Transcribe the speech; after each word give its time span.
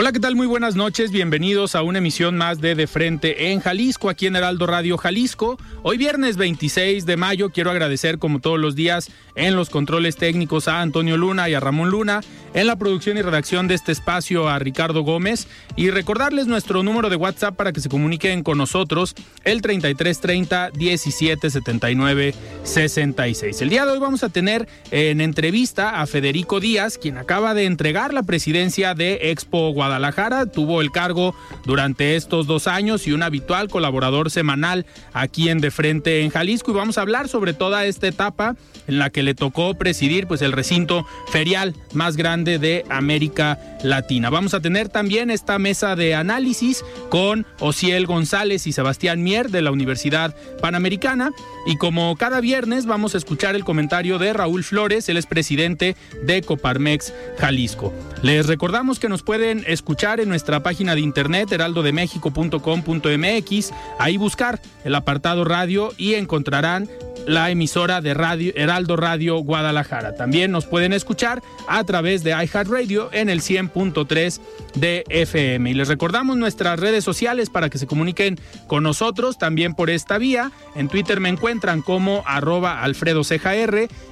Hola, 0.00 0.12
¿qué 0.12 0.20
tal? 0.20 0.36
Muy 0.36 0.46
buenas 0.46 0.76
noches. 0.76 1.10
Bienvenidos 1.10 1.74
a 1.74 1.82
una 1.82 1.98
emisión 1.98 2.36
más 2.36 2.60
de 2.60 2.76
De 2.76 2.86
Frente 2.86 3.50
en 3.50 3.58
Jalisco, 3.58 4.08
aquí 4.08 4.28
en 4.28 4.36
Heraldo 4.36 4.64
Radio 4.68 4.96
Jalisco. 4.96 5.58
Hoy 5.82 5.98
viernes 5.98 6.36
26 6.36 7.04
de 7.04 7.16
mayo 7.16 7.50
quiero 7.50 7.72
agradecer 7.72 8.20
como 8.20 8.38
todos 8.38 8.60
los 8.60 8.76
días 8.76 9.10
en 9.34 9.56
los 9.56 9.70
controles 9.70 10.14
técnicos 10.14 10.68
a 10.68 10.82
Antonio 10.82 11.16
Luna 11.16 11.48
y 11.48 11.54
a 11.54 11.60
Ramón 11.60 11.90
Luna, 11.90 12.20
en 12.54 12.68
la 12.68 12.76
producción 12.76 13.18
y 13.18 13.22
redacción 13.22 13.66
de 13.66 13.74
este 13.74 13.90
espacio 13.90 14.48
a 14.48 14.60
Ricardo 14.60 15.02
Gómez 15.02 15.48
y 15.74 15.90
recordarles 15.90 16.46
nuestro 16.46 16.84
número 16.84 17.10
de 17.10 17.16
WhatsApp 17.16 17.56
para 17.56 17.72
que 17.72 17.80
se 17.80 17.88
comuniquen 17.88 18.44
con 18.44 18.56
nosotros, 18.56 19.16
el 19.42 19.62
3330 19.62 20.70
1779 20.78 22.34
66. 22.62 23.62
El 23.62 23.68
día 23.68 23.84
de 23.84 23.92
hoy 23.92 23.98
vamos 23.98 24.22
a 24.22 24.28
tener 24.28 24.68
en 24.92 25.20
entrevista 25.20 26.00
a 26.00 26.06
Federico 26.06 26.60
Díaz, 26.60 26.98
quien 26.98 27.18
acaba 27.18 27.52
de 27.54 27.64
entregar 27.64 28.14
la 28.14 28.22
presidencia 28.22 28.94
de 28.94 29.30
Expo 29.30 29.72
Guadalajara 29.72 29.87
Guadalajara. 29.88 30.44
Tuvo 30.46 30.82
el 30.82 30.90
cargo 30.90 31.34
durante 31.64 32.14
estos 32.14 32.46
dos 32.46 32.66
años 32.66 33.06
y 33.06 33.12
un 33.12 33.22
habitual 33.22 33.68
colaborador 33.68 34.30
semanal 34.30 34.84
aquí 35.14 35.48
en 35.48 35.60
De 35.60 35.70
Frente 35.70 36.20
en 36.20 36.30
Jalisco. 36.30 36.70
Y 36.70 36.74
vamos 36.74 36.98
a 36.98 37.00
hablar 37.00 37.28
sobre 37.28 37.54
toda 37.54 37.86
esta 37.86 38.06
etapa 38.06 38.54
en 38.86 38.98
la 38.98 39.08
que 39.10 39.22
le 39.22 39.34
tocó 39.34 39.74
presidir 39.74 40.26
pues, 40.26 40.42
el 40.42 40.52
recinto 40.52 41.06
ferial 41.30 41.74
más 41.94 42.16
grande 42.16 42.58
de 42.58 42.84
América 42.90 43.58
Latina. 43.82 44.28
Vamos 44.28 44.54
a 44.54 44.60
tener 44.60 44.88
también 44.88 45.30
esta 45.30 45.58
mesa 45.58 45.96
de 45.96 46.14
análisis 46.14 46.84
con 47.08 47.46
Ociel 47.60 48.06
González 48.06 48.66
y 48.66 48.72
Sebastián 48.72 49.22
Mier 49.22 49.50
de 49.50 49.62
la 49.62 49.70
Universidad 49.70 50.36
Panamericana. 50.60 51.30
Y 51.66 51.76
como 51.76 52.14
cada 52.16 52.40
viernes 52.40 52.86
vamos 52.86 53.14
a 53.14 53.18
escuchar 53.18 53.54
el 53.54 53.64
comentario 53.64 54.18
de 54.18 54.32
Raúl 54.32 54.64
Flores, 54.64 55.08
él 55.08 55.16
es 55.16 55.26
presidente 55.26 55.96
de 56.22 56.42
Coparmex 56.42 57.12
Jalisco. 57.38 57.92
Les 58.22 58.46
recordamos 58.46 58.98
que 58.98 59.08
nos 59.08 59.22
pueden 59.22 59.64
escuchar 59.68 60.20
en 60.20 60.28
nuestra 60.28 60.62
página 60.62 60.94
de 60.94 61.00
internet 61.00 61.50
heraldodemexico.com.mx, 61.52 63.72
ahí 63.98 64.16
buscar 64.16 64.60
el 64.84 64.94
apartado 64.94 65.44
radio 65.44 65.92
y 65.96 66.14
encontrarán 66.14 66.88
la 67.28 67.50
emisora 67.50 68.00
de 68.00 68.14
radio 68.14 68.52
Heraldo 68.56 68.96
Radio 68.96 69.36
Guadalajara. 69.38 70.14
También 70.14 70.50
nos 70.50 70.66
pueden 70.66 70.94
escuchar 70.94 71.42
a 71.68 71.84
través 71.84 72.24
de 72.24 72.30
iHeartRadio 72.30 73.10
en 73.12 73.28
el 73.28 73.42
100.3 73.42 74.40
de 74.74 75.04
FM. 75.10 75.70
Y 75.70 75.74
les 75.74 75.88
recordamos 75.88 76.38
nuestras 76.38 76.80
redes 76.80 77.04
sociales 77.04 77.50
para 77.50 77.68
que 77.68 77.76
se 77.76 77.86
comuniquen 77.86 78.40
con 78.66 78.82
nosotros 78.82 79.36
también 79.36 79.74
por 79.74 79.90
esta 79.90 80.16
vía. 80.16 80.52
En 80.74 80.88
Twitter 80.88 81.20
me 81.20 81.28
encuentran 81.28 81.82
como 81.82 82.22
arroba 82.26 82.82
Alfredo 82.82 83.20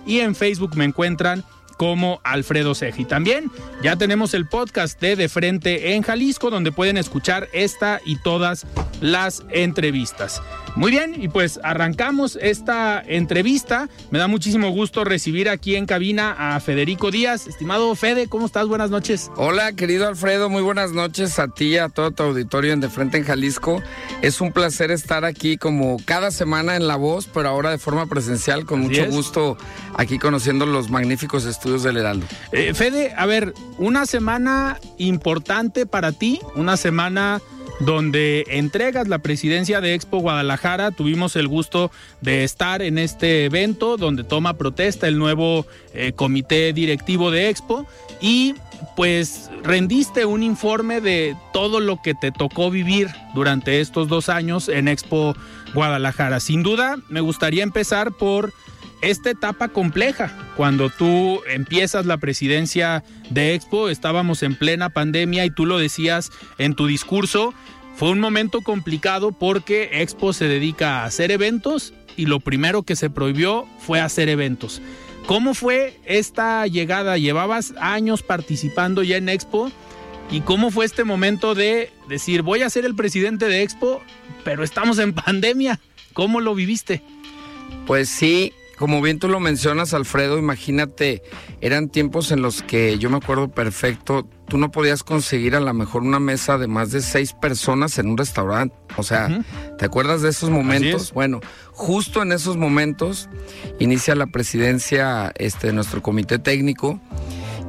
y 0.06 0.20
en 0.20 0.34
Facebook 0.34 0.76
me 0.76 0.84
encuentran 0.84 1.42
como 1.76 2.20
Alfredo 2.24 2.74
Ceji. 2.74 3.04
También 3.04 3.50
ya 3.82 3.96
tenemos 3.96 4.34
el 4.34 4.46
podcast 4.46 5.00
de 5.00 5.16
De 5.16 5.28
Frente 5.28 5.94
en 5.94 6.02
Jalisco, 6.02 6.50
donde 6.50 6.72
pueden 6.72 6.96
escuchar 6.96 7.48
esta 7.52 8.00
y 8.04 8.16
todas 8.16 8.66
las 9.00 9.44
entrevistas. 9.50 10.42
Muy 10.76 10.90
bien, 10.90 11.14
y 11.16 11.28
pues 11.28 11.58
arrancamos 11.62 12.38
esta 12.38 13.00
entrevista. 13.00 13.88
Me 14.10 14.18
da 14.18 14.28
muchísimo 14.28 14.68
gusto 14.68 15.04
recibir 15.04 15.48
aquí 15.48 15.74
en 15.74 15.86
cabina 15.86 16.36
a 16.38 16.60
Federico 16.60 17.10
Díaz. 17.10 17.46
Estimado 17.46 17.94
Fede, 17.94 18.28
¿cómo 18.28 18.44
estás? 18.44 18.68
Buenas 18.68 18.90
noches. 18.90 19.30
Hola, 19.36 19.72
querido 19.72 20.06
Alfredo, 20.06 20.50
muy 20.50 20.60
buenas 20.60 20.92
noches 20.92 21.38
a 21.38 21.48
ti, 21.48 21.78
a 21.78 21.88
todo 21.88 22.10
tu 22.10 22.24
auditorio 22.24 22.74
en 22.74 22.80
De 22.80 22.90
Frente 22.90 23.16
en 23.16 23.24
Jalisco. 23.24 23.82
Es 24.20 24.42
un 24.42 24.52
placer 24.52 24.90
estar 24.90 25.24
aquí 25.24 25.56
como 25.56 25.96
cada 26.04 26.30
semana 26.30 26.76
en 26.76 26.86
La 26.86 26.96
Voz, 26.96 27.26
pero 27.32 27.48
ahora 27.48 27.70
de 27.70 27.78
forma 27.78 28.04
presencial, 28.04 28.66
con 28.66 28.80
mucho 28.80 29.06
gusto 29.06 29.56
aquí 29.94 30.18
conociendo 30.18 30.66
los 30.66 30.90
magníficos 30.90 31.46
estudios 31.46 31.84
del 31.84 31.96
Heraldo. 31.96 32.26
Eh, 32.52 32.74
Fede, 32.74 33.14
a 33.16 33.24
ver, 33.24 33.54
una 33.78 34.04
semana 34.04 34.78
importante 34.98 35.86
para 35.86 36.12
ti, 36.12 36.38
una 36.54 36.76
semana 36.76 37.40
donde 37.80 38.44
entregas 38.48 39.08
la 39.08 39.18
presidencia 39.18 39.80
de 39.80 39.94
Expo 39.94 40.18
Guadalajara. 40.18 40.90
Tuvimos 40.90 41.36
el 41.36 41.48
gusto 41.48 41.90
de 42.20 42.44
estar 42.44 42.82
en 42.82 42.98
este 42.98 43.44
evento 43.44 43.96
donde 43.96 44.24
toma 44.24 44.54
protesta 44.54 45.08
el 45.08 45.18
nuevo 45.18 45.66
eh, 45.92 46.12
comité 46.12 46.72
directivo 46.72 47.30
de 47.30 47.48
Expo 47.48 47.86
y 48.20 48.54
pues 48.94 49.50
rendiste 49.62 50.24
un 50.24 50.42
informe 50.42 51.00
de 51.00 51.36
todo 51.52 51.80
lo 51.80 52.00
que 52.02 52.14
te 52.14 52.32
tocó 52.32 52.70
vivir 52.70 53.08
durante 53.34 53.80
estos 53.80 54.08
dos 54.08 54.28
años 54.28 54.68
en 54.68 54.88
Expo 54.88 55.34
Guadalajara. 55.74 56.40
Sin 56.40 56.62
duda, 56.62 56.96
me 57.08 57.20
gustaría 57.20 57.62
empezar 57.62 58.12
por 58.12 58.52
esta 59.06 59.30
etapa 59.30 59.68
compleja. 59.68 60.32
Cuando 60.56 60.90
tú 60.90 61.40
empiezas 61.48 62.06
la 62.06 62.18
presidencia 62.18 63.04
de 63.30 63.54
Expo, 63.54 63.88
estábamos 63.88 64.42
en 64.42 64.56
plena 64.56 64.90
pandemia 64.90 65.44
y 65.44 65.50
tú 65.50 65.64
lo 65.64 65.78
decías 65.78 66.32
en 66.58 66.74
tu 66.74 66.86
discurso, 66.86 67.54
fue 67.96 68.10
un 68.10 68.20
momento 68.20 68.60
complicado 68.62 69.32
porque 69.32 70.02
Expo 70.02 70.32
se 70.32 70.48
dedica 70.48 71.00
a 71.00 71.04
hacer 71.04 71.30
eventos 71.30 71.94
y 72.16 72.26
lo 72.26 72.40
primero 72.40 72.82
que 72.82 72.96
se 72.96 73.08
prohibió 73.08 73.66
fue 73.78 74.00
hacer 74.00 74.28
eventos. 74.28 74.82
¿Cómo 75.26 75.54
fue 75.54 75.98
esta 76.04 76.66
llegada? 76.66 77.16
¿Llevabas 77.16 77.74
años 77.80 78.22
participando 78.22 79.02
ya 79.02 79.16
en 79.16 79.28
Expo? 79.28 79.70
¿Y 80.30 80.40
cómo 80.40 80.70
fue 80.70 80.84
este 80.84 81.04
momento 81.04 81.54
de 81.54 81.90
decir, 82.08 82.42
voy 82.42 82.62
a 82.62 82.70
ser 82.70 82.84
el 82.84 82.96
presidente 82.96 83.46
de 83.46 83.62
Expo, 83.62 84.02
pero 84.44 84.64
estamos 84.64 84.98
en 84.98 85.12
pandemia? 85.14 85.80
¿Cómo 86.12 86.40
lo 86.40 86.54
viviste? 86.54 87.02
Pues 87.86 88.08
sí, 88.08 88.52
como 88.78 89.00
bien 89.00 89.18
tú 89.18 89.28
lo 89.28 89.40
mencionas, 89.40 89.94
Alfredo, 89.94 90.38
imagínate, 90.38 91.22
eran 91.60 91.88
tiempos 91.88 92.30
en 92.30 92.42
los 92.42 92.62
que 92.62 92.98
yo 92.98 93.08
me 93.08 93.16
acuerdo 93.16 93.48
perfecto, 93.48 94.28
tú 94.48 94.58
no 94.58 94.70
podías 94.70 95.02
conseguir 95.02 95.56
a 95.56 95.60
lo 95.60 95.72
mejor 95.72 96.02
una 96.02 96.20
mesa 96.20 96.58
de 96.58 96.66
más 96.66 96.90
de 96.90 97.00
seis 97.00 97.32
personas 97.32 97.98
en 97.98 98.08
un 98.08 98.18
restaurante. 98.18 98.76
O 98.96 99.02
sea, 99.02 99.42
¿te 99.78 99.86
acuerdas 99.86 100.22
de 100.22 100.28
esos 100.28 100.50
momentos? 100.50 101.12
Bueno, 101.12 101.40
justo 101.72 102.22
en 102.22 102.32
esos 102.32 102.56
momentos 102.56 103.28
inicia 103.78 104.14
la 104.14 104.26
presidencia 104.26 105.32
este, 105.36 105.68
de 105.68 105.72
nuestro 105.72 106.02
comité 106.02 106.38
técnico 106.38 107.00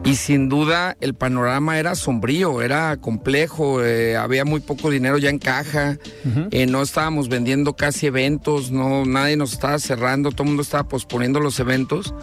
y 0.07 0.15
sin 0.15 0.47
duda 0.47 0.95
el 1.01 1.15
panorama 1.15 1.77
era 1.79 1.93
sombrío, 1.93 2.61
era 2.61 2.95
complejo, 2.95 3.83
eh, 3.83 4.15
había 4.15 4.45
muy 4.45 4.61
poco 4.61 4.89
dinero 4.89 5.17
ya 5.17 5.29
en 5.29 5.37
caja, 5.37 5.97
eh, 6.51 6.65
no 6.65 6.81
estábamos 6.81 7.27
vendiendo 7.27 7.75
casi 7.75 8.05
eventos, 8.05 8.71
no, 8.71 9.03
nadie 9.03 9.35
nos 9.35 9.51
estaba 9.51 9.77
cerrando, 9.79 10.31
todo 10.31 10.43
el 10.43 10.47
mundo 10.51 10.63
estaba 10.63 10.87
posponiendo 10.87 11.41
los 11.41 11.59
eventos. 11.59 12.13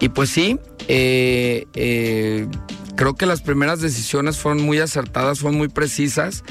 Y 0.00 0.10
pues 0.10 0.28
sí, 0.28 0.58
eh, 0.86 2.46
creo 2.94 3.14
que 3.14 3.24
las 3.24 3.40
primeras 3.40 3.80
decisiones 3.80 4.36
fueron 4.36 4.62
muy 4.62 4.78
acertadas, 4.78 5.38
fueron 5.38 5.56
muy 5.56 5.68
precisas, 5.68 6.44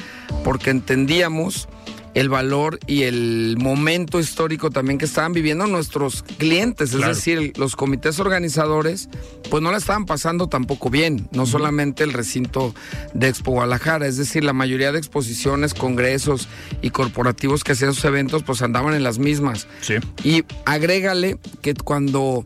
porque 0.43 0.71
entendíamos 0.71 1.67
el 2.13 2.29
valor 2.29 2.79
y 2.87 3.03
el 3.03 3.55
momento 3.59 4.19
histórico 4.19 4.69
también 4.69 4.97
que 4.97 5.05
estaban 5.05 5.33
viviendo 5.33 5.65
nuestros 5.67 6.23
clientes, 6.37 6.93
es 6.93 7.05
decir, 7.05 7.53
los 7.57 7.75
comités 7.75 8.19
organizadores, 8.19 9.09
pues 9.49 9.63
no 9.63 9.71
la 9.71 9.77
estaban 9.77 10.05
pasando 10.05 10.47
tampoco 10.47 10.89
bien, 10.89 11.27
no 11.31 11.45
solamente 11.45 12.03
el 12.03 12.13
recinto 12.13 12.73
de 13.13 13.29
Expo 13.29 13.51
Guadalajara, 13.51 14.07
es 14.07 14.17
decir, 14.17 14.43
la 14.43 14.53
mayoría 14.53 14.91
de 14.91 14.99
exposiciones, 14.99 15.73
congresos 15.73 16.47
y 16.81 16.91
corporativos 16.91 17.63
que 17.63 17.71
hacían 17.71 17.93
sus 17.93 18.05
eventos, 18.05 18.43
pues 18.43 18.61
andaban 18.61 18.93
en 18.93 19.03
las 19.03 19.17
mismas. 19.17 19.67
Sí. 19.81 19.95
Y 20.23 20.43
agrégale 20.65 21.37
que 21.61 21.73
cuando 21.73 22.45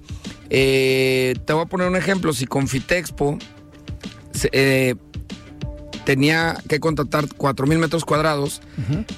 Eh, 0.49 1.35
te 1.45 1.51
voy 1.51 1.63
a 1.63 1.65
poner 1.65 1.89
un 1.89 1.97
ejemplo. 1.97 2.31
Si 2.31 2.45
Confitexpo 2.45 3.37
eh, 4.53 4.95
tenía 6.07 6.55
que 6.69 6.79
contratar 6.79 7.25
4 7.35 7.67
mil 7.67 7.79
metros 7.79 8.05
cuadrados, 8.05 8.61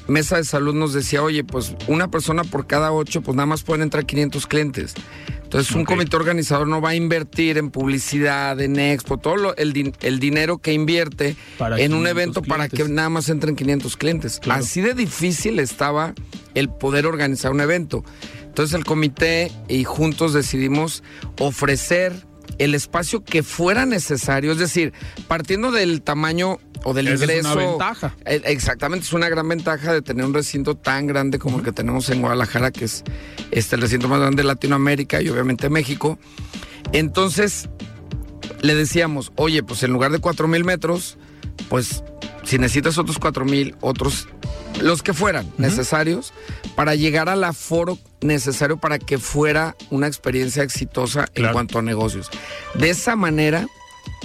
Mesa 0.08 0.38
de 0.38 0.44
Salud 0.44 0.74
nos 0.74 0.92
decía, 0.92 1.22
oye, 1.22 1.44
pues 1.44 1.76
una 1.88 2.10
persona 2.10 2.44
por 2.44 2.66
cada 2.66 2.92
ocho, 2.92 3.22
pues 3.22 3.36
nada 3.36 3.46
más 3.46 3.62
pueden 3.62 3.84
entrar 3.84 4.08
500 4.08 4.48
clientes. 4.48 4.96
Entonces, 5.44 5.72
un 5.76 5.86
comité 5.86 6.16
organizador 6.16 6.68
no 6.68 6.82
va 6.82 6.90
a 6.90 6.96
invertir 6.96 7.60
en 7.60 7.70
publicidad, 7.70 8.60
en 8.60 8.80
expo, 8.80 9.18
todo 9.18 9.36
lo- 9.38 9.56
el, 9.58 9.72
din- 9.74 9.94
el 10.02 10.20
dinero 10.20 10.58
que 10.58 10.74
invierte 10.74 11.36
Para 11.60 11.80
en 11.80 11.94
un 11.94 12.00
500 12.06 12.10
evento 12.12 12.42
para 12.42 12.70
que 12.70 12.84
nada 12.90 13.10
más 13.10 13.30
entren 13.30 13.56
500 13.56 13.96
clientes. 13.96 14.40
Claro. 14.40 14.60
Así 14.64 14.82
de 14.82 14.96
difícil 14.96 15.60
estaba 15.60 16.16
el 16.56 16.70
poder 16.70 17.06
organizar 17.06 17.52
un 17.52 17.62
evento. 17.62 18.04
Entonces 18.46 18.74
el 18.74 18.84
comité 18.84 19.52
y 19.68 19.84
juntos 19.84 20.34
decidimos 20.34 21.04
ofrecer 21.40 22.14
el 22.60 22.76
espacio 22.76 23.24
que 23.24 23.42
fuera 23.42 23.86
necesario, 23.86 24.52
es 24.52 24.58
decir, 24.60 24.94
partiendo 25.28 25.72
del 25.72 26.02
tamaño 26.02 26.60
o 26.84 26.94
del 26.94 27.08
Esa 27.08 27.16
es 27.16 27.22
una 27.24 27.34
ingreso. 27.54 27.56
ventaja. 27.72 28.16
Eh, 28.26 28.42
Exactamente, 28.46 29.06
es 29.06 29.14
una 29.14 29.28
gran 29.30 29.48
ventaja 29.50 29.92
de 29.94 30.02
tener 30.02 30.26
un 30.26 30.34
recinto 30.34 30.76
tan 30.76 31.08
grande 31.08 31.40
como 31.40 31.58
el 31.58 31.64
que 31.64 31.72
tenemos 31.72 32.10
en 32.10 32.22
Guadalajara, 32.22 32.72
que 32.72 32.86
es 32.86 33.04
este, 33.52 33.76
el 33.76 33.82
recinto 33.82 34.08
más 34.08 34.20
grande 34.20 34.44
de 34.44 34.48
Latinoamérica 34.48 35.22
y 35.22 35.30
obviamente 35.30 35.70
México. 35.70 36.20
Entonces, 36.92 37.70
le 38.62 38.76
decíamos, 38.76 39.32
oye, 39.36 39.64
pues 39.64 39.84
en 39.84 39.92
lugar 39.92 40.12
de 40.12 40.20
4 40.20 40.48
mil 40.48 40.64
metros, 40.66 41.18
pues 41.70 42.04
si 42.44 42.58
necesitas 42.58 42.98
otros 42.98 43.20
4 43.20 43.46
mil, 43.46 43.76
otros, 43.82 44.28
los 44.80 45.04
que 45.04 45.14
fueran 45.14 45.52
necesarios, 45.58 46.34
para 46.76 46.96
llegar 46.96 47.30
al 47.30 47.44
aforo 47.44 47.98
necesario 48.22 48.78
para 48.78 49.00
que 49.00 49.18
fuera 49.18 49.76
una 49.90 50.08
experiencia 50.08 50.64
exitosa 50.64 51.28
en 51.36 51.52
cuanto 51.52 51.80
a 51.80 51.82
negocios. 51.82 52.30
De 52.76 52.90
esa 52.90 53.16
manera, 53.16 53.68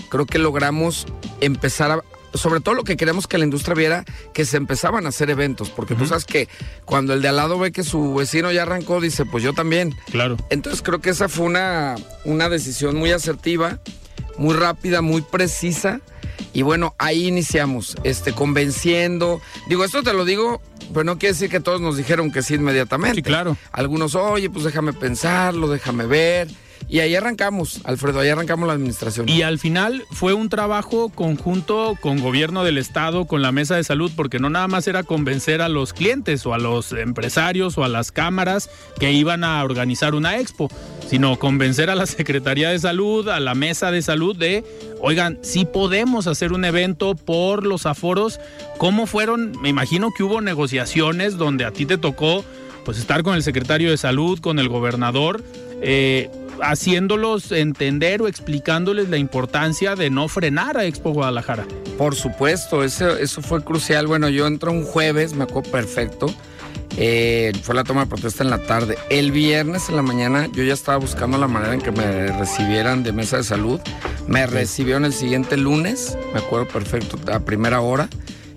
creo 0.09 0.27
que 0.27 0.39
logramos 0.39 1.07
empezar 1.41 1.91
a 1.91 2.01
sobre 2.35 2.61
todo 2.61 2.75
lo 2.75 2.85
que 2.85 2.97
queremos 2.97 3.27
que 3.27 3.39
la 3.39 3.45
industria 3.45 3.75
viera 3.75 4.05
que 4.33 4.45
se 4.45 4.57
empezaban 4.57 5.07
a 5.07 5.11
hacer 5.11 5.31
eventos, 5.31 5.71
porque 5.71 5.95
tú 5.95 6.07
sabes 6.07 6.25
que 6.25 6.49
cuando 6.85 7.15
el 7.15 7.23
de 7.23 7.29
al 7.29 7.37
lado 7.37 7.59
ve 7.59 7.73
que 7.73 7.85
su 7.85 8.15
vecino 8.15 8.51
ya 8.53 8.63
arrancó, 8.63 9.01
dice, 9.01 9.25
pues 9.25 9.43
yo 9.45 9.53
también. 9.53 9.95
Claro. 10.11 10.37
Entonces 10.51 10.83
creo 10.83 11.01
que 11.01 11.11
esa 11.11 11.29
fue 11.29 11.47
una, 11.47 11.95
una 12.25 12.49
decisión 12.49 12.97
muy 12.97 13.13
asertiva, 13.13 13.79
muy 14.37 14.55
rápida, 14.55 15.01
muy 15.01 15.23
precisa. 15.23 16.01
Y 16.53 16.63
bueno, 16.63 16.95
ahí 16.99 17.27
iniciamos, 17.27 17.97
este, 18.05 18.33
convenciendo. 18.33 19.41
Digo, 19.69 19.85
esto 19.85 20.03
te 20.03 20.13
lo 20.13 20.25
digo, 20.25 20.61
pero 20.93 21.05
no 21.05 21.19
quiere 21.19 21.33
decir 21.33 21.51
que 21.51 21.61
todos 21.61 21.81
nos 21.81 21.97
dijeron 21.97 22.31
que 22.31 22.43
sí 22.43 22.55
inmediatamente. 22.55 23.17
Sí, 23.17 23.23
claro. 23.23 23.57
Algunos, 23.73 24.15
oye, 24.15 24.51
pues 24.51 24.65
déjame 24.65 24.93
pensarlo, 24.93 25.69
déjame 25.69 26.07
ver. 26.07 26.49
Y 26.89 27.01
ahí 27.01 27.15
arrancamos, 27.15 27.81
Alfredo, 27.85 28.21
ahí 28.21 28.29
arrancamos 28.29 28.67
la 28.67 28.75
administración. 28.75 29.29
Y 29.29 29.43
al 29.43 29.59
final 29.59 30.05
fue 30.11 30.35
un 30.35 30.49
trabajo 30.49 31.09
conjunto 31.09 31.97
con 32.01 32.21
gobierno 32.21 32.63
del 32.63 32.79
estado, 32.79 33.25
con 33.25 33.43
la 33.43 33.53
mesa 33.53 33.77
de 33.77 33.85
salud, 33.85 34.13
porque 34.15 34.39
no 34.39 34.51
nada 34.51 34.69
más 34.69 34.87
era 34.87 35.03
convencer 35.03 35.63
a 35.63 35.69
los 35.69 35.93
clientes 35.93 36.45
o 36.47 36.55
a 36.55 36.59
los 36.59 36.93
empresarios 36.93 37.79
o 37.79 37.85
a 37.85 37.89
las 37.89 38.13
cámaras 38.13 38.71
que 38.99 39.13
iban 39.13 39.45
a 39.45 39.63
organizar 39.65 40.15
una 40.15 40.39
expo, 40.39 40.71
sino 41.09 41.39
convencer 41.39 41.91
a 41.91 41.95
la 41.95 42.07
Secretaría 42.07 42.71
de 42.71 42.79
Salud, 42.79 43.29
a 43.29 43.41
la 43.41 43.55
mesa 43.55 43.91
de 43.91 44.03
salud 44.03 44.37
de, 44.37 44.65
oigan, 45.01 45.39
si 45.43 45.65
podemos 45.65 46.27
hacer 46.27 46.53
un 46.53 46.65
evento 46.65 47.15
por 47.15 47.65
los 47.65 47.87
aforos, 47.87 48.41
¿cómo 48.79 49.07
fueron? 49.07 49.53
Me 49.61 49.69
imagino 49.69 50.11
que 50.17 50.23
hubo 50.23 50.41
negociaciones 50.41 51.37
donde 51.37 51.65
a 51.65 51.73
ti 51.73 51.87
te 51.87 51.99
tocó 51.99 52.45
pues 52.85 52.99
estar 52.99 53.23
con 53.23 53.35
el 53.35 53.43
secretario 53.43 53.91
de 53.91 53.97
salud, 53.97 54.39
con 54.41 54.59
el 54.59 54.69
gobernador, 54.69 55.43
eh, 55.83 56.31
haciéndolos 56.61 57.53
entender 57.53 58.23
o 58.23 58.29
explicándoles 58.29 59.09
la 59.09 59.19
importancia 59.19 59.97
de 59.97 60.11
no 60.11 60.29
frenar 60.29 60.77
a 60.77 60.85
Expo 60.85 61.13
Guadalajara. 61.13 61.67
Por 61.99 62.15
supuesto, 62.15 62.83
eso, 62.83 63.17
eso 63.17 63.43
fue 63.43 63.63
crucial. 63.63 64.07
Bueno, 64.07 64.29
yo 64.29 64.47
entro 64.47 64.73
un 64.73 64.85
jueves, 64.85 65.35
me 65.35 65.45
acuerdo 65.45 65.71
perfecto. 65.71 66.27
Eh, 66.97 67.53
fue 67.63 67.75
la 67.75 67.83
toma 67.83 68.03
de 68.03 68.07
protesta 68.07 68.45
en 68.45 68.51
la 68.51 68.59
tarde. 68.59 68.97
El 69.11 69.33
viernes 69.33 69.89
en 69.89 69.97
la 69.97 70.03
mañana 70.03 70.49
yo 70.53 70.63
ya 70.63 70.75
estaba 70.75 70.99
buscando 70.99 71.39
la 71.39 71.49
manera 71.49 71.75
en 71.75 71.81
que 71.81 71.91
me 71.91 72.29
recibieran 72.39 73.03
de 73.03 73.13
mesa 73.13 73.37
de 73.37 73.45
salud. 73.45 73.81
Me 74.29 74.47
recibieron 74.47 75.05
el 75.05 75.13
siguiente 75.13 75.57
lunes, 75.57 76.17
me 76.33 76.39
acuerdo 76.39 76.69
perfecto, 76.69 77.19
a 77.33 77.41
primera 77.41 77.81
hora. 77.81 78.09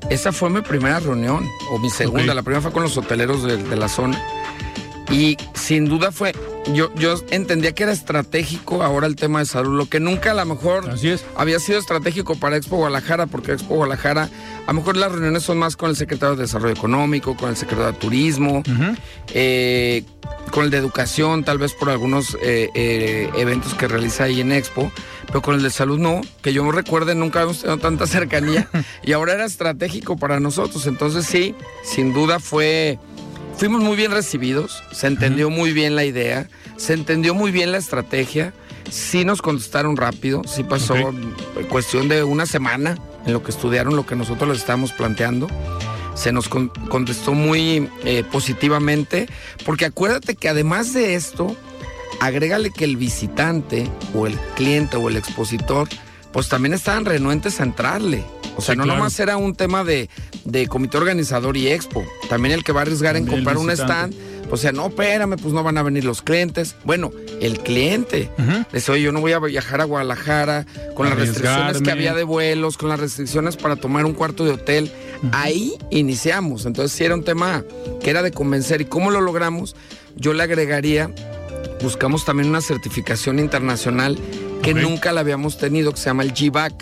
Esa 0.09 0.31
fue 0.31 0.49
mi 0.49 0.61
primera 0.61 0.99
reunión, 0.99 1.45
o 1.71 1.79
mi 1.79 1.89
segunda. 1.89 2.31
Ok. 2.31 2.35
La 2.35 2.43
primera 2.43 2.61
fue 2.61 2.71
con 2.71 2.83
los 2.83 2.95
hoteleros 2.95 3.43
de, 3.43 3.57
de 3.57 3.75
la 3.75 3.89
zona. 3.89 4.21
Y 5.09 5.37
sin 5.53 5.85
duda 5.85 6.11
fue, 6.11 6.33
yo, 6.73 6.93
yo 6.95 7.15
entendía 7.31 7.73
que 7.73 7.83
era 7.83 7.93
estratégico 7.93 8.83
ahora 8.83 9.07
el 9.07 9.15
tema 9.15 9.39
de 9.39 9.45
salud, 9.45 9.77
lo 9.77 9.87
que 9.87 9.99
nunca 9.99 10.31
a 10.31 10.33
lo 10.33 10.45
mejor 10.45 10.89
Así 10.89 11.09
es. 11.09 11.23
había 11.35 11.59
sido 11.59 11.79
estratégico 11.79 12.35
para 12.35 12.57
Expo 12.57 12.75
Guadalajara, 12.75 13.25
porque 13.25 13.53
Expo 13.53 13.75
Guadalajara, 13.75 14.29
a 14.65 14.67
lo 14.67 14.73
mejor 14.73 14.97
las 14.97 15.11
reuniones 15.11 15.43
son 15.43 15.59
más 15.59 15.77
con 15.77 15.89
el 15.89 15.95
secretario 15.95 16.35
de 16.35 16.41
Desarrollo 16.41 16.73
Económico, 16.73 17.37
con 17.37 17.49
el 17.49 17.55
secretario 17.55 17.93
de 17.93 17.99
Turismo, 17.99 18.63
eh, 19.33 20.03
con 20.51 20.65
el 20.65 20.71
de 20.71 20.77
Educación, 20.77 21.45
tal 21.45 21.57
vez 21.57 21.73
por 21.73 21.89
algunos 21.89 22.35
eh, 22.41 22.69
eh, 22.73 23.29
eventos 23.37 23.73
que 23.75 23.87
realiza 23.87 24.25
ahí 24.25 24.41
en 24.41 24.51
Expo, 24.51 24.91
pero 25.27 25.41
con 25.41 25.55
el 25.55 25.63
de 25.63 25.69
Salud 25.69 25.99
no, 25.99 26.19
que 26.41 26.51
yo 26.51 26.65
me 26.65 26.73
recuerde, 26.73 27.15
nunca 27.15 27.41
hemos 27.41 27.59
tenido 27.61 27.77
tanta 27.77 28.07
cercanía 28.07 28.69
y 29.03 29.13
ahora 29.13 29.33
era 29.33 29.45
estratégico 29.45 30.17
para 30.17 30.41
nosotros. 30.41 30.85
Entonces 30.85 31.25
sí, 31.25 31.55
sin 31.83 32.13
duda 32.13 32.39
fue... 32.39 32.99
Fuimos 33.57 33.81
muy 33.81 33.95
bien 33.95 34.11
recibidos, 34.11 34.83
se 34.91 35.07
entendió 35.07 35.49
muy 35.49 35.73
bien 35.73 35.95
la 35.95 36.05
idea, 36.05 36.47
se 36.77 36.93
entendió 36.93 37.33
muy 37.33 37.51
bien 37.51 37.71
la 37.71 37.79
estrategia, 37.79 38.53
sí 38.91 39.25
nos 39.25 39.41
contestaron 39.41 39.97
rápido, 39.97 40.43
sí 40.45 40.63
pasó 40.63 40.93
cuestión 41.69 42.07
de 42.07 42.23
una 42.23 42.45
semana 42.45 42.97
en 43.25 43.33
lo 43.33 43.41
que 43.41 43.49
estudiaron 43.51 43.95
lo 43.95 44.05
que 44.05 44.15
nosotros 44.15 44.49
les 44.49 44.59
estábamos 44.59 44.91
planteando. 44.93 45.47
Se 46.13 46.31
nos 46.31 46.49
con- 46.49 46.69
contestó 46.89 47.33
muy 47.33 47.89
eh, 48.03 48.23
positivamente, 48.31 49.27
porque 49.65 49.85
acuérdate 49.85 50.35
que 50.35 50.49
además 50.49 50.93
de 50.93 51.15
esto, 51.15 51.55
agrégale 52.19 52.71
que 52.71 52.85
el 52.85 52.95
visitante 52.95 53.89
o 54.13 54.27
el 54.27 54.35
cliente 54.55 54.97
o 54.97 55.09
el 55.09 55.17
expositor, 55.17 55.87
pues 56.31 56.47
también 56.47 56.73
estaban 56.73 57.05
renuentes 57.05 57.59
a 57.59 57.63
entrarle. 57.63 58.23
O 58.57 58.61
sea, 58.61 58.73
Sí, 58.73 58.77
no 58.77 58.83
claro. 58.83 58.97
nomás 58.99 59.19
era 59.19 59.37
un 59.37 59.55
tema 59.55 59.83
de, 59.83 60.09
de 60.43 60.67
comité 60.67 60.97
organizador 60.97 61.55
y 61.57 61.67
expo, 61.69 62.03
también 62.29 62.53
el 62.53 62.63
que 62.63 62.71
va 62.71 62.81
a 62.81 62.83
arriesgar 62.83 63.15
en 63.15 63.25
También 63.25 63.43
comprar 63.45 63.57
un 63.63 63.69
stand, 63.71 64.13
o 64.49 64.57
sea, 64.57 64.71
no, 64.71 64.87
espérame, 64.87 65.35
pues 65.37 65.53
no 65.53 65.61
van 65.61 65.77
a 65.77 65.83
venir 65.83 66.05
los 66.05 66.21
clientes. 66.21 66.75
Bueno, 66.85 67.11
el 67.41 67.59
cliente. 67.59 68.31
Dice, 68.71 68.91
oye, 68.93 69.01
yo 69.03 69.11
no 69.11 69.19
voy 69.19 69.33
a 69.33 69.39
viajar 69.39 69.81
a 69.81 69.83
Guadalajara 69.83 70.65
con 70.95 71.09
las 71.09 71.17
restricciones 71.19 71.81
que 71.81 71.91
había 71.91 72.13
de 72.13 72.23
vuelos, 72.23 72.77
con 72.77 72.87
las 72.87 72.97
restricciones 72.99 73.57
para 73.57 73.75
tomar 73.75 74.05
un 74.05 74.13
cuarto 74.13 74.45
de 74.45 74.51
hotel. 74.51 74.89
Ahí 75.33 75.73
iniciamos. 75.91 76.65
Entonces, 76.65 76.97
sí 76.97 77.03
era 77.03 77.13
un 77.15 77.25
tema 77.25 77.65
que 78.01 78.09
era 78.09 78.23
de 78.23 78.31
convencer. 78.31 78.79
¿Y 78.79 78.85
cómo 78.85 79.11
lo 79.11 79.19
logramos? 79.19 79.75
Yo 80.15 80.33
le 80.33 80.43
agregaría, 80.43 81.11
buscamos 81.83 82.23
también 82.23 82.47
una 82.49 82.61
certificación 82.61 83.39
internacional 83.39 84.17
que 84.63 84.73
nunca 84.73 85.11
la 85.11 85.19
habíamos 85.21 85.57
tenido, 85.57 85.91
que 85.91 85.97
se 85.97 86.05
llama 86.05 86.23
el 86.23 86.31
GBAC. 86.31 86.73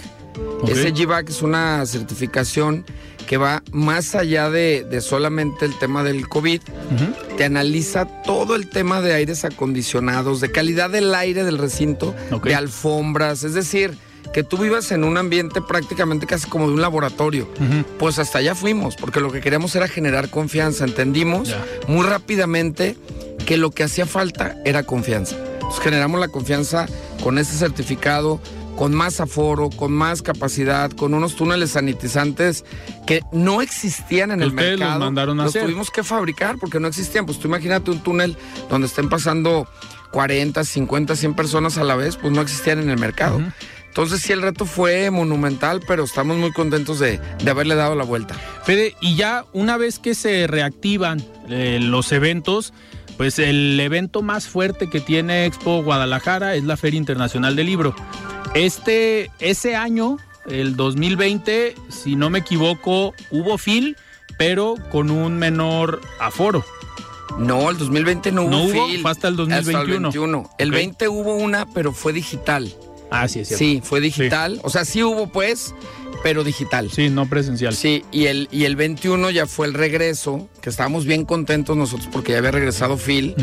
Ok. 0.61 0.69
Ese 0.69 0.91
GBAC 0.91 1.29
es 1.29 1.41
una 1.41 1.85
certificación 1.85 2.85
que 3.27 3.37
va 3.37 3.63
más 3.71 4.13
allá 4.15 4.49
de, 4.49 4.85
de 4.89 5.01
solamente 5.01 5.65
el 5.65 5.77
tema 5.79 6.03
del 6.03 6.27
COVID 6.27 6.61
Ujú. 6.61 7.35
te 7.37 7.43
analiza 7.45 8.05
todo 8.23 8.55
el 8.55 8.69
tema 8.69 9.01
de 9.01 9.13
aires 9.15 9.45
acondicionados, 9.45 10.41
de 10.41 10.51
calidad 10.51 10.91
del 10.91 11.13
aire 11.15 11.43
del 11.43 11.57
recinto, 11.57 12.13
de 12.43 12.53
alfombras, 12.53 13.43
es 13.43 13.53
decir, 13.55 13.97
que 14.31 14.43
tú 14.43 14.57
vivas 14.57 14.91
en 14.91 15.03
un 15.03 15.17
ambiente 15.17 15.61
prácticamente 15.61 16.27
casi 16.27 16.47
como 16.47 16.67
de 16.67 16.73
un 16.73 16.81
laboratorio. 16.81 17.47
Pues 17.97 18.19
hasta 18.19 18.39
allá 18.39 18.53
fuimos, 18.53 18.95
porque 18.95 19.19
lo 19.21 19.31
que 19.31 19.41
queríamos 19.41 19.75
era 19.75 19.87
generar 19.87 20.29
confianza. 20.29 20.83
Entendimos 20.83 21.55
muy 21.87 22.05
rápidamente 22.05 22.95
que 23.45 23.57
lo 23.57 23.71
que 23.71 23.83
hacía 23.83 24.05
falta 24.05 24.57
era 24.65 24.83
confianza. 24.83 25.35
Entonces 25.53 25.79
generamos 25.81 26.19
la 26.19 26.27
confianza 26.27 26.85
con 27.23 27.37
ese 27.39 27.57
certificado, 27.57 28.39
con 28.75 28.93
más 28.93 29.19
aforo, 29.19 29.69
con 29.69 29.91
más 29.91 30.21
capacidad, 30.21 30.91
con 30.91 31.13
unos 31.13 31.35
túneles 31.35 31.71
sanitizantes 31.71 32.65
que 33.07 33.21
no 33.31 33.61
existían 33.61 34.31
en 34.31 34.41
el 34.41 34.49
ustedes 34.49 34.71
los 34.71 34.79
mercado. 34.79 34.99
mandaron 34.99 35.39
a 35.39 35.43
los 35.43 35.51
hacer. 35.51 35.63
tuvimos 35.63 35.91
que 35.91 36.03
fabricar 36.03 36.57
porque 36.59 36.79
no 36.79 36.87
existían. 36.87 37.25
Pues 37.25 37.39
tú 37.39 37.47
imagínate 37.47 37.91
un 37.91 37.99
túnel 38.01 38.37
donde 38.69 38.87
estén 38.87 39.09
pasando 39.09 39.67
40, 40.11 40.63
50, 40.63 41.15
100 41.15 41.33
personas 41.33 41.77
a 41.77 41.83
la 41.83 41.95
vez, 41.95 42.17
pues 42.17 42.33
no 42.33 42.41
existían 42.41 42.79
en 42.79 42.89
el 42.89 42.97
mercado. 42.99 43.41
Entonces 43.87 44.21
sí, 44.21 44.33
el 44.33 44.41
reto 44.41 44.65
fue 44.65 45.09
monumental, 45.09 45.79
pero 45.87 46.03
estamos 46.03 46.35
muy 46.35 46.51
contentos 46.51 46.99
de, 46.99 47.19
de 47.41 47.49
haberle 47.49 47.75
dado 47.75 47.95
la 47.95 48.03
vuelta. 48.03 48.35
Fede, 48.65 48.93
y 48.99 49.15
ya 49.15 49.45
una 49.53 49.77
vez 49.77 49.99
que 49.99 50.15
se 50.15 50.47
reactivan 50.47 51.23
eh, 51.49 51.79
los 51.81 52.11
eventos, 52.11 52.73
pues 53.15 53.39
el 53.39 53.79
evento 53.79 54.21
más 54.21 54.49
fuerte 54.49 54.89
que 54.89 54.99
tiene 54.99 55.45
Expo 55.45 55.81
Guadalajara 55.81 56.55
es 56.55 56.65
la 56.65 56.75
Feria 56.75 56.97
Internacional 56.97 57.55
del 57.55 57.67
Libro. 57.67 57.95
Este, 58.55 59.31
ese 59.39 59.75
año, 59.75 60.17
el 60.47 60.77
2020, 60.77 61.75
si 61.89 62.15
no 62.15 62.29
me 62.29 62.39
equivoco, 62.39 63.13
hubo 63.29 63.57
FIL, 63.57 63.97
pero 64.37 64.75
con 64.91 65.11
un 65.11 65.37
menor 65.37 66.01
aforo. 66.21 66.63
No, 67.37 67.69
el 67.69 67.77
2020 67.77 68.31
no 68.31 68.43
hubo 68.43 68.49
¿No 68.49 68.63
hubo? 68.63 68.87
Fue 69.01 69.11
hasta 69.11 69.27
el 69.27 69.35
2021. 69.35 70.07
Hasta 70.07 70.17
el 70.17 70.31
21. 70.31 70.49
El 70.57 70.69
Ok. 70.69 70.73
20 70.75 71.07
hubo 71.09 71.35
una, 71.35 71.65
pero 71.65 71.91
fue 71.91 72.13
digital. 72.13 72.73
Ah, 73.11 73.27
sí, 73.27 73.41
es 73.41 73.49
cierto. 73.49 73.63
Sí, 73.63 73.81
fue 73.83 73.99
digital. 73.99 74.59
O 74.63 74.69
sea, 74.69 74.85
sí 74.85 75.03
hubo 75.03 75.27
pues, 75.27 75.75
pero 76.25 76.43
digital. 76.43 76.89
Sí, 76.89 77.11
no 77.11 77.29
presencial. 77.29 77.75
Sí, 77.75 78.03
y 78.11 78.25
el, 78.25 78.49
y 78.51 78.63
el 78.63 78.75
21 78.75 79.29
ya 79.29 79.45
fue 79.45 79.67
el 79.67 79.75
regreso, 79.75 80.49
que 80.59 80.71
estábamos 80.71 81.05
bien 81.05 81.23
contentos 81.23 81.77
nosotros 81.77 82.09
porque 82.11 82.31
ya 82.31 82.39
había 82.39 82.49
regresado 82.49 82.97
Phil, 82.97 83.35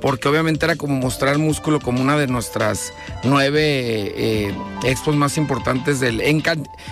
porque 0.00 0.28
obviamente 0.28 0.64
era 0.64 0.76
como 0.76 0.94
mostrar 0.94 1.38
músculo 1.38 1.80
como 1.80 2.00
una 2.00 2.16
de 2.16 2.28
nuestras 2.28 2.92
nueve 3.24 4.12
eh, 4.14 4.54
expos 4.84 5.16
más 5.16 5.38
importantes 5.38 5.98
del... 5.98 6.22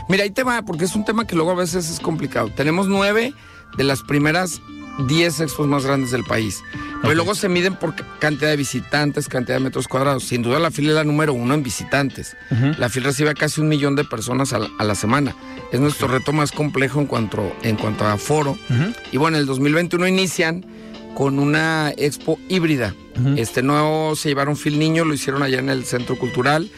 Mira, 0.08 0.24
ahí 0.24 0.30
te 0.30 0.42
va, 0.42 0.62
porque 0.62 0.86
es 0.86 0.96
un 0.96 1.04
tema 1.04 1.24
que 1.24 1.36
luego 1.36 1.52
a 1.52 1.54
veces 1.54 1.88
es 1.88 2.00
complicado. 2.00 2.50
Tenemos 2.56 2.88
nueve 2.88 3.32
de 3.76 3.84
las 3.84 4.02
primeras 4.02 4.60
10 5.06 5.40
expos 5.40 5.66
más 5.68 5.84
grandes 5.84 6.10
del 6.10 6.24
país. 6.24 6.62
Pero 7.02 7.14
luego 7.14 7.34
se 7.34 7.48
miden 7.48 7.76
por 7.76 7.94
ca- 7.94 8.04
cantidad 8.18 8.50
de 8.50 8.56
visitantes, 8.56 9.28
cantidad 9.28 9.56
de 9.58 9.64
metros 9.64 9.86
cuadrados. 9.88 10.24
Sin 10.24 10.42
duda 10.42 10.58
la 10.58 10.70
FIL 10.70 10.88
es 10.88 10.94
la 10.94 11.04
número 11.04 11.32
uno 11.32 11.54
en 11.54 11.62
visitantes. 11.62 12.36
La 12.78 12.88
FIL 12.88 13.04
recibe 13.04 13.30
a 13.30 13.34
casi 13.34 13.60
un 13.60 13.68
millón 13.68 13.94
de 13.96 14.04
personas 14.04 14.52
a 14.52 14.58
la, 14.58 14.68
a 14.78 14.84
la 14.84 14.94
semana. 14.94 15.36
Es 15.72 15.80
nuestro 15.80 16.08
reto 16.08 16.32
más 16.32 16.50
complejo 16.52 17.00
en 17.00 17.06
cuanto, 17.06 17.54
en 17.62 17.76
cuanto 17.76 18.06
a 18.06 18.16
foro. 18.18 18.52
Ujú. 18.70 18.92
Y 19.12 19.16
bueno, 19.18 19.36
el 19.38 19.46
2021 19.46 20.08
inician 20.08 20.64
con 21.14 21.38
una 21.38 21.92
expo 21.96 22.38
híbrida. 22.48 22.94
Este 23.36 23.62
no 23.62 24.12
se 24.14 24.28
llevaron 24.28 24.56
Phil 24.56 24.78
Niño, 24.78 25.04
lo 25.04 25.12
hicieron 25.14 25.42
allá 25.42 25.58
en 25.58 25.68
el 25.68 25.84
Centro 25.84 26.16
Cultural 26.16 26.70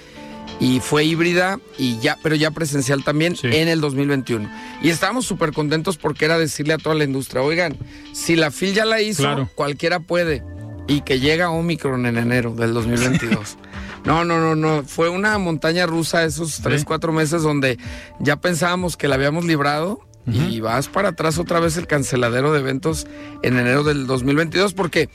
y 0.60 0.80
fue 0.80 1.04
híbrida 1.04 1.58
y 1.78 1.98
ya, 1.98 2.16
pero 2.22 2.36
ya 2.36 2.50
presencial 2.52 3.02
también 3.02 3.34
Sí. 3.34 3.48
en 3.48 3.66
el 3.68 3.80
2021. 3.80 4.48
Y 4.82 4.90
estábamos 4.90 5.24
súper 5.26 5.52
contentos 5.52 5.96
porque 5.96 6.26
era 6.26 6.38
decirle 6.38 6.74
a 6.74 6.78
toda 6.78 6.94
la 6.94 7.04
industria, 7.04 7.42
oigan, 7.42 7.76
si 8.12 8.36
la 8.36 8.50
FIL 8.50 8.74
ya 8.74 8.84
la 8.84 9.00
hizo, 9.00 9.22
Claro. 9.22 9.48
cualquiera 9.54 10.00
puede. 10.00 10.42
Y 10.86 11.02
que 11.02 11.20
llega 11.20 11.50
Omicron 11.50 12.04
en 12.06 12.18
enero 12.18 12.54
del 12.54 12.74
2022. 12.74 13.56
No, 14.02 14.24
no, 14.24 14.40
no, 14.40 14.54
no. 14.56 14.82
Fue 14.82 15.10
una 15.10 15.36
montaña 15.36 15.84
rusa 15.84 16.24
esos 16.24 16.60
tres, 16.62 16.80
Sí. 16.80 16.86
cuatro 16.86 17.12
meses 17.12 17.42
donde 17.42 17.78
ya 18.18 18.36
pensábamos 18.36 18.96
que 18.96 19.08
la 19.08 19.16
habíamos 19.16 19.44
librado 19.44 20.00
y 20.26 20.60
vas 20.60 20.88
para 20.88 21.10
atrás 21.10 21.36
otra 21.38 21.60
vez 21.60 21.76
el 21.76 21.86
canceladero 21.86 22.50
de 22.52 22.60
eventos 22.60 23.06
en 23.42 23.58
enero 23.58 23.82
del 23.84 24.06
2022 24.06 24.72
porque 24.72 25.10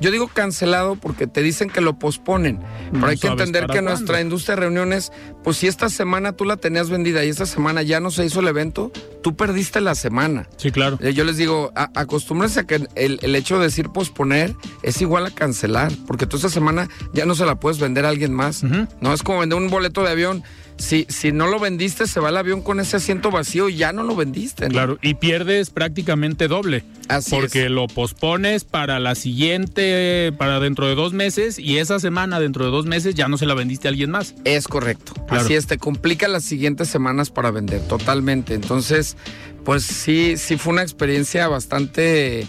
yo 0.00 0.10
digo 0.10 0.28
cancelado 0.28 0.96
porque 0.96 1.26
te 1.26 1.42
dicen 1.42 1.70
que 1.70 1.80
lo 1.80 1.98
posponen, 1.98 2.58
pero 2.90 2.98
No 2.98 3.06
hay 3.06 3.16
que 3.16 3.26
entender 3.28 3.66
que 3.66 3.82
nuestra 3.82 4.20
industria 4.20 4.54
de 4.56 4.60
reuniones, 4.62 5.12
pues 5.42 5.56
si 5.56 5.66
esta 5.66 5.88
semana 5.88 6.32
tú 6.32 6.44
la 6.44 6.56
tenías 6.56 6.88
vendida 6.90 7.24
y 7.24 7.28
esta 7.28 7.46
semana 7.46 7.82
ya 7.82 8.00
no 8.00 8.10
se 8.10 8.24
hizo 8.24 8.40
el 8.40 8.48
evento, 8.48 8.92
tú 9.22 9.34
perdiste 9.36 9.80
la 9.80 9.94
semana. 9.94 10.48
Sí, 10.56 10.70
claro. 10.70 10.98
Eh, 11.02 11.12
Yo 11.14 11.24
les 11.24 11.36
digo, 11.36 11.72
a- 11.74 11.90
acostúmbrense 11.94 12.60
a 12.60 12.64
que 12.64 12.86
el, 12.94 13.18
el 13.22 13.34
hecho 13.34 13.58
de 13.58 13.64
decir 13.64 13.88
posponer 13.90 14.54
es 14.82 15.00
igual 15.00 15.26
a 15.26 15.30
cancelar, 15.30 15.92
porque 16.06 16.26
tú 16.26 16.36
esta 16.36 16.48
semana 16.48 16.88
ya 17.12 17.26
no 17.26 17.34
se 17.34 17.44
la 17.46 17.56
puedes 17.60 17.78
vender 17.80 18.04
a 18.06 18.10
alguien 18.10 18.32
más. 18.32 18.62
No 19.00 19.12
es 19.12 19.22
como 19.22 19.40
vender 19.40 19.58
un 19.58 19.68
boleto 19.68 20.02
de 20.02 20.10
avión. 20.10 20.42
Si, 20.78 21.06
si 21.08 21.32
no 21.32 21.48
lo 21.48 21.58
vendiste, 21.58 22.06
se 22.06 22.20
va 22.20 22.28
el 22.28 22.36
avión 22.36 22.62
con 22.62 22.80
ese 22.80 22.96
asiento 22.96 23.30
vacío 23.30 23.68
y 23.68 23.76
ya 23.76 23.92
no 23.92 24.04
lo 24.04 24.16
vendiste. 24.16 24.66
¿no? 24.66 24.70
Claro, 24.70 24.98
y 25.02 25.14
pierdes 25.14 25.70
prácticamente 25.70 26.48
doble. 26.48 26.84
Así 27.08 27.30
porque 27.30 27.64
es. 27.64 27.70
lo 27.70 27.86
pospones 27.88 28.64
para 28.64 29.00
la 29.00 29.14
siguiente, 29.14 30.32
para 30.38 30.60
dentro 30.60 30.86
de 30.86 30.94
dos 30.94 31.12
meses, 31.12 31.58
y 31.58 31.78
esa 31.78 31.98
semana, 31.98 32.38
dentro 32.38 32.64
de 32.64 32.70
dos 32.70 32.86
meses, 32.86 33.14
ya 33.14 33.28
no 33.28 33.38
se 33.38 33.46
la 33.46 33.54
vendiste 33.54 33.88
a 33.88 33.90
alguien 33.90 34.10
más. 34.10 34.34
Es 34.44 34.68
correcto. 34.68 35.14
Claro. 35.26 35.44
Así 35.44 35.54
es, 35.54 35.66
te 35.66 35.78
complica 35.78 36.28
las 36.28 36.44
siguientes 36.44 36.88
semanas 36.88 37.30
para 37.30 37.50
vender, 37.50 37.80
totalmente. 37.88 38.54
Entonces, 38.54 39.16
pues 39.64 39.82
sí, 39.82 40.36
sí 40.36 40.56
fue 40.56 40.72
una 40.72 40.82
experiencia 40.82 41.48
bastante, 41.48 42.46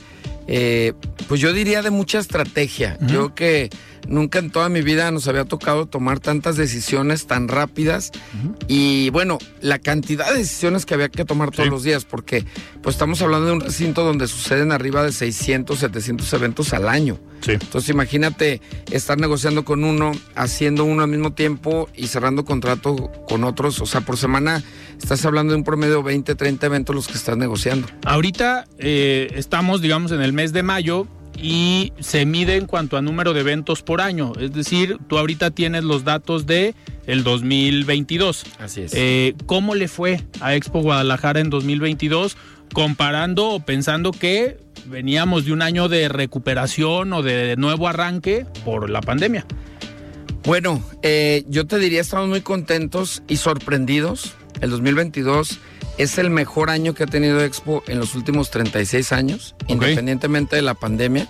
eh, 0.51 0.94
pues 1.27 1.39
yo 1.39 1.53
diría 1.53 1.84
de 1.84 1.91
mucha 1.91 2.18
estrategia. 2.18 2.98
Yo 3.01 3.36
que 3.36 3.70
nunca 4.08 4.39
en 4.39 4.50
toda 4.50 4.68
mi 4.68 4.82
vida 4.82 5.12
nos 5.12 5.27
había 5.27 5.46
tocado 5.46 5.86
tomar 5.86 6.20
tantas 6.20 6.56
decisiones 6.58 7.27
tan 7.27 7.48
rápidas 7.48 8.12
y 8.68 9.12
bueno, 9.12 9.38
la 9.62 9.77
cantidad 9.77 10.32
de 10.32 10.39
decisiones 10.39 10.88
que 10.88 10.96
había 10.96 11.10
que 11.10 11.24
tomar 11.25 11.51
todos 11.51 11.65
Sí. 11.65 11.70
los 11.70 11.84
días, 11.84 12.06
porque 12.06 12.46
pues 12.82 12.96
estamos 12.96 13.22
hablando 13.22 13.46
de 13.48 13.53
un 13.53 13.60
recinto 13.62 14.03
donde 14.03 14.27
suceden 14.27 14.72
arriba 14.72 15.03
de 15.03 15.12
600, 15.12 15.77
700 15.77 16.34
eventos 16.34 16.74
al 16.74 16.89
año. 16.89 17.20
Sí. 17.41 17.51
Entonces 17.51 17.89
imagínate 17.91 18.60
estar 18.91 19.20
negociando 19.20 19.63
con 19.63 19.84
uno, 19.84 20.13
haciendo 20.36 20.84
uno 20.84 21.03
al 21.03 21.10
mismo 21.10 21.34
tiempo 21.34 21.89
y 21.96 22.08
cerrando 22.08 22.44
contrato 22.44 23.12
con 23.27 23.44
otros. 23.44 23.79
O 23.82 23.86
sea, 23.86 24.01
por 24.01 24.18
semana 24.18 24.63
estás 25.01 25.25
hablando 25.25 25.53
de 25.53 25.58
un 25.58 25.63
promedio 25.63 25.98
de 25.98 26.03
20, 26.03 26.36
30 26.36 26.65
eventos 26.65 26.96
los 26.96 27.08
que 27.08 27.13
estás 27.13 27.38
negociando. 27.38 27.88
Ahorita 28.06 28.65
eh, 28.77 29.32
estamos, 29.36 29.82
digamos, 29.82 30.12
en 30.12 30.22
el 30.22 30.34
mes 30.34 30.53
de 30.53 30.63
mayo 30.63 31.08
y 31.41 31.94
se 32.00 32.25
mide 32.25 32.58
en 32.58 32.65
cuanto 32.65 32.98
a 32.98 33.01
número 33.01 33.34
de 33.34 33.41
eventos 33.41 33.82
por 33.82 34.01
año. 34.01 34.34
Es 34.39 34.53
decir, 34.53 34.98
tú 35.08 35.18
ahorita 35.18 35.51
tienes 35.51 35.84
los 35.84 36.03
datos 36.03 36.46
de 36.46 36.75
el 37.08 37.24
2022. 37.24 38.46
Así 38.60 38.82
es. 38.82 38.94
Eh, 38.94 39.36
¿Cómo 39.46 39.75
le 39.75 39.88
fue 39.88 40.22
a 40.41 40.56
Expo 40.56 40.82
Guadalajara 40.82 41.39
en 41.39 41.50
2022 41.50 42.38
comparando 42.74 43.50
o 43.50 43.60
pensando 43.62 44.12
que 44.12 44.58
veníamos 44.86 45.46
de 45.46 45.53
un 45.53 45.62
año 45.62 45.88
de 45.88 46.08
recuperación 46.10 47.13
o 47.13 47.24
de 47.24 47.56
nuevo 47.58 47.88
arranque 47.88 48.46
por 48.65 48.89
la 48.89 49.01
pandemia? 49.01 49.46
Bueno, 50.44 50.84
eh, 51.03 51.44
yo 51.48 51.68
te 51.68 51.77
diría, 51.79 52.01
estamos 52.01 52.27
muy 52.27 52.41
contentos 52.41 53.24
y 53.27 53.38
sorprendidos. 53.38 54.36
El 54.62 54.70
2022 54.72 55.60
es 55.98 56.18
el 56.18 56.29
mejor 56.29 56.70
año 56.70 56.94
que 56.94 57.03
ha 57.03 57.08
tenido 57.08 57.44
Expo 57.44 57.84
en 57.88 58.00
los 58.00 58.15
últimos 58.15 58.51
36 58.51 59.12
años, 59.12 59.56
independientemente 59.68 60.56
de 60.56 60.62
la 60.62 60.74
pandemia. 60.74 61.29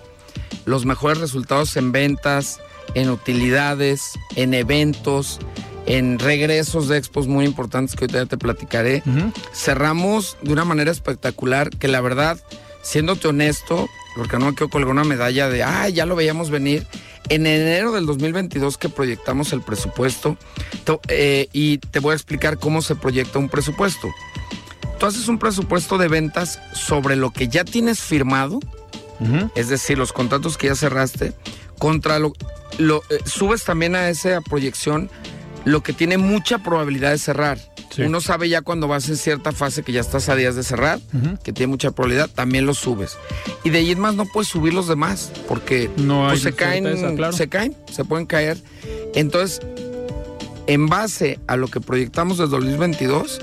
Los 0.65 0.85
mejores 0.85 1.19
resultados 1.19 1.75
en 1.77 1.91
ventas, 1.91 2.59
en 2.93 3.09
utilidades, 3.09 4.13
en 4.35 4.53
eventos, 4.53 5.39
en 5.85 6.19
regresos 6.19 6.87
de 6.87 6.97
expos 6.97 7.27
muy 7.27 7.45
importantes 7.45 7.95
que 7.95 8.05
ahorita 8.05 8.19
ya 8.19 8.25
te 8.27 8.37
platicaré. 8.37 9.03
Cerramos 9.53 10.37
de 10.41 10.53
una 10.53 10.65
manera 10.65 10.91
espectacular 10.91 11.71
que 11.71 11.87
la 11.87 12.01
verdad, 12.01 12.39
siéndote 12.89 13.27
honesto, 13.27 13.87
porque 14.15 14.37
no 14.37 14.47
me 14.47 14.53
quiero 14.55 14.69
colgar 14.69 14.89
una 14.91 15.03
medalla 15.03 15.47
de, 15.49 15.63
ah, 15.63 15.87
ya 15.89 16.05
lo 16.05 16.15
veíamos 16.15 16.49
venir. 16.49 16.87
En 17.29 17.45
enero 17.45 17.91
del 17.91 18.07
2022 18.07 18.77
que 18.79 18.89
proyectamos 18.89 19.53
el 19.53 19.61
presupuesto, 19.61 20.37
to- 20.85 20.99
eh, 21.09 21.47
y 21.53 21.77
te 21.77 21.99
voy 21.99 22.13
a 22.13 22.15
explicar 22.15 22.57
cómo 22.57 22.81
se 22.81 22.95
proyecta 22.95 23.37
un 23.37 23.49
presupuesto. 23.49 24.07
Tú 24.99 25.05
haces 25.05 25.27
un 25.27 25.37
presupuesto 25.37 25.97
de 25.99 26.07
ventas 26.07 26.59
sobre 26.73 27.15
lo 27.15 27.29
que 27.31 27.47
ya 27.47 27.63
tienes 27.63 27.99
firmado, 27.99 28.59
es 29.55 29.67
decir, 29.69 29.97
los 29.97 30.11
contratos 30.13 30.57
que 30.57 30.67
ya 30.67 30.75
cerraste, 30.75 31.33
contra 31.77 32.19
lo, 32.19 32.33
lo 32.77 33.03
eh, 33.09 33.19
subes 33.25 33.63
también 33.65 33.95
a 33.95 34.09
esa 34.09 34.39
proyección 34.41 35.09
lo 35.65 35.81
que 35.83 35.93
tiene 35.93 36.17
mucha 36.17 36.59
probabilidad 36.59 37.11
de 37.11 37.17
cerrar. 37.17 37.57
Sí. 37.91 38.03
Uno 38.03 38.21
sabe 38.21 38.49
ya 38.49 38.61
cuando 38.61 38.87
vas 38.87 39.09
en 39.09 39.17
cierta 39.17 39.51
fase 39.51 39.81
que 39.83 39.91
ya 39.91 40.01
estás 40.01 40.29
a 40.29 40.35
días 40.35 40.55
de 40.55 40.63
cerrar, 40.63 40.99
que 41.43 41.51
tiene 41.53 41.71
mucha 41.71 41.91
probabilidad, 41.91 42.29
también 42.29 42.65
lo 42.65 42.73
subes. 42.73 43.17
Y 43.63 43.71
de 43.71 43.79
ahí 43.79 43.91
en 43.91 43.99
más 43.99 44.15
no 44.15 44.25
puedes 44.25 44.47
subir 44.47 44.73
los 44.73 44.87
demás, 44.87 45.31
porque 45.47 45.89
No 45.97 46.27
pues, 46.27 46.41
se 46.41 46.53
caen, 46.53 47.15
claro. 47.15 47.33
se 47.33 47.49
caen, 47.49 47.75
se 47.91 48.05
pueden 48.05 48.25
caer. 48.27 48.57
Entonces, 49.15 49.59
en 50.67 50.87
base 50.87 51.39
a 51.47 51.55
lo 51.57 51.67
que 51.67 51.81
proyectamos 51.81 52.37
desde 52.37 52.51
2022, 52.51 53.39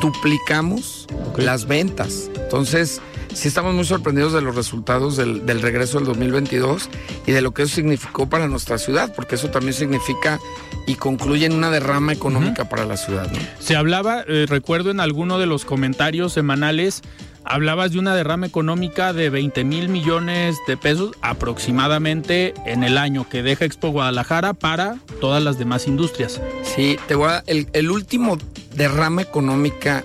duplicamos 0.00 1.06
las 1.36 1.66
ventas. 1.66 2.30
Entonces, 2.36 3.00
sí 3.34 3.48
estamos 3.48 3.74
muy 3.74 3.84
sorprendidos 3.84 4.32
de 4.32 4.40
los 4.40 4.54
resultados 4.54 5.16
del, 5.16 5.44
del 5.46 5.60
regreso 5.60 5.98
del 5.98 6.06
2022 6.06 6.88
y 7.26 7.32
de 7.32 7.42
lo 7.42 7.52
que 7.52 7.62
eso 7.62 7.74
significó 7.74 8.28
para 8.28 8.48
nuestra 8.48 8.78
ciudad, 8.78 9.12
porque 9.14 9.34
eso 9.34 9.50
también 9.50 9.74
significa 9.74 10.38
y 10.86 10.94
concluye 10.96 11.46
en 11.46 11.52
una 11.52 11.70
derrama 11.70 12.12
económica 12.12 12.68
para 12.68 12.84
la 12.84 12.96
ciudad. 12.96 13.30
¿no? 13.30 13.38
Se 13.58 13.76
hablaba, 13.76 14.24
eh, 14.26 14.46
recuerdo 14.48 14.90
en 14.90 15.00
alguno 15.00 15.38
de 15.38 15.46
los 15.46 15.64
comentarios 15.64 16.32
semanales, 16.32 17.02
hablabas 17.44 17.92
de 17.92 17.98
una 17.98 18.14
derrama 18.14 18.46
económica 18.46 19.12
de 19.12 19.30
20 19.30 19.64
mil 19.64 19.88
millones 19.88 20.56
de 20.66 20.76
pesos 20.76 21.12
aproximadamente 21.20 22.54
en 22.66 22.84
el 22.84 22.98
año 22.98 23.28
que 23.28 23.42
deja 23.42 23.64
Expo 23.64 23.88
Guadalajara 23.90 24.54
para 24.54 24.96
todas 25.20 25.42
las 25.42 25.58
demás 25.58 25.86
industrias. 25.86 26.40
Sí, 26.62 26.98
te 27.06 27.14
voy 27.14 27.28
a, 27.28 27.44
el, 27.46 27.68
el 27.72 27.90
último 27.90 28.38
derrama 28.74 29.22
económica 29.22 30.04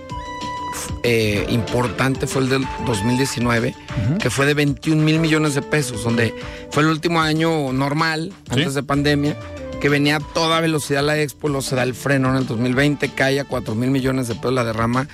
eh, 1.02 1.46
importante 1.50 2.26
fue 2.26 2.42
el 2.42 2.48
del 2.48 2.66
2019, 2.86 3.74
que 4.20 4.30
fue 4.30 4.46
de 4.46 4.54
21 4.54 5.02
mil 5.02 5.18
millones 5.18 5.54
de 5.54 5.62
pesos, 5.62 6.04
donde 6.04 6.34
fue 6.70 6.82
el 6.82 6.88
último 6.88 7.20
año 7.20 7.72
normal, 7.72 8.32
Sí. 8.52 8.58
antes 8.60 8.74
de 8.74 8.82
pandemia, 8.82 9.36
que 9.80 9.88
venía 9.88 10.16
a 10.16 10.20
toda 10.20 10.60
velocidad 10.60 11.02
la 11.02 11.18
expo, 11.18 11.48
lo 11.48 11.62
se 11.62 11.74
da 11.74 11.82
el 11.84 11.94
freno 11.94 12.30
en 12.30 12.36
el 12.36 12.46
2020, 12.46 13.08
cae 13.10 13.40
a 13.40 13.44
4 13.44 13.74
mil 13.74 13.90
millones 13.90 14.28
de 14.28 14.34
pesos 14.34 14.52
la 14.52 14.64
derrama, 14.64 15.08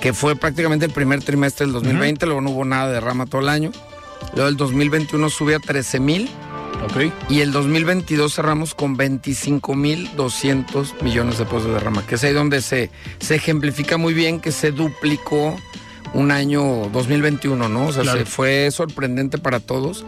que 0.00 0.12
fue 0.12 0.34
prácticamente 0.36 0.86
el 0.86 0.92
primer 0.92 1.22
trimestre 1.22 1.66
del 1.66 1.72
2020, 1.72 2.26
luego 2.26 2.40
no 2.40 2.50
hubo 2.50 2.64
nada 2.64 2.88
de 2.88 2.94
derrama 2.94 3.26
todo 3.26 3.40
el 3.42 3.48
año. 3.48 3.70
Luego 4.34 4.48
el 4.48 4.56
2021 4.56 5.30
sube 5.30 5.54
a 5.54 5.60
13 5.60 6.00
mil 6.00 6.28
Ok. 6.84 7.12
y 7.28 7.40
el 7.40 7.52
2022 7.52 8.34
cerramos 8.34 8.74
con 8.74 8.96
25.200 8.96 11.02
millones 11.02 11.38
de 11.38 11.44
pesos 11.44 11.64
de 11.66 11.72
derrama, 11.72 12.04
que 12.06 12.14
es 12.16 12.24
ahí 12.24 12.32
donde 12.32 12.62
se, 12.62 12.90
se 13.20 13.34
ejemplifica 13.36 13.96
muy 13.96 14.14
bien 14.14 14.40
que 14.40 14.52
se 14.52 14.70
duplicó 14.72 15.56
un 16.14 16.30
año 16.30 16.88
2021, 16.92 17.68
¿no? 17.68 17.86
O 17.88 17.92
sea, 17.92 18.02
Claro. 18.02 18.18
se 18.20 18.24
fue 18.24 18.70
sorprendente 18.70 19.38
para 19.38 19.60
todos. 19.60 20.04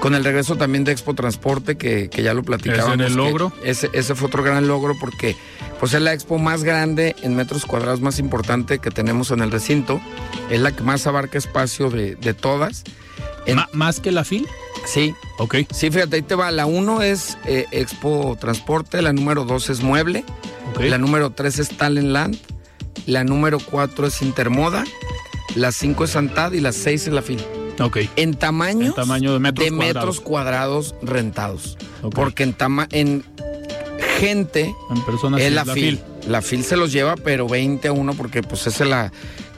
con 0.00 0.16
el 0.16 0.24
regreso 0.24 0.56
también 0.56 0.82
de 0.82 0.90
Expo 0.90 1.14
Transporte, 1.14 1.76
que, 1.76 2.10
que 2.10 2.24
ya 2.24 2.34
lo 2.34 2.42
platicábamos. 2.42 2.98
¿Es 2.98 3.06
el 3.12 3.16
logro? 3.16 3.52
Ese, 3.62 3.88
ese 3.92 4.16
fue 4.16 4.26
otro 4.26 4.42
gran 4.42 4.66
logro 4.66 4.96
porque 4.98 5.36
pues 5.78 5.94
es 5.94 6.02
la 6.02 6.12
expo 6.12 6.38
más 6.38 6.64
grande 6.64 7.14
en 7.22 7.36
metros 7.36 7.66
cuadrados 7.66 8.00
más 8.00 8.18
importante 8.18 8.80
que 8.80 8.90
tenemos 8.90 9.30
en 9.30 9.42
el 9.42 9.52
recinto. 9.52 10.00
Es 10.50 10.60
la 10.60 10.72
que 10.72 10.82
más 10.82 11.06
abarca 11.06 11.38
espacio 11.38 11.88
de, 11.88 12.16
de 12.16 12.34
todas. 12.34 12.82
En- 13.46 13.58
¿Más 13.72 14.00
que 14.00 14.12
la 14.12 14.24
FIL? 14.24 14.46
sí, 14.86 15.14
Ok. 15.38 15.56
sí, 15.72 15.90
fíjate, 15.90 16.16
ahí 16.16 16.22
te 16.22 16.34
va. 16.34 16.50
La 16.50 16.66
uno 16.66 17.02
es 17.02 17.36
eh, 17.46 17.66
Expo 17.72 18.36
Transporte, 18.40 19.00
la 19.02 19.12
número 19.12 19.44
dos 19.44 19.68
es 19.70 19.80
Mueble, 19.82 20.24
ok. 20.74 20.80
la 20.84 20.98
número 20.98 21.30
tres 21.30 21.58
es 21.58 21.68
Talentland, 21.70 22.36
la 23.06 23.24
número 23.24 23.58
cuatro 23.58 24.06
es 24.06 24.22
Intermoda, 24.22 24.84
la 25.54 25.72
cinco 25.72 26.04
es 26.04 26.14
Antad 26.16 26.52
y 26.52 26.60
la 26.60 26.72
seis 26.72 27.06
es 27.06 27.12
la 27.12 27.22
FIL. 27.22 27.42
Ok. 27.80 27.98
En 28.16 28.34
tamaño, 28.34 28.86
En 28.86 28.94
tamaño 28.94 29.32
de 29.32 29.38
metros 29.38 29.70
metros 29.72 30.20
cuadrados 30.20 30.94
rentados. 31.02 31.78
Ok. 32.02 32.14
Porque 32.14 32.42
en, 32.44 32.52
tama 32.52 32.86
en 32.92 33.24
gente 34.18 34.74
En 34.90 35.04
personas 35.04 35.40
es 35.40 35.48
sí, 35.48 35.54
la, 35.54 35.64
FIL. 35.64 36.00
La 36.28 36.42
FIL 36.42 36.64
se 36.64 36.76
los 36.76 36.92
lleva, 36.92 37.16
pero 37.16 37.48
20 37.48 37.88
a 37.88 37.92
1 37.92 38.14
porque 38.14 38.42
pues 38.42 38.66
es 38.66 38.78
la 38.80 39.10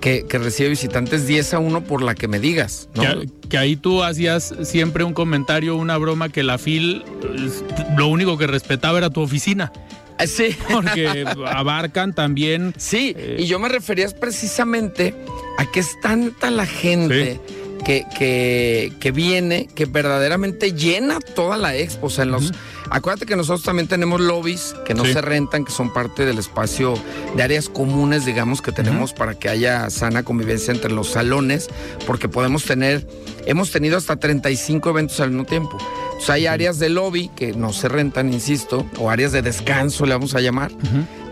que, 0.05 0.27
que 0.29 0.39
recibe 0.39 0.69
visitantes 0.69 1.27
10 1.27 1.55
a 1.55 1.59
1 1.59 1.85
por 1.85 2.03
la 2.03 2.15
que 2.15 2.29
me 2.29 2.39
digas, 2.39 2.89
¿no? 2.95 3.03
Que, 3.03 3.29
que 3.49 3.59
ahí 3.59 3.75
tú 3.75 4.03
hacías 4.05 4.55
siempre 4.63 5.03
un 5.03 5.15
comentario, 5.15 5.75
una 5.77 5.97
broma 5.97 6.29
que 6.29 6.43
la 6.43 6.59
FIL 6.59 7.03
es- 7.35 7.65
lo 7.97 8.07
único 8.09 8.37
que 8.39 8.47
respetaba 8.47 8.99
era 8.99 9.09
tu 9.11 9.23
oficina, 9.23 9.73
Ah, 10.17 10.29
Sí. 10.29 10.55
porque 10.71 11.25
abarcan 11.47 12.15
también 12.15 12.73
Sí, 12.77 13.15
Eh. 13.19 13.39
y 13.41 13.47
yo 13.47 13.59
me 13.59 13.69
refería 13.69 14.07
precisamente 14.21 15.13
a 15.59 15.65
que 15.73 15.81
es 15.81 15.99
tanta 16.03 16.51
la 16.53 16.67
gente 16.67 17.41
que, 17.85 18.05
que, 18.17 18.93
que 19.00 19.11
viene 19.12 19.69
que 19.75 19.85
verdaderamente 19.87 20.73
llena 20.73 21.19
toda 21.21 21.57
la 21.59 21.76
expo. 21.76 22.07
O 22.07 22.11
sea, 22.11 22.25
en 22.25 22.31
los, 22.33 22.53
acuérdate 22.91 23.26
que 23.26 23.37
nosotros 23.37 23.62
también 23.62 23.88
tenemos 23.88 24.21
lobbies 24.21 24.75
que 24.87 24.95
no 24.95 25.05
Sí. 25.05 25.12
se 25.12 25.21
rentan, 25.21 25.64
que 25.64 25.73
son 25.73 25.93
parte 25.93 26.25
del 26.25 26.38
espacio 26.38 26.95
de 27.37 27.43
áreas 27.43 27.69
comunes, 27.69 28.25
digamos, 28.25 28.62
que 28.62 28.73
tenemos 28.73 29.12
para 29.12 29.35
que 29.35 29.49
haya 29.49 29.91
sana 29.91 30.23
convivencia 30.23 30.73
entre 30.73 30.91
los 30.93 31.09
salones, 31.11 31.69
porque 32.07 32.29
podemos 32.29 32.64
tener, 32.64 33.07
hemos 33.47 33.71
tenido 33.71 33.97
hasta 33.99 34.17
35 34.17 34.88
eventos 34.91 35.21
al 35.21 35.31
mismo 35.31 35.45
tiempo. 35.45 35.79
Sea, 36.21 36.37
hay 36.37 36.47
áreas 36.47 36.79
de 36.79 36.88
lobby 36.88 37.29
que 37.37 37.53
no 37.53 37.73
se 37.73 37.88
rentan, 37.88 38.33
insisto, 38.33 38.87
o 38.99 39.11
áreas 39.11 39.33
de 39.33 39.43
descanso, 39.43 40.07
le 40.07 40.14
vamos 40.14 40.35
a 40.35 40.41
llamar, 40.41 40.71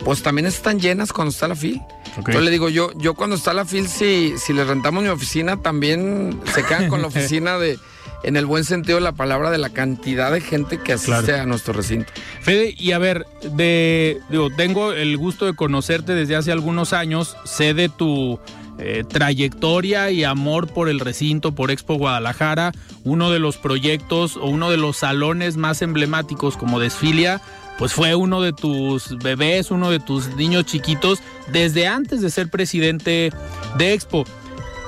pues 0.05 0.23
también 0.23 0.47
están 0.47 0.81
llenas 0.81 1.13
cuando 1.13 1.31
está 1.31 1.49
la 1.49 1.55
fil. 1.57 1.81
Ok. 2.19 2.31
Yo 2.31 2.41
le 2.41 2.51
digo, 2.51 2.69
yo, 2.69 2.91
yo 2.97 3.15
cuando 3.15 3.37
está 3.37 3.53
la 3.55 3.65
fil, 3.65 3.89
si, 3.89 4.35
si 4.37 4.53
les 4.53 4.67
rentamos 4.67 5.03
mi 5.03 5.09
oficina, 5.09 5.57
también 5.63 6.41
se 6.55 6.63
quedan 6.65 6.89
con 6.89 7.01
la 7.01 7.07
oficina 7.09 7.59
de, 7.59 7.79
en 8.23 8.37
el 8.37 8.47
buen 8.47 8.65
sentido 8.65 8.97
de 8.99 9.03
la 9.05 9.13
palabra, 9.13 9.51
de 9.51 9.59
la 9.59 9.71
cantidad 9.71 10.31
de 10.31 10.41
gente 10.41 10.79
que 10.79 10.93
asiste 10.93 11.25
Claro. 11.25 11.43
a 11.43 11.47
nuestro 11.47 11.73
recinto. 11.73 12.13
Fede, 12.43 12.75
y 12.79 12.93
a 12.93 12.99
ver, 12.99 13.27
de, 13.55 14.21
digo, 14.31 14.51
tengo 14.51 14.93
el 14.93 15.17
gusto 15.17 15.47
de 15.47 15.55
conocerte 15.55 16.15
desde 16.15 16.37
hace 16.37 16.53
algunos 16.53 16.93
años, 16.93 17.37
sé 17.45 17.73
de 17.75 17.89
tu 17.89 18.39
eh, 18.79 19.05
trayectoria 19.09 20.11
y 20.11 20.25
amor 20.25 20.67
por 20.69 20.89
el 20.89 21.01
recinto, 21.01 21.53
por 21.55 21.71
Expo 21.71 21.95
Guadalajara, 21.95 22.73
uno 23.05 23.31
de 23.31 23.39
los 23.39 23.57
proyectos 23.57 24.37
o 24.37 24.47
uno 24.47 24.71
de 24.71 24.77
los 24.77 24.99
salones 24.99 25.57
más 25.57 25.83
emblemáticos 25.83 26.57
como 26.57 26.79
Desfilia, 26.81 27.41
pues 27.79 27.93
fue 27.93 28.15
uno 28.15 28.41
de 28.41 28.53
tus 28.53 29.17
bebés, 29.19 29.71
uno 29.71 29.91
de 29.91 30.01
tus 30.01 30.35
niños 30.37 30.67
chiquitos, 30.67 31.21
desde 31.51 31.87
antes 31.87 32.21
de 32.21 32.31
ser 32.31 32.49
presidente 32.49 33.33
de 33.77 33.93
Expo. 33.93 34.25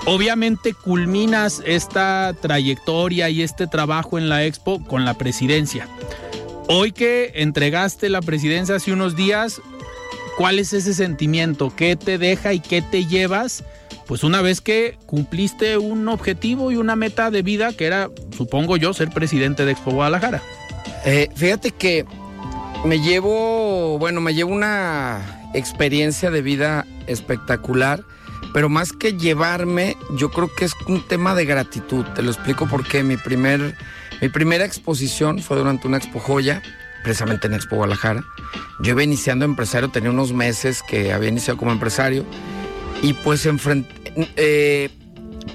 Obviamente 0.07 0.75
culminas 0.75 1.63
esta 1.65 2.35
trayectoria 2.41 3.31
y 3.31 3.43
este 3.43 3.67
trabajo 3.67 4.19
en 4.19 4.29
la 4.29 4.45
Expo 4.45 4.85
con 4.85 5.05
la 5.05 5.15
presidencia. 5.15 5.89
Hoy 6.69 6.93
que 6.93 7.33
entregaste 7.37 8.09
la 8.09 8.21
presidencia 8.21 8.77
hace 8.77 8.93
unos 8.93 9.17
días, 9.17 9.61
¿cuál 10.37 10.59
es 10.59 10.73
ese 10.73 10.95
sentimiento? 10.95 11.75
¿Qué 11.75 11.97
te 11.97 12.19
deja 12.19 12.53
y 12.53 12.61
qué 12.61 12.83
te 12.83 13.07
llevas? 13.07 13.65
Pues 14.07 14.23
una 14.25 14.43
vez 14.43 14.61
que 14.61 14.99
cumpliste 15.07 15.79
un 15.79 16.09
objetivo 16.09 16.71
y 16.71 16.77
una 16.77 16.97
meta 16.97 17.31
de 17.31 17.43
vida 17.43 17.73
que 17.73 17.87
era, 17.87 18.11
supongo 18.37 18.77
yo, 18.77 18.93
ser 18.93 19.11
presidente 19.11 19.65
de 19.65 19.73
Expo 19.73 19.93
Guadalajara. 19.93 20.43
Eh, 21.07 21.29
fíjate 21.35 21.71
que 21.71 22.05
me 22.85 23.01
llevo, 23.01 23.99
bueno, 23.99 24.21
me 24.21 24.35
llevo 24.35 24.53
una 24.53 25.51
experiencia 25.55 26.31
de 26.31 26.43
vida 26.43 26.87
espectacular, 27.07 28.05
pero 28.53 28.69
más 28.69 28.93
que 28.93 29.15
llevarme, 29.15 29.97
yo 30.17 30.31
creo 30.31 30.55
que 30.55 30.65
es 30.67 30.75
un 30.87 31.07
tema 31.07 31.35
de 31.35 31.45
gratitud. 31.45 32.05
Te 32.15 32.23
lo 32.23 32.31
explico 32.31 32.67
porque 32.67 33.03
mi 33.03 33.17
primer, 33.17 33.75
mi 34.21 34.29
primera 34.29 34.65
exposición 34.65 35.41
fue 35.41 35.57
durante 35.57 35.87
una 35.89 35.97
expo 35.97 36.21
joya, 36.21 36.63
precisamente 37.03 37.47
en 37.47 37.55
Expo 37.55 37.77
Guadalajara. 37.77 38.25
Yo 38.81 38.93
iba 38.93 39.03
iniciando 39.03 39.45
empresario, 39.45 39.91
tenía 39.91 40.11
unos 40.11 40.33
meses 40.33 40.83
que 40.83 41.13
había 41.13 41.29
iniciado 41.29 41.59
como 41.59 41.73
empresario 41.73 42.25
y 43.03 43.13
pues 43.13 43.47
enfrent- 43.47 43.87
eh, 44.37 44.91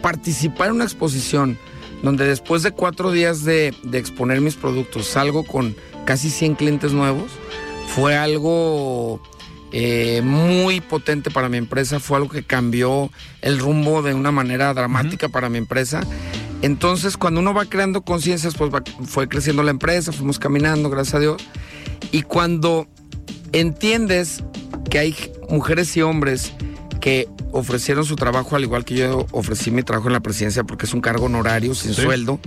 participar 0.02 0.68
en 0.68 0.76
una 0.76 0.84
exposición 0.84 1.58
donde 2.04 2.26
después 2.26 2.64
de 2.64 2.72
cuatro 2.72 3.12
días 3.12 3.44
de, 3.44 3.74
de 3.84 3.98
exponer 3.98 4.42
mis 4.42 4.56
productos 4.56 5.06
salgo 5.08 5.44
con 5.46 5.76
casi 6.06 6.30
100 6.30 6.56
clientes 6.56 6.92
nuevos, 6.94 7.32
fue 7.88 8.16
algo 8.16 9.22
eh, 9.72 10.22
muy 10.24 10.82
potente 10.82 11.30
para 11.32 11.50
mi 11.50 11.58
empresa, 11.58 12.00
fue 12.00 12.18
algo 12.18 12.30
que 12.30 12.44
cambió 12.44 13.12
el 13.42 13.60
rumbo 13.60 14.02
de 14.02 14.14
una 14.14 14.32
manera 14.32 14.74
dramática 14.74 15.30
para 15.30 15.50
mi 15.50 15.58
empresa. 15.58 16.02
Entonces, 16.62 17.16
cuando 17.18 17.40
uno 17.40 17.54
va 17.54 17.66
creando 17.66 18.02
conciencias, 18.02 18.56
pues 18.56 18.74
va- 18.74 18.84
fue 19.06 19.28
creciendo 19.30 19.64
la 19.64 19.72
empresa, 19.72 20.12
fuimos 20.12 20.40
caminando, 20.40 20.90
gracias 20.90 21.16
a 21.16 21.20
Dios. 21.20 21.42
Y 22.12 22.24
cuando 22.24 22.88
entiendes 23.54 24.44
que 24.90 25.00
hay 25.00 25.16
mujeres 25.50 25.96
y 25.98 26.02
hombres 26.02 26.52
que 27.02 27.28
ofrecieron 27.52 28.06
su 28.06 28.16
trabajo 28.16 28.56
al 28.56 28.64
igual 28.64 28.86
que 28.86 28.96
yo 28.96 29.26
ofrecí 29.32 29.72
mi 29.72 29.84
trabajo 29.84 30.08
en 30.08 30.14
la 30.14 30.20
presidencia 30.20 30.64
porque 30.64 30.86
es 30.86 30.94
un 30.94 31.02
cargo 31.02 31.26
honorario 31.26 31.74
sin 31.76 31.94
Sí. 31.94 32.02
sueldo, 32.04 32.40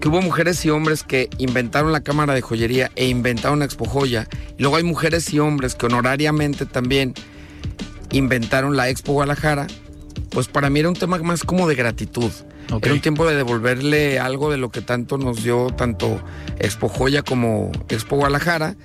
que 0.00 0.08
hubo 0.08 0.20
mujeres 0.22 0.64
y 0.64 0.70
hombres 0.70 1.02
que 1.04 1.28
inventaron 1.38 1.92
la 1.92 2.00
cámara 2.00 2.34
de 2.34 2.40
joyería 2.40 2.90
e 2.96 3.06
inventaron 3.08 3.62
Expo 3.62 3.84
Joya, 3.84 4.28
y 4.58 4.62
luego 4.62 4.76
hay 4.76 4.82
mujeres 4.82 5.32
y 5.32 5.38
hombres 5.38 5.74
que 5.74 5.86
honorariamente 5.86 6.66
también 6.66 7.14
inventaron 8.10 8.76
la 8.76 8.88
Expo 8.88 9.12
Guadalajara, 9.12 9.66
pues 10.30 10.48
para 10.48 10.70
mí 10.70 10.80
era 10.80 10.88
un 10.88 10.96
tema 10.96 11.18
más 11.18 11.42
como 11.44 11.68
de 11.68 11.74
gratitud. 11.74 12.30
Era 12.80 12.94
un 12.94 13.00
tiempo 13.00 13.26
de 13.26 13.36
devolverle 13.36 14.18
algo 14.18 14.50
de 14.50 14.56
lo 14.56 14.70
que 14.70 14.80
tanto 14.80 15.18
nos 15.18 15.42
dio 15.42 15.66
tanto 15.76 16.22
Expo 16.58 16.88
Joya 16.88 17.22
como 17.22 17.70
Expo 17.88 18.16
Guadalajara. 18.16 18.76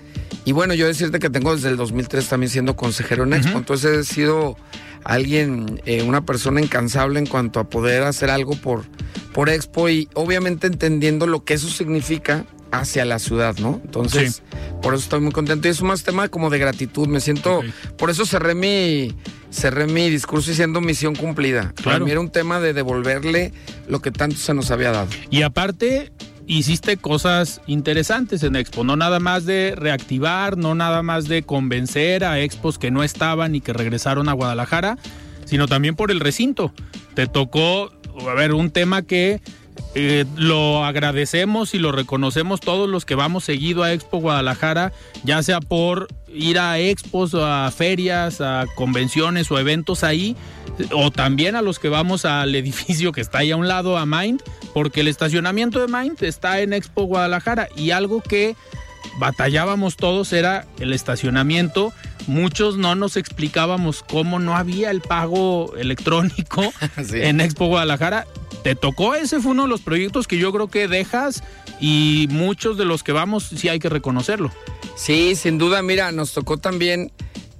Y 0.44 0.52
bueno, 0.52 0.74
yo 0.74 0.88
decirte 0.88 1.20
que 1.20 1.30
tengo 1.30 1.56
desde 1.56 1.70
el 1.70 1.78
2003 1.78 2.28
también 2.28 2.50
siendo 2.50 2.76
consejero 2.76 3.24
en 3.24 3.34
Expo, 3.34 3.58
entonces 3.58 3.98
he 3.98 4.04
sido 4.14 4.58
alguien, 5.04 5.82
eh, 5.86 6.04
una 6.04 6.26
persona 6.26 6.62
incansable 6.62 7.20
en 7.20 7.26
cuanto 7.26 7.60
a 7.60 7.70
poder 7.70 8.04
hacer 8.04 8.30
algo 8.30 8.56
por, 8.56 8.84
por 9.34 9.50
Expo 9.50 9.90
y 9.90 10.08
obviamente 10.14 10.68
entendiendo 10.68 11.28
lo 11.28 11.44
que 11.44 11.54
eso 11.54 11.70
significa 11.70 12.46
hacia 12.72 13.06
la 13.06 13.18
ciudad, 13.20 13.56
¿no? 13.60 13.80
Entonces, 13.86 14.44
por 14.82 14.94
eso 14.94 15.04
estoy 15.04 15.22
muy 15.22 15.32
contento 15.32 15.68
y 15.68 15.72
es 15.72 15.82
más 15.82 16.04
tema 16.04 16.28
como 16.28 16.50
de 16.50 16.60
gratitud, 16.60 17.08
me 17.08 17.22
siento, 17.22 17.62
por 17.98 18.10
eso 18.10 18.26
cerré 18.26 18.56
mi, 18.56 19.16
cerré 19.50 19.88
mi 19.88 20.10
discurso 20.10 20.50
diciendo 20.50 20.82
misión 20.82 21.16
cumplida. 21.16 21.72
Para 21.78 21.84
Claro. 21.84 22.06
mí 22.06 22.12
era 22.12 22.20
un 22.20 22.30
tema 22.30 22.60
de 22.60 22.74
devolverle 22.74 23.54
lo 23.88 24.02
que 24.02 24.12
tanto 24.12 24.36
se 24.36 24.54
nos 24.54 24.70
había 24.72 24.92
dado. 24.92 25.08
Y 25.30 25.44
aparte, 25.44 26.12
hiciste 26.48 26.98
cosas 26.98 27.62
interesantes 27.68 28.42
en 28.44 28.56
Expo, 28.56 28.84
no 28.84 28.96
nada 28.96 29.20
más 29.20 29.46
de 29.46 29.74
reactivar, 29.76 30.58
no 30.58 30.74
nada 30.74 31.04
más 31.04 31.28
de 31.28 31.44
convencer 31.44 32.24
a 32.24 32.40
expos 32.40 32.80
que 32.80 32.90
no 32.90 33.04
estaban 33.04 33.54
y 33.54 33.62
que 33.62 33.74
regresaron 33.74 34.30
a 34.30 34.34
Guadalajara, 34.34 34.98
sino 35.46 35.68
también 35.68 35.96
por 35.96 36.10
el 36.10 36.20
recinto. 36.20 36.74
Te 37.14 37.28
tocó, 37.28 37.92
a 38.28 38.34
ver, 38.34 38.54
un 38.54 38.72
tema 38.72 39.02
que 39.02 39.42
eh, 39.94 40.26
lo 40.36 40.86
agradecemos 40.86 41.74
y 41.74 41.80
lo 41.80 41.92
reconocemos 41.92 42.62
todos 42.62 42.90
los 42.90 43.06
que 43.06 43.16
vamos 43.16 43.44
seguido 43.44 43.84
a 43.84 43.94
Expo 43.94 44.20
Guadalajara, 44.20 44.94
ya 45.24 45.44
sea 45.44 45.60
por 45.60 46.08
ir 46.38 46.60
a 46.60 46.80
expos, 46.80 47.34
a 47.36 47.70
ferias, 47.76 48.42
a 48.42 48.66
convenciones 48.76 49.52
o 49.52 49.60
eventos 49.60 50.04
ahí, 50.04 50.36
o 50.92 51.12
también 51.12 51.56
a 51.56 51.62
los 51.62 51.80
que 51.80 51.90
vamos 51.90 52.26
al 52.26 52.54
edificio 52.56 53.12
que 53.12 53.22
está 53.22 53.40
ahí 53.40 53.52
a 53.52 53.58
un 53.58 53.68
lado, 53.68 53.98
a 53.98 54.06
Mind, 54.06 54.42
porque 54.74 55.02
el 55.02 55.08
estacionamiento 55.08 55.80
de 55.86 55.88
Mind 55.92 56.22
está 56.24 56.62
en 56.62 56.74
Expo 56.74 57.04
Guadalajara 57.04 57.68
y 57.76 57.92
algo 57.92 58.22
que 58.22 58.56
batallábamos 59.20 59.96
todos 59.96 60.34
era 60.34 60.66
el 60.80 60.94
estacionamiento. 60.94 61.94
Muchos 62.28 62.78
no 62.78 62.94
nos 62.96 63.16
explicábamos 63.16 64.04
cómo 64.04 64.38
no 64.40 64.56
había 64.56 64.92
el 64.92 65.02
pago 65.02 65.74
electrónico 65.78 66.74
Sí. 67.06 67.22
en 67.22 67.42
Expo 67.42 67.68
Guadalajara. 67.68 68.28
Te 68.64 68.76
tocó, 68.76 69.16
ese 69.16 69.40
fue 69.40 69.52
uno 69.52 69.64
de 69.64 69.70
los 69.70 69.82
proyectos 69.82 70.28
que 70.28 70.38
yo 70.38 70.52
creo 70.52 70.68
que 70.68 70.88
dejas 70.88 71.42
y 71.80 72.28
muchos 72.32 72.78
de 72.78 72.84
los 72.86 73.02
que 73.04 73.14
vamos 73.14 73.44
sí 73.56 73.70
hay 73.70 73.80
que 73.80 73.88
reconocerlo. 73.88 74.52
Sí, 74.98 75.36
sin 75.36 75.58
duda, 75.58 75.82
mira, 75.82 76.12
nos 76.12 76.34
tocó 76.34 76.58
también 76.58 77.12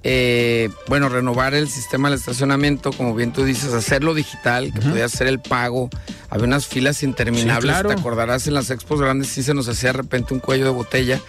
eh, 0.04 0.70
bueno, 0.86 1.08
renovar 1.08 1.54
el 1.54 1.68
sistema 1.68 2.08
del 2.08 2.18
estacionamiento, 2.18 2.92
como 2.92 3.14
bien 3.14 3.32
tú 3.32 3.44
dices, 3.44 3.72
hacerlo 3.72 4.14
digital, 4.14 4.72
que 4.72 4.80
podía 4.80 5.08
ser 5.08 5.26
el 5.26 5.40
pago. 5.40 5.90
Había 6.30 6.46
unas 6.46 6.66
filas 6.66 7.02
interminables, 7.02 7.82
te 7.86 7.92
acordarás 7.92 8.46
en 8.46 8.54
las 8.54 8.70
expos 8.70 9.00
grandes, 9.00 9.28
sí 9.28 9.42
se 9.42 9.54
nos 9.54 9.68
hacía 9.68 9.90
de 9.90 9.98
repente 9.98 10.34
un 10.34 10.40
cuello 10.40 10.64
de 10.64 10.70
botella. 10.70 11.20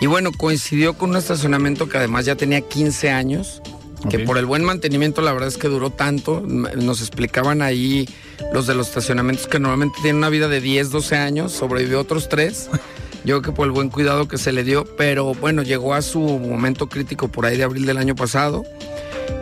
Y 0.00 0.06
bueno, 0.06 0.32
coincidió 0.32 0.94
con 0.94 1.10
un 1.10 1.16
estacionamiento 1.16 1.88
que 1.88 1.98
además 1.98 2.24
ya 2.24 2.34
tenía 2.34 2.60
15 2.60 3.10
años, 3.10 3.62
que 4.08 4.20
por 4.20 4.38
el 4.38 4.46
buen 4.46 4.64
mantenimiento 4.64 5.22
la 5.22 5.32
verdad 5.32 5.48
es 5.48 5.58
que 5.58 5.68
duró 5.68 5.90
tanto. 5.90 6.40
Nos 6.40 7.00
explicaban 7.00 7.62
ahí 7.62 8.08
los 8.52 8.66
de 8.66 8.74
los 8.74 8.88
estacionamientos 8.88 9.48
que 9.48 9.58
normalmente 9.58 9.98
tienen 10.00 10.16
una 10.16 10.28
vida 10.28 10.48
de 10.48 10.60
10, 10.60 10.90
12 10.90 11.16
años, 11.16 11.52
sobrevivió 11.52 12.00
otros 12.00 12.28
3. 12.28 12.70
Yo 13.24 13.40
creo 13.40 13.42
que 13.42 13.52
por 13.52 13.66
el 13.66 13.72
buen 13.72 13.90
cuidado 13.90 14.28
que 14.28 14.38
se 14.38 14.52
le 14.52 14.64
dio, 14.64 14.84
pero 14.96 15.34
bueno, 15.34 15.62
llegó 15.62 15.94
a 15.94 16.02
su 16.02 16.20
momento 16.20 16.88
crítico 16.88 17.28
por 17.28 17.46
ahí 17.46 17.56
de 17.56 17.64
abril 17.64 17.86
del 17.86 17.98
año 17.98 18.14
pasado. 18.14 18.64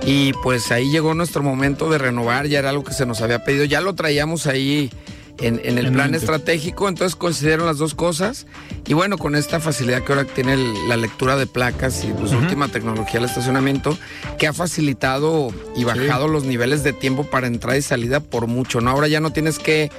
Y 0.04 0.32
pues 0.42 0.70
ahí 0.72 0.90
llegó 0.90 1.14
nuestro 1.14 1.42
momento 1.42 1.90
de 1.90 1.98
renovar, 1.98 2.46
ya 2.46 2.58
era 2.58 2.70
algo 2.70 2.84
que 2.84 2.92
se 2.92 3.06
nos 3.06 3.20
había 3.22 3.44
pedido, 3.44 3.64
ya 3.64 3.80
lo 3.80 3.94
traíamos 3.94 4.46
ahí 4.46 4.90
en, 5.38 5.78
el 5.78 5.92
plan 5.92 6.14
estratégico, 6.14 6.88
entonces 6.88 7.16
consideraron 7.16 7.66
las 7.66 7.78
dos 7.78 7.94
cosas. 7.94 8.46
Y 8.86 8.94
bueno, 8.94 9.18
con 9.18 9.34
esta 9.34 9.60
facilidad 9.60 10.02
que 10.02 10.12
ahora 10.12 10.24
tiene 10.24 10.56
la 10.88 10.96
lectura 10.96 11.36
de 11.36 11.46
placas 11.46 12.04
y 12.04 12.08
pues 12.08 12.32
última 12.32 12.68
tecnología 12.68 13.20
del 13.20 13.28
estacionamiento, 13.28 13.98
que 14.38 14.46
ha 14.46 14.52
facilitado 14.52 15.48
y 15.76 15.84
bajado 15.84 16.28
los 16.28 16.44
niveles 16.44 16.82
de 16.84 16.92
tiempo 16.92 17.24
para 17.24 17.46
entrada 17.46 17.76
y 17.76 17.82
salida 17.82 18.20
por 18.20 18.46
mucho, 18.46 18.80
¿no? 18.80 18.90
Ahora 18.90 19.08
ya 19.08 19.20
no 19.20 19.32
tienes 19.32 19.58
que 19.58 19.90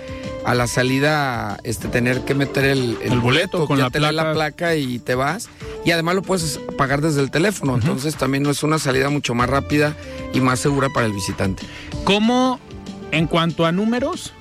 a 0.48 0.56
la 0.56 0.66
salida 0.66 1.60
este, 1.64 1.90
tener 1.90 2.22
que 2.24 2.34
meter 2.34 2.64
el, 2.64 2.98
el, 3.02 3.20
boleto 3.20 3.68
con 3.68 3.80
la 3.80 3.90
te 3.90 4.00
placa. 4.00 4.14
la 4.14 4.32
placa 4.32 4.76
y 4.78 4.98
te 4.98 5.14
vas. 5.14 5.50
Y 5.84 5.92
además 5.92 6.16
lo 6.16 6.22
puedes 6.22 6.62
pagar 6.78 7.02
desde 7.02 7.20
el 7.20 7.32
teléfono, 7.32 7.76
entonces 7.76 8.16
también 8.16 8.46
es 8.46 8.64
una 8.64 8.80
salida 8.80 9.10
mucho 9.10 9.36
más 9.36 9.50
rápida 9.50 9.94
y 10.34 10.40
más 10.40 10.62
segura 10.62 10.88
para 10.88 11.06
el 11.06 11.12
visitante. 11.12 11.64
¿Cómo, 12.06 12.62
en 13.12 13.28
cuanto 13.28 13.66
a 13.66 13.74
números, 13.74 14.34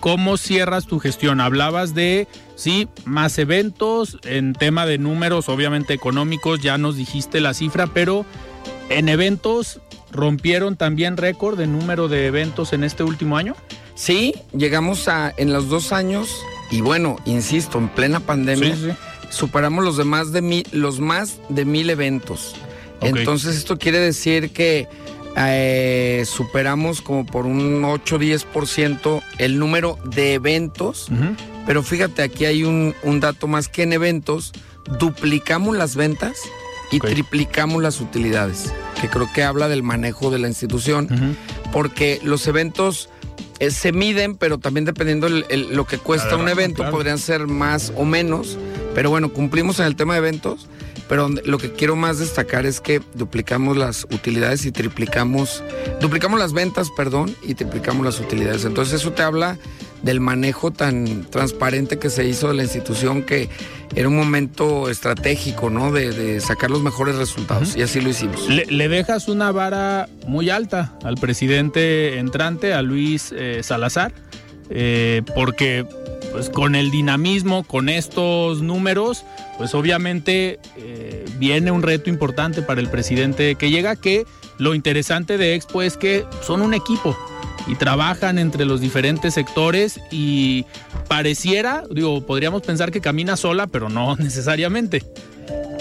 ¿Cómo 0.00 0.36
cierras 0.36 0.86
tu 0.86 0.98
gestión? 0.98 1.40
Hablabas 1.40 1.94
de, 1.94 2.26
sí, 2.56 2.88
más 3.04 3.38
eventos 3.38 4.18
en 4.24 4.52
tema 4.52 4.84
de 4.84 4.98
números, 4.98 5.48
obviamente 5.48 5.94
económicos, 5.94 6.60
ya 6.60 6.76
nos 6.76 6.96
dijiste 6.96 7.40
la 7.40 7.54
cifra, 7.54 7.86
pero 7.86 8.26
en 8.88 9.08
eventos, 9.08 9.80
¿rompieron 10.10 10.76
también 10.76 11.16
récord 11.16 11.56
de 11.56 11.68
número 11.68 12.08
de 12.08 12.26
eventos 12.26 12.72
en 12.72 12.82
este 12.82 13.04
último 13.04 13.36
año? 13.36 13.54
Sí, 13.94 14.34
llegamos 14.56 15.08
a, 15.08 15.32
en 15.36 15.52
los 15.52 15.68
dos 15.68 15.92
años, 15.92 16.34
y 16.70 16.80
bueno, 16.80 17.16
insisto, 17.24 17.78
en 17.78 17.88
plena 17.88 18.20
pandemia, 18.20 18.96
superamos 19.30 19.84
los, 19.84 19.96
de 19.96 20.04
más 20.04 20.32
de 20.32 20.42
mil, 20.42 20.66
los 20.72 21.00
más 21.00 21.38
de 21.48 21.64
mil 21.64 21.90
eventos. 21.90 22.54
Entonces 23.00 23.56
esto 23.56 23.78
quiere 23.78 23.98
decir 23.98 24.52
que 24.52 24.88
eh, 25.36 26.24
superamos 26.26 27.00
como 27.00 27.26
por 27.26 27.46
un 27.46 27.82
8-10% 27.82 29.22
el 29.38 29.58
número 29.58 29.98
de 30.04 30.34
eventos. 30.34 31.08
Pero 31.66 31.82
fíjate, 31.82 32.22
aquí 32.22 32.44
hay 32.44 32.64
un, 32.64 32.94
dato 33.20 33.46
más 33.46 33.68
que 33.68 33.82
en 33.82 33.92
eventos, 33.92 34.52
duplicamos 34.98 35.76
las 35.76 35.96
ventas 35.96 36.36
y 36.90 36.98
triplicamos 36.98 37.82
las 37.82 38.00
utilidades, 38.00 38.72
que 39.00 39.08
creo 39.08 39.28
que 39.32 39.42
habla 39.42 39.68
del 39.68 39.82
manejo 39.82 40.30
de 40.30 40.38
la 40.38 40.48
institución, 40.48 41.36
porque 41.72 42.20
los 42.22 42.46
eventos 42.46 43.08
eh, 43.58 43.70
se 43.70 43.92
miden, 43.92 44.36
pero 44.36 44.58
también 44.58 44.84
dependiendo 44.84 45.28
lo 45.28 45.86
que 45.86 45.98
cuesta 45.98 46.36
un 46.36 46.48
evento, 46.48 46.88
podrían 46.90 47.18
ser 47.18 47.46
más 47.46 47.92
o 47.96 48.04
menos. 48.04 48.58
Pero 48.94 49.10
bueno, 49.10 49.32
cumplimos 49.32 49.80
en 49.80 49.86
el 49.86 49.96
tema 49.96 50.14
de 50.14 50.18
eventos 50.18 50.68
pero 51.12 51.28
lo 51.28 51.58
que 51.58 51.70
quiero 51.72 51.94
más 51.94 52.18
destacar 52.18 52.64
es 52.64 52.80
que 52.80 53.02
duplicamos 53.12 53.76
las 53.76 54.04
utilidades 54.04 54.64
y 54.64 54.72
triplicamos, 54.72 55.62
duplicamos 56.00 56.40
las 56.40 56.54
ventas, 56.54 56.88
perdón, 56.96 57.36
y 57.42 57.54
triplicamos 57.54 58.02
las 58.02 58.18
utilidades. 58.18 58.64
Entonces 58.64 59.02
eso 59.02 59.12
te 59.12 59.22
habla 59.22 59.58
del 60.02 60.20
manejo 60.20 60.70
tan 60.70 61.24
transparente 61.30 61.98
que 61.98 62.10
se 62.10 62.26
hizo 62.26 62.48
de 62.48 62.54
la 62.54 62.62
institución 62.62 63.22
que 63.22 63.48
era 63.94 64.08
un 64.08 64.16
momento 64.16 64.88
estratégico, 64.88 65.70
¿no? 65.70 65.92
De, 65.92 66.40
sacar 66.40 66.70
los 66.70 66.82
mejores 66.82 67.16
resultados. 67.16 67.76
Y 67.76 67.82
así 67.82 68.00
lo 68.00 68.08
hicimos. 68.08 68.48
Le, 68.48 68.88
dejas 68.88 69.28
una 69.28 69.52
vara 69.52 70.08
muy 70.26 70.50
alta 70.50 70.94
al 71.04 71.16
presidente 71.16 72.18
entrante, 72.18 72.72
a 72.72 72.82
Luis 72.82 73.32
eh, 73.36 73.60
Salazar, 73.62 74.12
eh, 74.70 75.22
porque 75.34 75.86
pues 76.32 76.48
con 76.48 76.74
el 76.74 76.90
dinamismo, 76.90 77.64
con 77.64 77.90
estos 77.90 78.62
números, 78.62 79.24
pues 79.58 79.74
obviamente 79.74 80.58
eh, 80.78 81.26
viene 81.38 81.70
un 81.70 81.82
reto 81.82 82.08
importante 82.08 82.62
para 82.62 82.80
el 82.80 82.88
presidente 82.88 83.54
que 83.56 83.70
llega, 83.70 83.96
que 83.96 84.24
lo 84.58 84.74
interesante 84.74 85.36
de 85.36 85.54
Expo 85.54 85.82
es 85.82 85.98
que 85.98 86.24
son 86.42 86.62
un 86.62 86.72
equipo 86.72 87.16
y 87.66 87.76
trabajan 87.76 88.38
entre 88.38 88.64
los 88.64 88.80
diferentes 88.80 89.34
sectores 89.34 90.00
y 90.10 90.66
pareciera, 91.08 91.84
digo, 91.90 92.24
podríamos 92.26 92.62
pensar 92.62 92.90
que 92.90 93.00
camina 93.00 93.36
sola, 93.36 93.66
pero 93.66 93.88
no 93.88 94.16
necesariamente. 94.18 95.02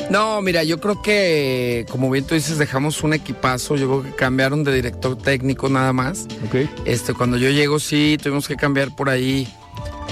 No, 0.10 0.42
mira, 0.42 0.64
yo 0.64 0.82
creo 0.82 1.02
que, 1.02 1.86
como 1.90 2.10
bien 2.10 2.26
tú 2.26 2.36
dices, 2.36 2.58
dejamos 2.58 3.02
un 3.02 3.14
equipazo. 3.14 3.78
Yo 3.78 3.88
creo 3.88 4.04
que 4.04 4.16
cambiaron 4.18 4.66
de 4.66 4.74
director 4.74 5.18
técnico 5.18 5.70
nada 5.70 5.94
más. 5.94 6.28
Okay. 6.48 6.70
Este, 6.84 7.14
cuando 7.14 7.38
yo 7.38 7.50
llego, 7.50 7.80
sí, 7.80 8.18
tuvimos 8.22 8.46
que 8.46 8.58
cambiar 8.58 8.94
por 8.94 9.10
ahí 9.10 9.48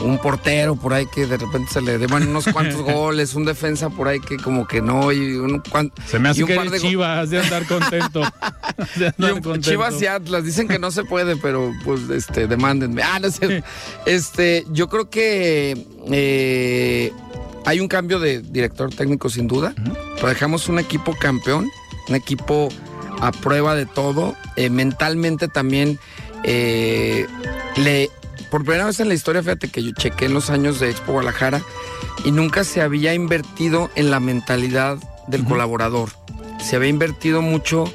un 0.01 0.17
portero 0.17 0.75
por 0.75 0.93
ahí 0.93 1.05
que 1.05 1.25
de 1.25 1.37
repente 1.37 1.71
se 1.71 1.81
le 1.81 1.97
deban 1.97 2.27
unos 2.27 2.45
cuantos 2.45 2.81
goles, 2.93 3.35
un 3.35 3.45
defensa 3.45 3.89
por 3.89 4.07
ahí 4.07 4.19
que 4.19 4.37
como 4.37 4.67
que 4.67 4.81
no, 4.81 5.11
y 5.11 5.35
un 5.35 5.61
Se 6.05 6.19
me 6.19 6.29
hace 6.29 6.45
que 6.45 6.57
de 6.57 6.79
Chivas 6.79 7.29
de 7.29 7.39
andar 7.39 7.65
contento. 7.67 8.21
Chivas 9.59 10.01
y 10.01 10.07
Atlas 10.07 10.43
dicen 10.43 10.67
que 10.67 10.79
no 10.79 10.91
se 10.91 11.03
puede, 11.03 11.35
pero 11.35 11.71
pues 11.83 12.09
este, 12.09 12.47
demándenme. 12.47 13.01
Ah, 13.03 13.19
no 13.19 13.29
sé. 13.29 13.63
Este, 14.05 14.65
yo 14.71 14.89
creo 14.89 15.09
que 15.09 15.85
eh, 16.11 17.11
hay 17.65 17.79
un 17.79 17.87
cambio 17.87 18.19
de 18.19 18.41
director 18.41 18.93
técnico 18.93 19.29
sin 19.29 19.47
duda, 19.47 19.73
pero 20.15 20.27
dejamos 20.27 20.69
un 20.69 20.79
equipo 20.79 21.15
campeón, 21.19 21.69
un 22.07 22.15
equipo 22.15 22.69
a 23.21 23.31
prueba 23.31 23.75
de 23.75 23.85
todo, 23.85 24.35
eh, 24.55 24.69
mentalmente 24.69 25.47
también 25.47 25.99
eh, 26.43 27.27
le 27.75 28.09
por 28.49 28.63
primera 28.63 28.85
vez 28.85 28.99
en 28.99 29.07
la 29.07 29.13
historia, 29.13 29.41
fíjate 29.43 29.69
que 29.69 29.83
yo 29.83 29.91
chequé 29.91 30.25
en 30.25 30.33
los 30.33 30.49
años 30.49 30.79
de 30.79 30.89
Expo 30.89 31.13
Guadalajara 31.13 31.61
y 32.25 32.31
nunca 32.31 32.63
se 32.63 32.81
había 32.81 33.13
invertido 33.13 33.89
en 33.95 34.11
la 34.11 34.19
mentalidad 34.19 34.97
del 35.27 35.45
colaborador. 35.45 36.09
Se 36.59 36.75
había 36.75 36.89
invertido 36.89 37.41
mucho 37.41 37.85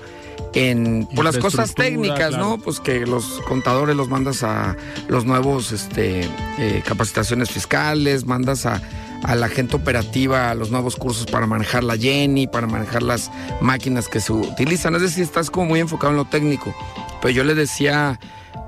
en 0.54 1.08
por 1.14 1.24
las 1.24 1.38
cosas 1.38 1.74
técnicas, 1.74 2.36
¿no? 2.36 2.58
Pues 2.58 2.80
que 2.80 3.06
los 3.06 3.40
contadores 3.48 3.96
los 3.96 4.08
mandas 4.08 4.42
a 4.42 4.76
los 5.08 5.24
nuevos 5.24 5.72
este, 5.72 6.28
eh, 6.58 6.82
capacitaciones 6.86 7.50
fiscales, 7.50 8.24
mandas 8.24 8.64
a, 8.64 8.80
a, 9.24 9.34
la 9.34 9.48
gente 9.48 9.76
operativa 9.76 10.50
a 10.50 10.54
los 10.54 10.70
nuevos 10.70 10.96
cursos 10.96 11.26
para 11.26 11.46
manejar 11.46 11.82
la 11.82 11.96
Jenny, 11.96 12.46
para 12.46 12.66
manejar 12.66 13.02
las 13.02 13.30
máquinas 13.60 14.08
que 14.08 14.20
se 14.20 14.32
utilizan. 14.32 14.94
Es 14.94 15.02
decir, 15.02 15.24
estás 15.24 15.50
como 15.50 15.66
muy 15.66 15.80
enfocado 15.80 16.12
en 16.12 16.18
lo 16.18 16.24
técnico. 16.24 16.74
Pero 17.20 17.34
yo 17.34 17.44
le 17.44 17.54
decía 17.54 18.20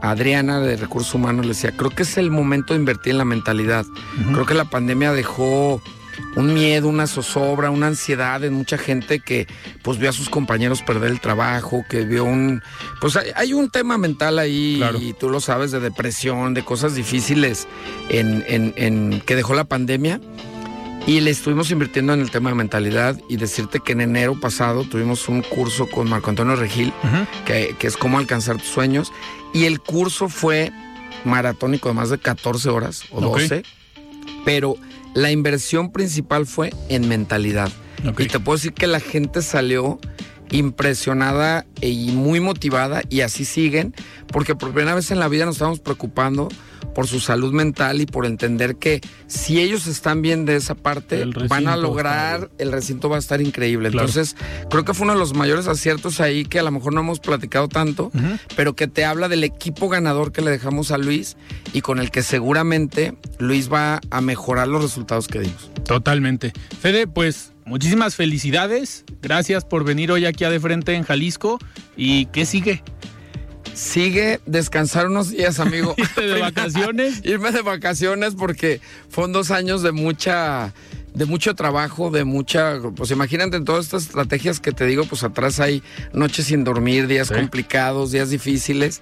Adriana 0.02 0.60
de 0.60 0.76
Recursos 0.76 1.14
Humanos 1.14 1.46
le 1.46 1.52
decía, 1.52 1.72
creo 1.76 1.90
que 1.90 2.02
es 2.02 2.16
el 2.16 2.30
momento 2.30 2.74
de 2.74 2.80
invertir 2.80 3.12
en 3.12 3.18
la 3.18 3.24
mentalidad. 3.24 3.84
Creo 4.32 4.46
que 4.46 4.54
la 4.54 4.64
pandemia 4.66 5.12
dejó 5.12 5.80
un 6.36 6.54
miedo, 6.54 6.88
una 6.88 7.06
zozobra, 7.06 7.70
una 7.70 7.88
ansiedad 7.88 8.42
en 8.44 8.54
mucha 8.54 8.78
gente 8.78 9.20
que 9.20 9.46
pues 9.82 9.98
vio 9.98 10.10
a 10.10 10.12
sus 10.12 10.28
compañeros 10.28 10.82
perder 10.82 11.10
el 11.10 11.20
trabajo, 11.20 11.84
que 11.88 12.04
vio 12.04 12.24
un... 12.24 12.62
Pues 13.00 13.18
hay, 13.34 13.52
un 13.52 13.70
tema 13.70 13.98
mental 13.98 14.38
ahí, 14.38 14.82
y 15.00 15.12
tú 15.14 15.30
lo 15.30 15.40
sabes, 15.40 15.70
de 15.70 15.80
depresión, 15.80 16.54
de 16.54 16.64
cosas 16.64 16.94
difíciles 16.94 17.66
en, 18.08 18.44
en, 18.48 19.20
que 19.20 19.36
dejó 19.36 19.54
la 19.54 19.64
pandemia. 19.64 20.20
Y 21.06 21.20
le 21.20 21.30
estuvimos 21.30 21.70
invirtiendo 21.70 22.14
en 22.14 22.20
el 22.20 22.32
tema 22.32 22.50
de 22.50 22.56
mentalidad 22.56 23.20
y 23.28 23.36
decirte 23.36 23.78
que 23.78 23.92
en 23.92 24.00
enero 24.00 24.40
pasado 24.40 24.82
tuvimos 24.82 25.28
un 25.28 25.42
curso 25.42 25.88
con 25.88 26.10
Marco 26.10 26.30
Antonio 26.30 26.56
Regil, 26.56 26.92
que, 27.44 27.76
que, 27.78 27.86
es 27.86 27.96
cómo 27.96 28.18
alcanzar 28.18 28.56
tus 28.56 28.66
sueños. 28.66 29.12
Y 29.54 29.66
el 29.66 29.80
curso 29.80 30.28
fue 30.28 30.72
maratónico 31.24 31.88
de 31.88 31.94
más 31.94 32.10
de 32.10 32.18
14 32.18 32.68
horas 32.70 33.04
o 33.12 33.20
12, 33.20 33.62
pero 34.44 34.76
la 35.14 35.30
inversión 35.30 35.92
principal 35.92 36.44
fue 36.44 36.72
en 36.88 37.08
mentalidad. 37.08 37.70
Y 38.18 38.26
te 38.26 38.40
puedo 38.40 38.56
decir 38.56 38.72
que 38.72 38.86
la 38.86 39.00
gente 39.00 39.42
salió 39.42 39.98
impresionada 40.50 41.66
y 41.80 42.12
muy 42.12 42.40
motivada 42.40 43.02
y 43.08 43.20
así 43.20 43.44
siguen, 43.44 43.94
porque 44.28 44.54
por 44.54 44.72
primera 44.72 44.94
vez 44.94 45.10
en 45.10 45.18
la 45.18 45.28
vida 45.28 45.44
nos 45.44 45.56
estamos 45.56 45.80
preocupando 45.80 46.48
por 46.96 47.06
su 47.06 47.20
salud 47.20 47.52
mental 47.52 48.00
y 48.00 48.06
por 48.06 48.24
entender 48.24 48.76
que 48.76 49.02
si 49.26 49.60
ellos 49.60 49.86
están 49.86 50.22
bien 50.22 50.46
de 50.46 50.56
esa 50.56 50.74
parte, 50.74 51.26
van 51.46 51.68
a 51.68 51.76
lograr, 51.76 52.50
el 52.56 52.72
recinto 52.72 53.10
va 53.10 53.16
a 53.16 53.18
estar 53.18 53.42
increíble. 53.42 53.88
Entonces, 53.88 54.34
creo 54.70 54.86
que 54.86 54.94
fue 54.94 55.04
uno 55.04 55.12
de 55.12 55.18
los 55.18 55.34
mayores 55.34 55.68
aciertos 55.68 56.20
ahí 56.20 56.46
que 56.46 56.58
a 56.58 56.62
lo 56.62 56.70
mejor 56.70 56.94
no 56.94 57.00
hemos 57.00 57.20
platicado 57.20 57.68
tanto, 57.68 58.10
pero 58.56 58.74
que 58.74 58.86
te 58.86 59.04
habla 59.04 59.28
del 59.28 59.44
equipo 59.44 59.90
ganador 59.90 60.32
que 60.32 60.40
le 60.40 60.50
dejamos 60.50 60.90
a 60.90 60.96
Luis 60.96 61.36
y 61.74 61.82
con 61.82 61.98
el 61.98 62.10
que 62.10 62.22
seguramente 62.22 63.14
Luis 63.38 63.70
va 63.70 64.00
a 64.08 64.22
mejorar 64.22 64.66
los 64.66 64.80
resultados 64.80 65.28
que 65.28 65.40
dimos. 65.40 65.70
Totalmente. 65.84 66.54
Fede, 66.80 67.06
pues 67.06 67.52
muchísimas 67.66 68.14
felicidades. 68.14 69.04
Gracias 69.20 69.66
por 69.66 69.84
venir 69.84 70.10
hoy 70.10 70.24
aquí 70.24 70.44
a 70.44 70.50
De 70.50 70.58
Frente 70.60 70.94
en 70.94 71.02
Jalisco. 71.02 71.58
¿Y 71.94 72.24
qué 72.26 72.46
sigue? 72.46 72.82
Sigue 73.76 74.40
descansar 74.46 75.06
unos 75.06 75.28
días, 75.28 75.60
amigo. 75.60 75.94
¿Irte 75.98 76.22
de 76.26 76.40
vacaciones? 76.40 77.20
Irme 77.24 77.52
de 77.52 77.60
vacaciones 77.60 78.34
porque 78.34 78.80
fueron 79.10 79.32
dos 79.34 79.50
años 79.50 79.82
de 79.82 79.92
mucha 79.92 80.72
de 81.16 81.24
mucho 81.24 81.54
trabajo, 81.54 82.10
de 82.10 82.24
mucha, 82.24 82.78
pues 82.94 83.10
imagínate 83.10 83.56
en 83.56 83.64
todas 83.64 83.86
estas 83.86 84.02
estrategias 84.02 84.60
que 84.60 84.72
te 84.72 84.84
digo, 84.84 85.06
pues 85.06 85.24
atrás 85.24 85.60
hay 85.60 85.82
noches 86.12 86.44
sin 86.44 86.62
dormir, 86.62 87.06
días 87.06 87.30
complicados, 87.30 88.12
días 88.12 88.28
difíciles. 88.28 89.00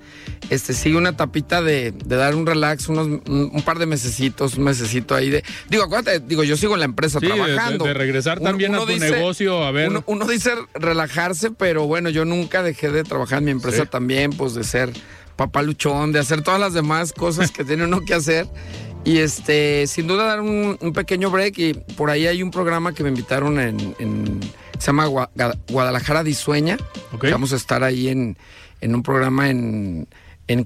Este 0.48 0.74
sigue 0.74 0.96
una 0.96 1.16
tapita 1.16 1.60
de, 1.60 1.90
de 1.90 2.16
dar 2.16 2.36
un 2.36 2.46
relax, 2.46 2.88
unos 2.88 3.08
un, 3.08 3.62
par 3.64 3.80
de 3.80 3.86
mesecitos, 3.86 4.56
un 4.56 4.62
mesecito 4.62 5.16
ahí 5.16 5.28
de. 5.28 5.42
Digo, 5.68 5.82
acuérdate, 5.82 6.20
digo, 6.20 6.44
yo 6.44 6.56
sigo 6.56 6.74
en 6.74 6.80
la 6.80 6.84
empresa 6.84 7.18
trabajando. 7.18 7.84
De, 7.84 7.94
regresar 7.94 8.38
también 8.38 8.76
a 8.76 8.78
tu 8.78 8.96
negocio, 8.96 9.64
a 9.64 9.72
ver. 9.72 9.90
Uno, 10.06 10.26
dice 10.28 10.52
relajarse, 10.74 11.50
pero 11.50 11.88
bueno, 11.88 12.10
yo 12.10 12.24
nunca 12.24 12.62
dejé 12.62 12.92
de 12.92 13.02
trabajar 13.02 13.38
en 13.38 13.46
mi 13.46 13.50
empresa 13.50 13.86
también, 13.86 14.30
pues 14.30 14.54
de 14.54 14.62
ser 14.62 14.92
papaluchón, 15.34 16.12
de 16.12 16.20
hacer 16.20 16.42
todas 16.42 16.60
las 16.60 16.74
demás 16.74 17.12
cosas 17.12 17.50
que 17.56 17.64
tiene 17.64 17.82
uno 17.82 18.02
que 18.06 18.14
hacer. 18.14 18.46
Y 19.04 19.18
este, 19.18 19.86
sin 19.86 20.06
duda 20.06 20.24
dar 20.24 20.40
un, 20.40 20.78
pequeño 20.94 21.30
break 21.30 21.58
y 21.58 21.74
por 21.74 22.10
ahí 22.10 22.26
hay 22.26 22.42
un 22.42 22.50
programa 22.50 22.94
que 22.94 23.02
me 23.02 23.10
invitaron 23.10 23.60
en, 23.60 24.40
se 24.78 24.86
llama 24.86 25.06
Guadalajara 25.68 26.24
Disueña. 26.24 26.78
Vamos 27.30 27.52
a 27.52 27.56
estar 27.56 27.84
ahí 27.84 28.08
en, 28.08 28.36
un 28.82 29.02
programa 29.02 29.50
en, 29.50 30.06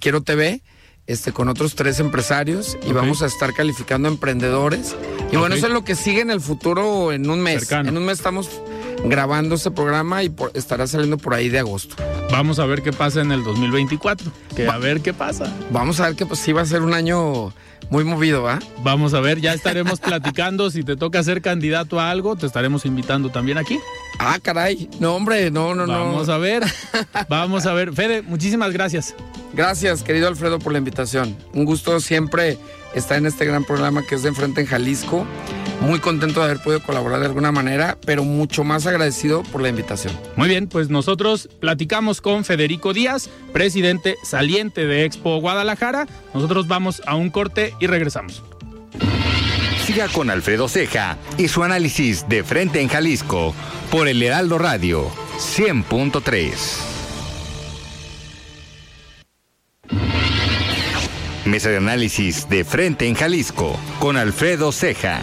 Quiero 0.01 0.22
TV. 0.22 0.62
Este, 1.07 1.33
con 1.33 1.48
otros 1.48 1.74
tres 1.74 2.01
empresarios 2.01 2.77
y 2.87 2.92
vamos 2.92 3.22
a 3.22 3.27
estar 3.27 3.55
calificando 3.55 4.09
emprendedores. 4.09 4.94
Y 5.33 5.37
bueno, 5.37 5.55
eso 5.55 5.66
es 5.66 5.72
lo 5.72 5.83
que 5.83 5.94
sigue 5.94 6.20
en 6.20 6.31
el 6.31 6.42
futuro 6.42 7.12
en 7.12 7.31
un 7.31 7.40
mes. 7.40 7.72
En 7.72 7.96
un 7.96 8.05
mes 8.05 8.18
estamos 8.18 8.61
grabando 9.04 9.54
este 9.54 9.70
programa 9.70 10.22
y 10.22 10.34
estará 10.54 10.87
saliendo 10.87 11.18
por 11.18 11.34
ahí 11.34 11.48
de 11.48 11.58
agosto. 11.58 11.96
Vamos 12.30 12.58
a 12.58 12.66
ver 12.66 12.82
qué 12.82 12.92
pasa 12.92 13.20
en 13.20 13.32
el 13.32 13.42
2024. 13.44 14.30
Que 14.54 14.68
a 14.68 14.78
ver 14.78 15.00
qué 15.00 15.14
pasa. 15.14 15.52
Vamos 15.70 16.00
a 16.00 16.06
ver 16.06 16.16
que 16.16 16.26
pues 16.26 16.40
sí 16.40 16.52
va 16.52 16.62
a 16.62 16.66
ser 16.66 16.82
un 16.82 16.94
año 16.94 17.52
muy 17.90 18.04
movido, 18.04 18.42
¿va? 18.42 18.58
Vamos 18.82 19.14
a 19.14 19.20
ver, 19.20 19.40
ya 19.40 19.54
estaremos 19.54 20.00
platicando. 20.00 20.70
Si 20.70 20.82
te 20.82 20.96
toca 20.96 21.22
ser 21.22 21.40
candidato 21.40 21.98
a 22.00 22.11
algo, 22.11 22.37
te 22.37 22.46
estaremos 22.46 22.84
invitando 22.84 23.30
también 23.30 23.58
aquí. 23.58 23.78
Ah, 24.18 24.38
caray. 24.42 24.90
No, 25.00 25.14
hombre, 25.14 25.50
no, 25.50 25.74
no, 25.74 25.87
no. 25.87 25.92
Vamos 25.92 26.28
a 26.28 26.38
ver. 26.38 26.64
Vamos 27.28 27.66
a 27.66 27.72
ver. 27.72 27.92
Fede, 27.92 28.22
muchísimas 28.22 28.72
gracias. 28.72 29.14
Gracias, 29.54 30.02
querido 30.02 30.28
Alfredo, 30.28 30.58
por 30.58 30.72
la 30.72 30.78
invitación. 30.78 31.37
Un 31.54 31.64
gusto 31.64 32.00
siempre 32.00 32.58
estar 32.94 33.16
en 33.16 33.26
este 33.26 33.44
gran 33.44 33.64
programa 33.64 34.02
que 34.02 34.16
es 34.16 34.22
de 34.22 34.28
Enfrente 34.28 34.61
en 34.61 34.66
Jalisco. 34.66 35.26
Muy 35.80 36.00
contento 36.00 36.40
de 36.40 36.46
haber 36.46 36.62
podido 36.62 36.82
colaborar 36.82 37.20
de 37.20 37.26
alguna 37.26 37.52
manera, 37.52 37.96
pero 38.04 38.24
mucho 38.24 38.64
más 38.64 38.86
agradecido 38.86 39.42
por 39.44 39.62
la 39.62 39.68
invitación. 39.68 40.12
Muy 40.36 40.48
bien, 40.48 40.66
pues 40.66 40.90
nosotros 40.90 41.48
platicamos 41.60 42.20
con 42.20 42.44
Federico 42.44 42.92
Díaz, 42.92 43.30
presidente 43.52 44.16
saliente 44.24 44.86
de 44.86 45.04
Expo 45.04 45.40
Guadalajara. 45.40 46.06
Nosotros 46.34 46.66
vamos 46.66 47.00
a 47.06 47.14
un 47.14 47.30
corte 47.30 47.74
y 47.80 47.86
regresamos. 47.86 48.42
Siga 49.86 50.08
con 50.08 50.28
Alfredo 50.28 50.68
Ceja 50.68 51.16
y 51.38 51.48
su 51.48 51.62
análisis 51.62 52.28
de 52.28 52.44
frente 52.44 52.80
en 52.80 52.88
Jalisco 52.88 53.54
por 53.90 54.08
el 54.08 54.22
Heraldo 54.22 54.58
Radio 54.58 55.08
100.3. 55.38 56.52
Mesa 61.46 61.70
de 61.70 61.78
análisis 61.78 62.46
de 62.50 62.64
frente 62.64 63.06
en 63.06 63.14
Jalisco 63.14 63.78
con 64.00 64.18
Alfredo 64.18 64.72
Ceja. 64.72 65.22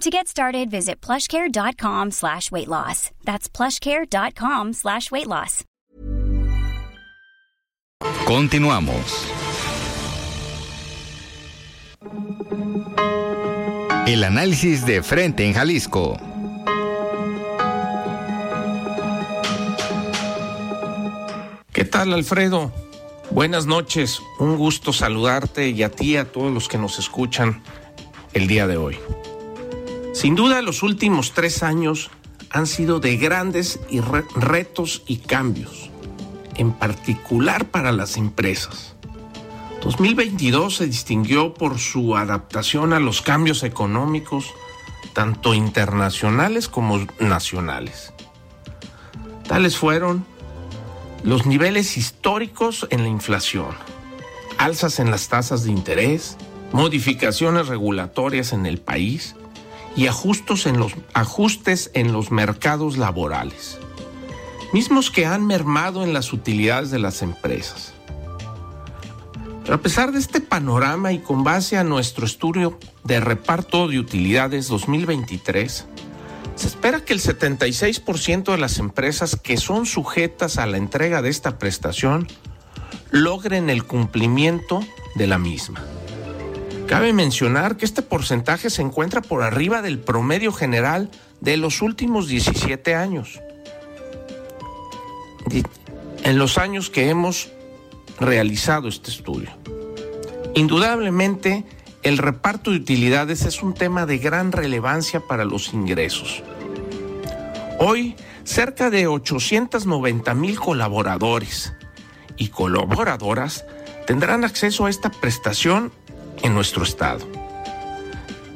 To 0.00 0.10
get 0.10 0.28
started, 0.28 0.70
visit 0.70 1.00
plushcare.com 1.00 2.12
slash 2.12 2.52
weight 2.52 2.68
loss. 2.68 3.10
That's 3.24 3.48
plushcare.com 3.48 4.72
slash 4.74 5.10
weight 5.10 5.26
loss. 5.26 5.64
Continuamos. 8.24 9.26
El 14.06 14.22
análisis 14.22 14.86
de 14.86 15.02
frente 15.02 15.44
en 15.44 15.52
Jalisco. 15.54 16.16
¿Qué 21.72 21.84
tal, 21.84 22.12
Alfredo? 22.12 22.72
Buenas 23.32 23.66
noches. 23.66 24.20
Un 24.38 24.56
gusto 24.56 24.92
saludarte 24.92 25.70
y 25.70 25.82
a 25.82 25.90
ti 25.90 26.12
y 26.12 26.16
a 26.18 26.30
todos 26.30 26.52
los 26.52 26.68
que 26.68 26.78
nos 26.78 27.00
escuchan 27.00 27.62
el 28.32 28.46
día 28.46 28.68
de 28.68 28.76
hoy. 28.76 28.98
Sin 30.18 30.34
duda, 30.34 30.62
los 30.62 30.82
últimos 30.82 31.30
tres 31.32 31.62
años 31.62 32.10
han 32.50 32.66
sido 32.66 32.98
de 32.98 33.16
grandes 33.18 33.78
retos 34.34 35.04
y 35.06 35.18
cambios, 35.18 35.90
en 36.56 36.72
particular 36.72 37.66
para 37.66 37.92
las 37.92 38.16
empresas. 38.16 38.96
2022 39.80 40.74
se 40.74 40.86
distinguió 40.86 41.54
por 41.54 41.78
su 41.78 42.16
adaptación 42.16 42.92
a 42.94 42.98
los 42.98 43.22
cambios 43.22 43.62
económicos, 43.62 44.46
tanto 45.12 45.54
internacionales 45.54 46.66
como 46.66 47.06
nacionales. 47.20 48.12
Tales 49.46 49.76
fueron 49.76 50.26
los 51.22 51.46
niveles 51.46 51.96
históricos 51.96 52.88
en 52.90 53.04
la 53.04 53.08
inflación, 53.08 53.76
alzas 54.56 54.98
en 54.98 55.12
las 55.12 55.28
tasas 55.28 55.62
de 55.62 55.70
interés, 55.70 56.36
modificaciones 56.72 57.68
regulatorias 57.68 58.52
en 58.52 58.66
el 58.66 58.78
país, 58.78 59.36
y 59.98 60.06
ajustes 60.06 60.66
en 60.66 60.78
los, 60.78 60.92
ajustes 61.12 61.90
en 61.92 62.12
los 62.12 62.30
mercados 62.30 62.98
laborales, 62.98 63.80
mismos 64.72 65.10
que 65.10 65.26
han 65.26 65.44
mermado 65.44 66.04
en 66.04 66.12
las 66.12 66.32
utilidades 66.32 66.92
de 66.92 67.00
las 67.00 67.20
empresas. 67.20 67.94
Pero 69.64 69.74
a 69.74 69.82
pesar 69.82 70.12
de 70.12 70.20
este 70.20 70.40
panorama 70.40 71.10
y 71.10 71.18
con 71.18 71.42
base 71.42 71.76
a 71.78 71.82
nuestro 71.82 72.26
estudio 72.26 72.78
de 73.02 73.18
reparto 73.18 73.88
de 73.88 73.98
utilidades 73.98 74.68
2023, 74.68 75.86
se 76.54 76.66
espera 76.68 77.04
que 77.04 77.12
el 77.12 77.20
76% 77.20 78.52
de 78.52 78.58
las 78.58 78.78
empresas 78.78 79.34
que 79.34 79.56
son 79.56 79.84
sujetas 79.84 80.58
a 80.58 80.66
la 80.66 80.76
entrega 80.76 81.22
de 81.22 81.30
esta 81.30 81.58
prestación 81.58 82.28
logren 83.10 83.68
el 83.68 83.82
cumplimiento 83.82 84.78
de 85.16 85.26
la 85.26 85.38
misma. 85.38 85.82
Cabe 86.88 87.12
mencionar 87.12 87.76
que 87.76 87.84
este 87.84 88.00
porcentaje 88.00 88.70
se 88.70 88.80
encuentra 88.80 89.20
por 89.20 89.42
arriba 89.42 89.82
del 89.82 89.98
promedio 89.98 90.52
general 90.52 91.10
de 91.42 91.58
los 91.58 91.82
últimos 91.82 92.28
17 92.28 92.94
años. 92.94 93.42
En 96.24 96.38
los 96.38 96.56
años 96.56 96.88
que 96.88 97.10
hemos 97.10 97.50
realizado 98.18 98.88
este 98.88 99.10
estudio. 99.10 99.50
Indudablemente, 100.54 101.66
el 102.02 102.16
reparto 102.16 102.70
de 102.70 102.78
utilidades 102.78 103.44
es 103.44 103.62
un 103.62 103.74
tema 103.74 104.06
de 104.06 104.16
gran 104.16 104.50
relevancia 104.50 105.20
para 105.20 105.44
los 105.44 105.74
ingresos. 105.74 106.42
Hoy, 107.78 108.16
cerca 108.44 108.88
de 108.88 109.06
890 109.06 110.34
mil 110.34 110.58
colaboradores 110.58 111.74
y 112.38 112.48
colaboradoras 112.48 113.66
tendrán 114.06 114.44
acceso 114.44 114.86
a 114.86 114.90
esta 114.90 115.10
prestación 115.10 115.92
en 116.42 116.54
nuestro 116.54 116.82
estado. 116.82 117.26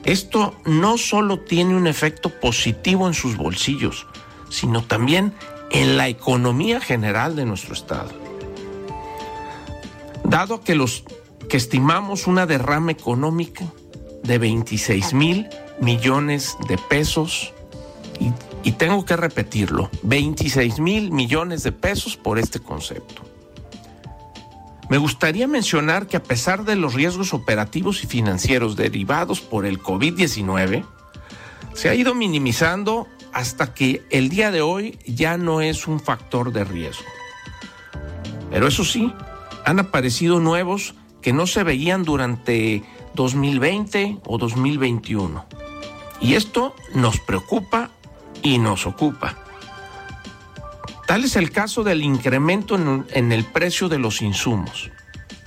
Esto 0.04 0.54
no 0.64 0.98
solo 0.98 1.38
tiene 1.40 1.76
un 1.76 1.86
efecto 1.86 2.28
positivo 2.28 3.06
en 3.06 3.14
sus 3.14 3.36
bolsillos, 3.36 4.06
sino 4.50 4.82
también 4.82 5.32
en 5.70 5.96
la 5.96 6.08
economía 6.08 6.80
general 6.80 7.36
de 7.36 7.46
nuestro 7.46 7.74
Estado. 7.74 8.10
Dado 10.24 10.60
que 10.60 10.74
los 10.74 11.04
que 11.48 11.56
estimamos 11.56 12.26
una 12.26 12.46
derrama 12.46 12.92
económica 12.92 13.64
de 14.22 14.38
26 14.38 15.14
mil 15.14 15.48
millones 15.80 16.56
de 16.68 16.78
pesos, 16.78 17.52
y, 18.20 18.32
y 18.62 18.72
tengo 18.72 19.04
que 19.04 19.16
repetirlo, 19.16 19.90
26 20.02 20.78
mil 20.78 21.10
millones 21.10 21.62
de 21.62 21.72
pesos 21.72 22.16
por 22.16 22.38
este 22.38 22.60
concepto. 22.60 23.31
Me 24.92 24.98
gustaría 24.98 25.48
mencionar 25.48 26.07
que 26.07 26.18
a 26.18 26.22
pesar 26.22 26.66
de 26.66 26.76
los 26.76 26.92
riesgos 26.92 27.33
operativos 27.33 28.05
y 28.05 28.07
financieros 28.07 28.76
derivados 28.76 29.40
por 29.40 29.64
el 29.64 29.83
COVID-19, 29.83 30.85
se 31.72 31.88
ha 31.88 31.94
ido 31.94 32.14
minimizando 32.14 33.09
hasta 33.33 33.72
que 33.72 34.02
el 34.11 34.28
día 34.28 34.50
de 34.50 34.61
hoy 34.61 34.98
ya 35.07 35.38
no 35.38 35.62
es 35.62 35.87
un 35.87 35.98
factor 35.98 36.52
de 36.52 36.64
riesgo. 36.64 37.07
Pero 38.50 38.66
eso 38.66 38.85
sí, 38.85 39.11
han 39.64 39.78
aparecido 39.78 40.40
nuevos 40.40 40.94
que 41.22 41.33
no 41.33 41.46
se 41.46 41.62
veían 41.62 42.02
durante 42.02 42.85
2020 43.14 44.18
o 44.26 44.37
2021. 44.37 45.46
Y 46.20 46.35
esto 46.35 46.76
nos 46.94 47.18
preocupa 47.18 47.88
y 48.42 48.59
nos 48.59 48.87
ocupa. 48.87 49.38
Tal 51.12 51.25
es 51.25 51.37
el 51.37 51.51
caso 51.51 51.85
del 51.85 52.03
incremento 52.03 52.75
en, 52.75 53.33
el 53.33 53.44
precio 53.44 53.90
de 53.90 53.98
los 53.98 54.22
insumos 54.22 54.90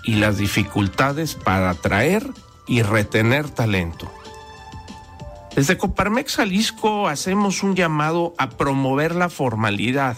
y 0.03 0.17
las 0.17 0.37
dificultades 0.37 1.33
para 1.33 1.71
atraer 1.71 2.23
y 2.67 2.83
retener 2.83 3.49
talento. 3.49 4.13
Desde 5.55 5.75
Coparmex 5.75 6.35
Jalisco 6.35 7.07
hacemos 7.07 7.63
un 7.63 7.75
llamado 7.75 8.35
a 8.37 8.51
promover 8.51 9.15
la 9.15 9.27
formalidad, 9.27 10.17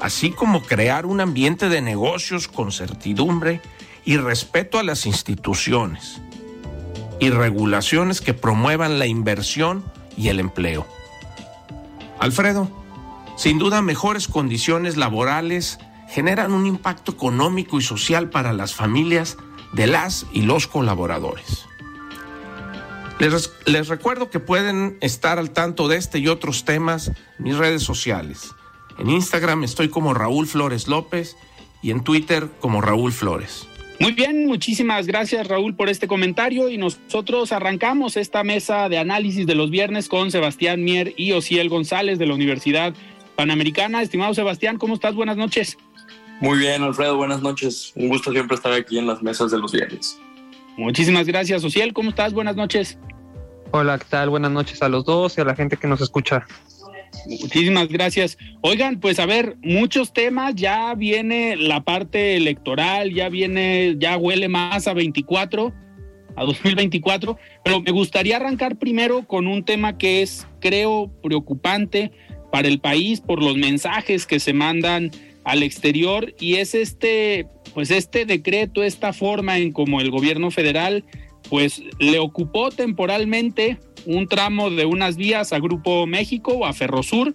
así 0.00 0.30
como 0.30 0.62
crear 0.62 1.06
un 1.06 1.20
ambiente 1.20 1.68
de 1.68 1.82
negocios 1.82 2.46
con 2.46 2.70
certidumbre 2.70 3.60
y 4.04 4.16
respeto 4.16 4.78
a 4.78 4.84
las 4.84 5.06
instituciones 5.06 6.20
y 7.18 7.30
regulaciones 7.30 8.20
que 8.20 8.32
promuevan 8.32 9.00
la 9.00 9.06
inversión 9.06 9.84
y 10.16 10.28
el 10.28 10.38
empleo. 10.38 10.86
Alfredo, 12.20 12.85
sin 13.36 13.58
duda 13.58 13.82
mejores 13.82 14.28
condiciones 14.28 14.96
laborales 14.96 15.78
generan 16.08 16.52
un 16.52 16.66
impacto 16.66 17.12
económico 17.12 17.78
y 17.78 17.82
social 17.82 18.30
para 18.30 18.52
las 18.52 18.74
familias 18.74 19.36
de 19.72 19.86
las 19.86 20.26
y 20.32 20.42
los 20.42 20.66
colaboradores. 20.66 21.66
Les, 23.18 23.88
recuerdo 23.88 24.28
que 24.28 24.40
pueden 24.40 24.98
estar 25.00 25.38
al 25.38 25.50
tanto 25.50 25.88
de 25.88 25.96
este 25.96 26.18
y 26.18 26.28
otros 26.28 26.64
temas 26.64 27.08
en 27.08 27.44
mis 27.44 27.56
redes 27.56 27.82
sociales. 27.82 28.54
En 28.98 29.08
Instagram 29.08 29.64
estoy 29.64 29.88
como 29.88 30.12
Raúl 30.12 30.46
Flores 30.46 30.86
López 30.86 31.36
y 31.82 31.90
en 31.90 32.04
Twitter 32.04 32.48
como 32.60 32.82
Raúl 32.82 33.12
Flores. 33.12 33.66
Muy 33.98 34.12
bien, 34.12 34.46
muchísimas 34.46 35.06
gracias 35.06 35.48
Raúl 35.48 35.74
por 35.74 35.88
este 35.88 36.06
comentario 36.06 36.68
y 36.68 36.76
nosotros 36.76 37.52
arrancamos 37.52 38.18
esta 38.18 38.44
mesa 38.44 38.90
de 38.90 38.98
análisis 38.98 39.46
de 39.46 39.54
los 39.54 39.70
viernes 39.70 40.08
con 40.08 40.30
Sebastián 40.30 40.84
Mier 40.84 41.14
y 41.16 41.32
Ociel 41.32 41.70
González 41.70 42.18
de 42.18 42.26
la 42.26 42.34
Universidad 42.34 42.94
Panamericana. 43.36 44.02
Estimado 44.02 44.34
Sebastián, 44.34 44.78
¿cómo 44.78 44.94
estás? 44.94 45.14
Buenas 45.14 45.36
noches. 45.36 45.78
Muy 46.40 46.58
bien, 46.58 46.82
Alfredo, 46.82 47.16
buenas 47.16 47.40
noches. 47.42 47.92
Un 47.94 48.08
gusto 48.08 48.32
siempre 48.32 48.56
estar 48.56 48.72
aquí 48.72 48.98
en 48.98 49.06
las 49.06 49.22
mesas 49.22 49.50
de 49.50 49.58
los 49.58 49.72
viernes. 49.72 50.18
Muchísimas 50.76 51.26
gracias, 51.26 51.64
Ociel. 51.64 51.92
¿Cómo 51.92 52.10
estás? 52.10 52.34
Buenas 52.34 52.56
noches. 52.56 52.98
Hola, 53.70 53.98
¿qué 53.98 54.06
tal? 54.08 54.30
Buenas 54.30 54.50
noches 54.50 54.82
a 54.82 54.88
los 54.88 55.04
dos 55.04 55.38
y 55.38 55.40
a 55.40 55.44
la 55.44 55.54
gente 55.54 55.76
que 55.76 55.86
nos 55.86 56.00
escucha. 56.00 56.46
Muchísimas 57.26 57.88
gracias. 57.88 58.36
Oigan, 58.60 59.00
pues 59.00 59.18
a 59.18 59.26
ver, 59.26 59.56
muchos 59.62 60.12
temas, 60.12 60.54
ya 60.54 60.94
viene 60.94 61.56
la 61.56 61.82
parte 61.82 62.36
electoral, 62.36 63.12
ya 63.12 63.28
viene, 63.28 63.96
ya 63.98 64.16
huele 64.16 64.48
más 64.48 64.86
a 64.86 64.92
24, 64.92 65.72
a 66.36 66.44
2024, 66.44 67.38
pero 67.64 67.80
me 67.80 67.90
gustaría 67.90 68.36
arrancar 68.36 68.76
primero 68.76 69.26
con 69.26 69.46
un 69.46 69.64
tema 69.64 69.96
que 69.96 70.22
es, 70.22 70.46
creo, 70.60 71.10
preocupante 71.22 72.12
para 72.56 72.68
el 72.68 72.80
país 72.80 73.20
por 73.20 73.42
los 73.42 73.58
mensajes 73.58 74.24
que 74.24 74.40
se 74.40 74.54
mandan 74.54 75.10
al 75.44 75.62
exterior 75.62 76.34
y 76.40 76.54
es 76.54 76.74
este, 76.74 77.48
pues 77.74 77.90
este 77.90 78.24
decreto, 78.24 78.82
esta 78.82 79.12
forma 79.12 79.58
en 79.58 79.72
como 79.72 80.00
el 80.00 80.10
gobierno 80.10 80.50
federal 80.50 81.04
pues 81.50 81.82
le 81.98 82.18
ocupó 82.18 82.70
temporalmente 82.70 83.76
un 84.06 84.26
tramo 84.26 84.70
de 84.70 84.86
unas 84.86 85.18
vías 85.18 85.52
a 85.52 85.58
Grupo 85.58 86.06
México 86.06 86.52
o 86.52 86.64
a 86.64 86.72
Ferrosur. 86.72 87.34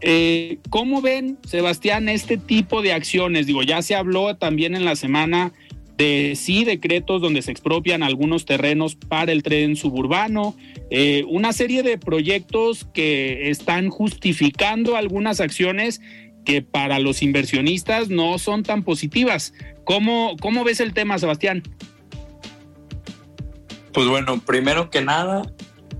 Eh, 0.00 0.58
¿Cómo 0.68 1.00
ven, 1.00 1.38
Sebastián, 1.46 2.08
este 2.08 2.36
tipo 2.36 2.82
de 2.82 2.92
acciones? 2.92 3.46
Digo, 3.46 3.62
ya 3.62 3.82
se 3.82 3.94
habló 3.94 4.34
también 4.36 4.74
en 4.74 4.84
la 4.84 4.96
semana 4.96 5.52
de 6.00 6.34
sí 6.34 6.64
decretos 6.64 7.20
donde 7.20 7.42
se 7.42 7.50
expropian 7.50 8.02
algunos 8.02 8.46
terrenos 8.46 8.94
para 8.94 9.32
el 9.32 9.42
tren 9.42 9.76
suburbano, 9.76 10.56
eh, 10.88 11.24
una 11.28 11.52
serie 11.52 11.82
de 11.82 11.98
proyectos 11.98 12.86
que 12.94 13.50
están 13.50 13.90
justificando 13.90 14.96
algunas 14.96 15.40
acciones 15.40 16.00
que 16.46 16.62
para 16.62 17.00
los 17.00 17.20
inversionistas 17.20 18.08
no 18.08 18.38
son 18.38 18.62
tan 18.62 18.82
positivas. 18.82 19.52
¿Cómo, 19.84 20.36
cómo 20.40 20.64
ves 20.64 20.80
el 20.80 20.94
tema, 20.94 21.18
Sebastián? 21.18 21.62
Pues 23.92 24.08
bueno, 24.08 24.40
primero 24.40 24.88
que 24.88 25.02
nada, 25.02 25.52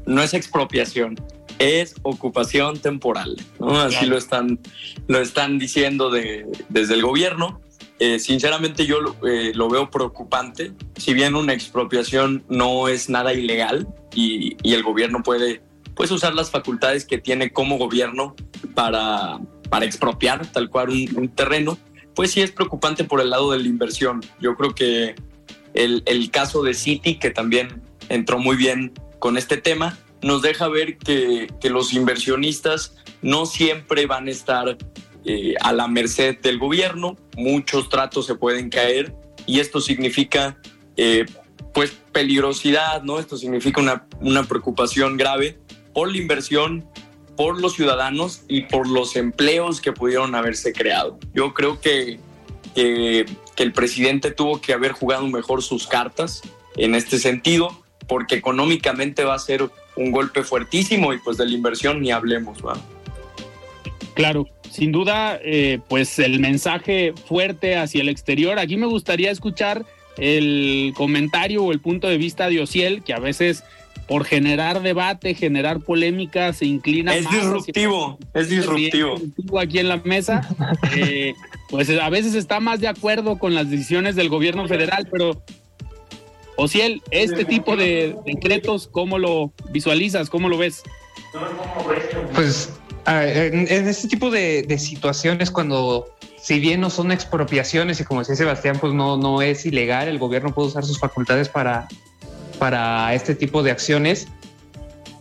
no 0.07 0.23
es 0.23 0.33
expropiación, 0.33 1.17
es 1.59 1.95
ocupación 2.01 2.79
temporal. 2.79 3.37
Así 3.61 4.07
lo 4.07 4.17
están, 4.17 4.61
lo 5.09 5.21
están 5.21 5.59
diciendo 5.59 6.09
de, 6.09 6.47
desde 6.71 6.95
el 6.95 7.03
gobierno. 7.03 7.61
Eh, 8.01 8.19
sinceramente 8.19 8.87
yo 8.87 8.99
eh, 9.27 9.53
lo 9.55 9.69
veo 9.69 9.91
preocupante. 9.91 10.73
Si 10.97 11.15
bien 11.15 11.37
una 11.37 11.53
expropiación 11.53 12.43
no 12.49 12.89
es 12.89 13.09
nada 13.09 13.33
ilegal 13.33 13.87
y, 14.15 14.57
el 14.65 14.83
gobierno 14.83 15.23
puede 15.23 15.63
pues, 15.95 16.11
usar 16.11 16.35
las 16.35 16.51
facultades 16.51 17.05
que 17.05 17.19
tiene 17.19 17.53
como 17.53 17.79
gobierno 17.79 18.35
para, 18.75 19.39
para 19.69 19.85
expropiar 19.85 20.47
tal 20.47 20.71
cual 20.71 20.91
un, 20.91 21.09
un 21.17 21.29
terreno, 21.29 21.79
pues 22.15 22.33
sí 22.33 22.41
es 22.41 22.51
preocupante 22.51 23.05
por 23.05 23.21
el 23.21 23.31
lado 23.31 23.53
de 23.53 23.59
la 23.59 23.69
inversión. 23.69 24.21
Yo 24.41 24.57
creo 24.57 24.75
que 24.75 25.15
el, 25.75 26.31
caso 26.31 26.63
de 26.63 26.75
City, 26.75 27.17
que 27.17 27.31
también 27.31 27.83
entró 28.09 28.39
muy 28.39 28.57
bien 28.57 28.93
con 29.19 29.37
este 29.37 29.57
tema, 29.57 29.99
nos 30.23 30.43
deja 30.43 30.69
ver 30.69 30.99
que, 30.99 31.49
los 31.69 31.93
inversionistas 31.93 32.97
no 33.23 33.47
siempre 33.47 34.07
van 34.07 34.27
a 34.27 34.31
estar 34.31 34.77
eh, 35.25 35.55
a 35.61 35.73
la 35.73 35.89
merced 35.89 36.39
del 36.41 36.59
gobierno, 36.59 37.17
muchos 37.37 37.89
tratos 37.89 38.27
se 38.27 38.35
pueden 38.35 38.71
caer 38.71 39.15
y 39.47 39.61
esto 39.61 39.81
significa 39.81 40.59
eh, 40.97 41.27
pues 41.73 41.93
peligrosidad, 42.13 43.03
¿no? 43.03 43.19
Esto 43.19 43.37
significa 43.37 43.81
una, 43.81 44.07
una 44.21 44.45
preocupación 44.45 45.17
grave 45.17 45.59
por 45.95 46.11
la 46.11 46.19
inversión, 46.19 46.85
por 47.37 47.61
los 47.61 47.75
ciudadanos 47.75 48.43
y 48.49 48.63
por 48.63 48.89
los 48.89 49.17
empleos 49.17 49.81
que 49.81 49.93
pudieron 49.93 50.35
haberse 50.35 50.73
creado. 50.73 51.19
Yo 51.35 51.55
creo 51.55 51.81
que 51.81 52.19
que, 52.75 53.27
el 53.57 53.73
presidente 53.73 54.31
tuvo 54.31 54.61
que 54.61 54.73
haber 54.73 54.93
jugado 54.93 55.27
mejor 55.27 55.63
sus 55.63 55.87
cartas 55.87 56.41
en 56.77 56.95
este 56.95 57.19
sentido, 57.19 57.83
porque 58.09 58.37
económicamente 58.37 59.25
va 59.25 59.35
a 59.35 59.39
ser 59.39 59.69
un 59.97 60.13
golpe 60.13 60.43
fuertísimo 60.45 61.13
y 61.13 61.19
pues 61.19 61.37
de 61.37 61.47
la 61.47 61.53
inversión 61.53 62.01
ni 62.01 62.11
hablemos. 62.11 62.65
¿va? 62.65 62.79
Claro, 64.15 64.47
sin 64.71 64.93
duda, 64.93 65.39
eh, 65.43 65.81
pues 65.89 66.19
el 66.19 66.41
mensaje 66.41 67.13
fuerte 67.27 67.77
hacia 67.77 68.01
el 68.01 68.09
exterior. 68.09 68.59
Aquí 68.59 68.77
me 68.77 68.87
gustaría 68.87 69.31
escuchar 69.31 69.85
el 70.17 70.93
comentario 70.97 71.65
o 71.65 71.73
el 71.73 71.81
punto 71.81 72.09
de 72.09 72.19
vista 72.19 72.49
de 72.49 72.61
Ociel, 72.61 73.03
que 73.03 73.13
a 73.13 73.19
veces 73.19 73.65
por 74.07 74.25
generar 74.25 74.83
debate, 74.83 75.35
generar 75.35 75.81
polémica, 75.81 76.53
se 76.53 76.67
inclina. 76.67 77.15
Es 77.15 77.31
disruptivo, 77.31 78.19
es 78.35 78.49
disruptivo. 78.49 79.17
Aquí 79.59 79.79
en 79.79 79.89
la 79.89 79.99
mesa, 79.99 80.49
eh, 80.97 81.35
pues 81.69 81.89
a 81.91 82.09
veces 82.09 82.35
está 82.35 82.59
más 82.59 82.81
de 82.81 82.89
acuerdo 82.89 83.39
con 83.39 83.55
las 83.55 83.71
decisiones 83.71 84.17
del 84.17 84.29
gobierno 84.29 84.67
federal, 84.67 85.07
pero 85.11 85.43
Ociel, 86.57 87.03
este 87.11 87.45
tipo 87.45 87.77
de 87.77 88.17
decretos, 88.27 88.89
¿cómo 88.89 89.19
lo 89.19 89.53
visualizas? 89.71 90.29
¿Cómo 90.29 90.49
lo 90.49 90.59
ves? 90.59 90.83
Pues 92.35 92.80
en, 93.07 93.69
este 93.69 94.09
tipo 94.09 94.31
de, 94.31 94.63
de, 94.63 94.79
situaciones, 94.79 95.51
cuando 95.51 96.07
si 96.41 96.59
bien 96.61 96.81
no 96.81 96.91
son 96.91 97.13
expropiaciones 97.13 98.01
y 98.01 98.05
como 98.05 98.21
decía 98.21 98.37
Sebastián, 98.37 98.79
pues 98.81 98.93
no, 98.93 99.17
no 99.17 99.43
es 99.43 99.67
ilegal, 99.67 100.09
el 100.09 100.19
gobierno 100.19 100.55
puede 100.55 100.69
usar 100.69 100.85
sus 100.85 100.99
facultades 100.99 101.49
para 101.49 101.89
para 102.61 103.13
este 103.15 103.35
tipo 103.35 103.65
de 103.65 103.73
acciones. 103.73 104.29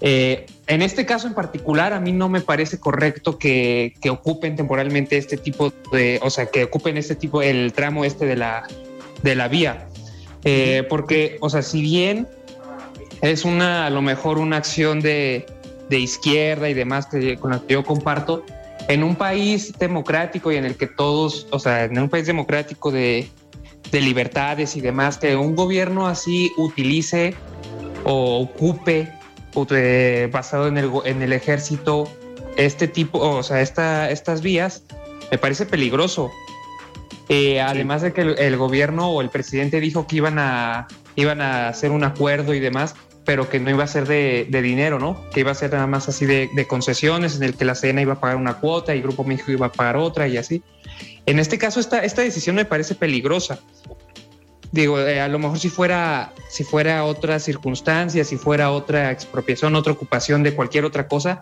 Eh, 0.01 0.45
en 0.67 0.83
este 0.83 1.07
caso 1.07 1.25
en 1.25 1.33
particular, 1.33 1.93
a 1.93 1.99
mí 1.99 2.11
no 2.11 2.29
me 2.29 2.41
parece 2.41 2.79
correcto 2.79 3.39
que, 3.39 3.93
ocupen 4.11 4.55
temporalmente 4.55 5.17
este 5.17 5.37
tipo 5.37 5.73
de, 5.91 6.19
o 6.21 6.29
sea, 6.29 6.45
que 6.47 6.65
ocupen 6.65 6.97
este 6.97 7.15
tipo, 7.15 7.41
el 7.41 7.73
tramo 7.73 8.05
este 8.05 8.27
de 8.27 8.35
la, 8.35 8.67
de 9.23 9.35
la 9.35 9.47
vía. 9.47 9.87
Eh, 10.43 10.85
porque, 10.87 11.37
o 11.41 11.49
sea, 11.49 11.63
si 11.63 11.81
bien 11.81 12.27
es 13.21 13.45
una, 13.45 13.87
a 13.87 13.89
lo 13.89 14.01
mejor 14.01 14.37
una 14.37 14.57
acción 14.57 14.99
de, 14.99 15.45
izquierda 15.97 16.69
y 16.69 16.73
demás 16.73 17.07
que, 17.07 17.37
con 17.37 17.51
la 17.51 17.59
que 17.59 17.73
yo 17.73 17.83
comparto, 17.83 18.43
en 18.87 19.03
un 19.03 19.15
país 19.15 19.73
democrático 19.79 20.51
y 20.51 20.57
en 20.57 20.65
el 20.65 20.75
que 20.75 20.87
todos, 20.87 21.47
o 21.51 21.59
sea, 21.59 21.85
en 21.85 21.97
un 21.97 22.09
país 22.09 22.27
democrático 22.27 22.91
de, 22.91 23.29
de 23.91 24.01
libertades 24.01 24.75
y 24.75 24.81
demás, 24.81 25.17
que 25.17 25.35
un 25.35 25.55
gobierno 25.55 26.07
así 26.07 26.51
utilice 26.57 27.33
o 28.03 28.41
ocupe 28.41 29.11
basado 30.31 30.67
en 30.67 30.77
el, 30.77 30.91
en 31.05 31.21
el 31.21 31.33
ejército 31.33 32.07
este 32.55 32.87
tipo, 32.87 33.19
o 33.19 33.43
sea, 33.43 33.61
esta, 33.61 34.09
estas 34.09 34.41
vías, 34.41 34.83
me 35.31 35.37
parece 35.37 35.65
peligroso. 35.65 36.31
Eh, 37.29 37.61
además 37.61 38.01
de 38.01 38.11
que 38.11 38.21
el, 38.21 38.57
gobierno 38.57 39.09
o 39.11 39.21
el 39.21 39.29
presidente 39.29 39.79
dijo 39.79 40.07
que 40.07 40.15
iban 40.15 40.39
a, 40.39 40.87
iban 41.15 41.41
a 41.41 41.69
hacer 41.69 41.91
un 41.91 42.03
acuerdo 42.03 42.53
y 42.53 42.59
demás, 42.59 42.95
pero 43.29 43.47
que 43.47 43.59
no 43.59 43.69
iba 43.69 43.83
a 43.83 43.87
ser 43.87 44.07
de, 44.07 44.47
dinero, 44.49 44.97
¿no? 44.97 45.29
Que 45.29 45.41
iba 45.41 45.51
a 45.51 45.53
ser 45.53 45.71
nada 45.71 45.85
más 45.85 46.09
así 46.09 46.25
de, 46.25 46.49
concesiones 46.67 47.35
en 47.35 47.43
el 47.43 47.53
que 47.53 47.63
la 47.63 47.75
Cena 47.75 48.01
iba 48.01 48.13
a 48.13 48.19
pagar 48.19 48.37
una 48.37 48.55
cuota 48.55 48.95
y 48.95 49.03
Grupo 49.03 49.23
México 49.23 49.51
iba 49.51 49.67
a 49.67 49.71
pagar 49.71 49.97
otra 49.97 50.27
y 50.27 50.35
así. 50.37 50.63
En 51.27 51.37
este 51.37 51.59
caso, 51.59 51.79
esta, 51.79 52.03
esta 52.03 52.23
decisión 52.23 52.55
me 52.55 52.65
parece 52.65 52.95
peligrosa. 52.95 53.59
Digo, 54.71 54.99
eh, 54.99 55.21
a 55.21 55.27
lo 55.27 55.37
mejor 55.37 55.59
si 55.59 55.69
fuera, 55.69 56.33
si 56.49 56.63
fuera 56.63 57.03
otra 57.03 57.37
circunstancia, 57.37 58.23
si 58.23 58.35
fuera 58.35 58.71
otra 58.71 59.11
expropiación, 59.11 59.75
otra 59.75 59.93
ocupación 59.93 60.41
de 60.41 60.55
cualquier 60.55 60.85
otra 60.85 61.07
cosa, 61.07 61.39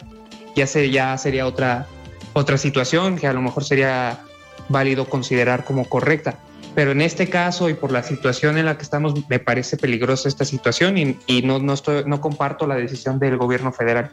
ya, 0.57 0.65
ya 0.65 1.17
sería 1.17 1.47
otra, 1.47 1.88
otra 2.33 2.57
situación 2.57 3.17
que 3.17 3.27
a 3.27 3.33
lo 3.33 3.41
mejor 3.41 3.63
sería 3.63 4.19
válido 4.67 5.05
considerar 5.05 5.63
como 5.63 5.85
correcta. 5.85 6.38
Pero 6.75 6.91
en 6.91 7.01
este 7.01 7.27
caso 7.27 7.69
y 7.69 7.73
por 7.73 7.91
la 7.91 8.03
situación 8.03 8.57
en 8.57 8.65
la 8.65 8.77
que 8.77 8.83
estamos, 8.83 9.27
me 9.29 9.39
parece 9.39 9.77
peligrosa 9.77 10.29
esta 10.29 10.45
situación 10.45 10.97
y, 10.97 11.41
no, 11.41 11.59
no, 11.59 11.73
estoy, 11.73 12.03
no 12.05 12.21
comparto 12.21 12.67
la 12.67 12.75
decisión 12.75 13.19
del 13.19 13.37
gobierno 13.37 13.73
federal. 13.73 14.11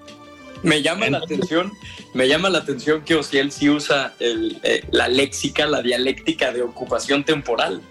Me 0.62 0.80
llama 0.80 1.10
la 1.10 1.18
atención, 1.18 1.72
me 2.14 2.26
llama 2.26 2.48
la 2.48 2.58
atención 2.58 3.02
que 3.02 3.16
Ociel 3.16 3.52
sí 3.52 3.68
usa 3.68 4.14
eh, 4.18 4.82
la 4.90 5.08
léxica, 5.08 5.66
la 5.66 5.82
dialéctica 5.82 6.52
de 6.52 6.62
ocupación 6.62 7.22
temporal 7.24 7.82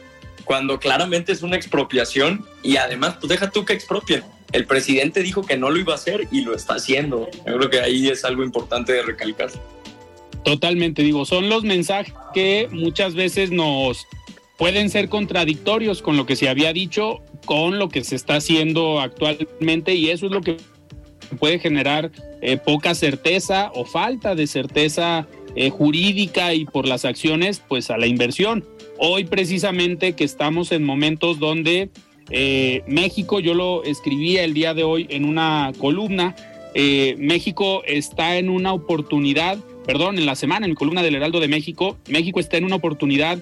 cuando 0.43 0.79
claramente 0.79 1.31
es 1.31 1.41
una 1.41 1.55
expropiación 1.55 2.45
y 2.61 2.77
además, 2.77 3.15
pues 3.19 3.29
deja 3.29 3.49
tú 3.49 3.65
que 3.65 3.73
expropien. 3.73 4.23
El 4.51 4.65
presidente 4.65 5.23
dijo 5.23 5.43
que 5.43 5.57
no 5.57 5.69
lo 5.69 5.79
iba 5.79 5.93
a 5.93 5.95
hacer 5.95 6.27
y 6.31 6.41
lo 6.41 6.55
está 6.55 6.75
haciendo. 6.75 7.29
Yo 7.47 7.57
creo 7.57 7.69
que 7.69 7.79
ahí 7.79 8.09
es 8.09 8.23
algo 8.23 8.43
importante 8.43 8.93
de 8.93 9.01
recalcar. 9.01 9.49
Totalmente, 10.43 11.01
digo, 11.01 11.25
son 11.25 11.49
los 11.49 11.63
mensajes 11.63 12.13
que 12.33 12.67
muchas 12.71 13.15
veces 13.15 13.49
nos 13.49 14.05
pueden 14.57 14.89
ser 14.89 15.09
contradictorios 15.09 16.01
con 16.01 16.17
lo 16.17 16.25
que 16.25 16.35
se 16.35 16.49
había 16.49 16.73
dicho, 16.73 17.21
con 17.45 17.79
lo 17.79 17.89
que 17.89 18.03
se 18.03 18.15
está 18.15 18.35
haciendo 18.35 18.99
actualmente 18.99 19.95
y 19.95 20.09
eso 20.09 20.27
es 20.27 20.31
lo 20.31 20.41
que 20.41 20.57
puede 21.39 21.59
generar 21.59 22.11
eh, 22.41 22.57
poca 22.57 22.93
certeza 22.95 23.71
o 23.73 23.85
falta 23.85 24.35
de 24.35 24.47
certeza 24.47 25.27
eh, 25.55 25.69
jurídica 25.69 26.53
y 26.53 26.65
por 26.65 26.87
las 26.87 27.05
acciones, 27.05 27.61
pues 27.67 27.89
a 27.91 27.97
la 27.97 28.07
inversión. 28.07 28.65
Hoy 28.97 29.25
precisamente 29.25 30.13
que 30.13 30.23
estamos 30.23 30.71
en 30.71 30.83
momentos 30.83 31.39
donde 31.39 31.89
eh, 32.29 32.83
México, 32.87 33.39
yo 33.39 33.53
lo 33.53 33.83
escribía 33.83 34.43
el 34.43 34.53
día 34.53 34.73
de 34.73 34.83
hoy 34.83 35.07
en 35.09 35.25
una 35.25 35.71
columna, 35.77 36.35
eh, 36.73 37.15
México 37.19 37.83
está 37.85 38.37
en 38.37 38.49
una 38.49 38.73
oportunidad, 38.73 39.57
perdón, 39.85 40.17
en 40.17 40.25
la 40.25 40.35
semana, 40.35 40.65
en 40.65 40.71
mi 40.71 40.75
columna 40.75 41.03
del 41.03 41.15
Heraldo 41.15 41.39
de 41.39 41.47
México, 41.47 41.97
México 42.09 42.39
está 42.39 42.57
en 42.57 42.65
una 42.65 42.77
oportunidad 42.77 43.39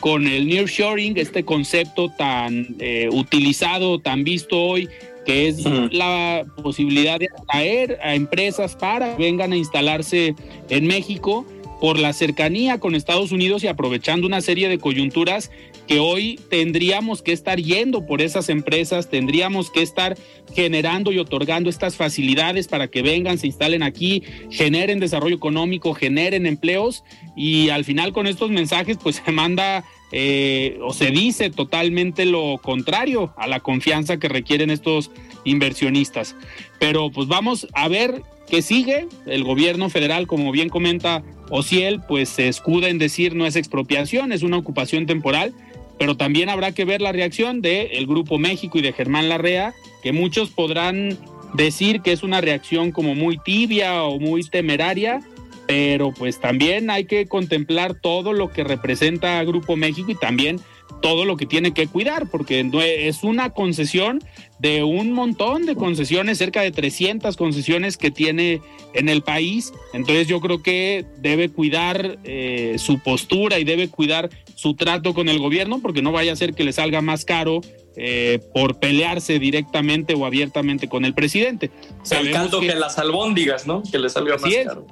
con 0.00 0.26
el 0.26 0.48
nearshoring, 0.48 1.16
este 1.16 1.44
concepto 1.44 2.10
tan 2.10 2.76
eh, 2.78 3.08
utilizado, 3.12 4.00
tan 4.00 4.24
visto 4.24 4.60
hoy, 4.60 4.88
que 5.24 5.48
es 5.48 5.64
la 5.92 6.44
posibilidad 6.62 7.18
de 7.18 7.28
atraer 7.38 7.98
a 8.02 8.14
empresas 8.14 8.74
para 8.74 9.16
que 9.16 9.22
vengan 9.22 9.52
a 9.52 9.56
instalarse 9.56 10.34
en 10.70 10.86
México 10.86 11.46
por 11.80 11.98
la 11.98 12.12
cercanía 12.12 12.78
con 12.78 12.94
Estados 12.94 13.32
Unidos 13.32 13.64
y 13.64 13.68
aprovechando 13.68 14.26
una 14.26 14.40
serie 14.40 14.68
de 14.68 14.78
coyunturas 14.78 15.50
que 15.90 15.98
hoy 15.98 16.38
tendríamos 16.48 17.20
que 17.20 17.32
estar 17.32 17.58
yendo 17.58 18.06
por 18.06 18.22
esas 18.22 18.48
empresas, 18.48 19.10
tendríamos 19.10 19.72
que 19.72 19.82
estar 19.82 20.16
generando 20.54 21.10
y 21.10 21.18
otorgando 21.18 21.68
estas 21.68 21.96
facilidades 21.96 22.68
para 22.68 22.86
que 22.86 23.02
vengan, 23.02 23.38
se 23.38 23.48
instalen 23.48 23.82
aquí, 23.82 24.22
generen 24.52 25.00
desarrollo 25.00 25.34
económico, 25.34 25.92
generen 25.92 26.46
empleos 26.46 27.02
y 27.34 27.70
al 27.70 27.84
final 27.84 28.12
con 28.12 28.28
estos 28.28 28.52
mensajes 28.52 28.98
pues 29.02 29.16
se 29.16 29.32
manda 29.32 29.82
eh, 30.12 30.78
o 30.80 30.92
se 30.92 31.10
dice 31.10 31.50
totalmente 31.50 32.24
lo 32.24 32.58
contrario 32.62 33.34
a 33.36 33.48
la 33.48 33.58
confianza 33.58 34.18
que 34.18 34.28
requieren 34.28 34.70
estos 34.70 35.10
inversionistas. 35.42 36.36
Pero 36.78 37.10
pues 37.10 37.26
vamos 37.26 37.66
a 37.72 37.88
ver 37.88 38.22
qué 38.48 38.62
sigue. 38.62 39.08
El 39.26 39.42
gobierno 39.42 39.90
federal, 39.90 40.28
como 40.28 40.52
bien 40.52 40.68
comenta 40.68 41.24
Ociel, 41.50 42.00
pues 42.06 42.28
se 42.28 42.46
escuda 42.46 42.90
en 42.90 42.98
decir 42.98 43.34
no 43.34 43.44
es 43.44 43.56
expropiación, 43.56 44.30
es 44.30 44.44
una 44.44 44.56
ocupación 44.56 45.06
temporal. 45.06 45.52
Pero 46.00 46.16
también 46.16 46.48
habrá 46.48 46.72
que 46.72 46.86
ver 46.86 47.02
la 47.02 47.12
reacción 47.12 47.60
del 47.60 48.06
Grupo 48.06 48.38
México 48.38 48.78
y 48.78 48.80
de 48.80 48.94
Germán 48.94 49.28
Larrea, 49.28 49.74
que 50.02 50.12
muchos 50.12 50.48
podrán 50.48 51.18
decir 51.52 52.00
que 52.00 52.12
es 52.12 52.22
una 52.22 52.40
reacción 52.40 52.90
como 52.90 53.14
muy 53.14 53.36
tibia 53.36 54.02
o 54.04 54.18
muy 54.18 54.42
temeraria, 54.42 55.20
pero 55.66 56.10
pues 56.14 56.40
también 56.40 56.88
hay 56.88 57.04
que 57.04 57.26
contemplar 57.26 57.92
todo 57.92 58.32
lo 58.32 58.50
que 58.50 58.64
representa 58.64 59.44
Grupo 59.44 59.76
México 59.76 60.10
y 60.10 60.14
también 60.14 60.58
todo 61.02 61.26
lo 61.26 61.36
que 61.36 61.44
tiene 61.44 61.74
que 61.74 61.86
cuidar, 61.86 62.30
porque 62.30 62.66
es 63.06 63.22
una 63.22 63.50
concesión 63.50 64.20
de 64.58 64.82
un 64.82 65.12
montón 65.12 65.66
de 65.66 65.74
concesiones, 65.74 66.38
cerca 66.38 66.62
de 66.62 66.70
300 66.70 67.36
concesiones 67.36 67.98
que 67.98 68.10
tiene 68.10 68.62
en 68.94 69.10
el 69.10 69.22
país. 69.22 69.72
Entonces 69.92 70.28
yo 70.28 70.40
creo 70.40 70.62
que 70.62 71.04
debe 71.18 71.50
cuidar 71.50 72.18
eh, 72.24 72.76
su 72.78 72.98
postura 72.98 73.58
y 73.58 73.64
debe 73.64 73.88
cuidar 73.88 74.30
su 74.60 74.74
trato 74.74 75.14
con 75.14 75.30
el 75.30 75.38
gobierno, 75.38 75.80
porque 75.80 76.02
no 76.02 76.12
vaya 76.12 76.34
a 76.34 76.36
ser 76.36 76.52
que 76.52 76.64
le 76.64 76.74
salga 76.74 77.00
más 77.00 77.24
caro 77.24 77.62
eh, 77.96 78.40
por 78.52 78.78
pelearse 78.78 79.38
directamente 79.38 80.12
o 80.12 80.26
abiertamente 80.26 80.86
con 80.86 81.06
el 81.06 81.14
presidente. 81.14 81.70
El 82.10 82.30
caldo 82.30 82.60
que, 82.60 82.74
las 82.74 82.98
albóndigas, 82.98 83.66
¿no? 83.66 83.82
Que 83.90 83.98
le 83.98 84.10
salga 84.10 84.36
más 84.36 84.54
caro 84.64 84.86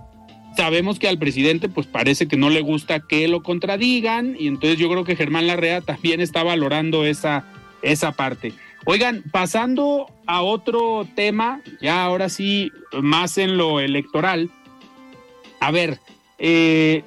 sabemos 0.56 0.98
que 0.98 1.06
al 1.06 1.18
presidente 1.18 1.68
pues 1.68 1.86
parece 1.86 2.26
que 2.26 2.36
no 2.36 2.50
le 2.50 2.62
gusta 2.62 2.98
que 2.98 3.28
lo 3.28 3.44
contradigan 3.44 4.34
y 4.36 4.48
entonces 4.48 4.76
yo 4.76 4.90
creo 4.90 5.04
que 5.04 5.14
Germán 5.14 5.46
Larrea 5.46 5.80
también 5.82 6.20
está 6.20 6.42
valorando 6.42 7.04
esa, 7.04 7.44
esa 7.82 8.10
parte. 8.10 8.54
Oigan, 8.84 9.22
pasando 9.30 10.06
a 10.26 10.42
otro 10.42 11.06
tema, 11.14 11.60
ya 11.80 12.02
ahora 12.02 12.28
sí, 12.28 12.72
más 13.00 13.38
en 13.38 13.56
lo 13.56 13.78
electoral. 13.78 14.50
A 15.60 15.70
ver, 15.70 16.00
eh, 16.38 17.04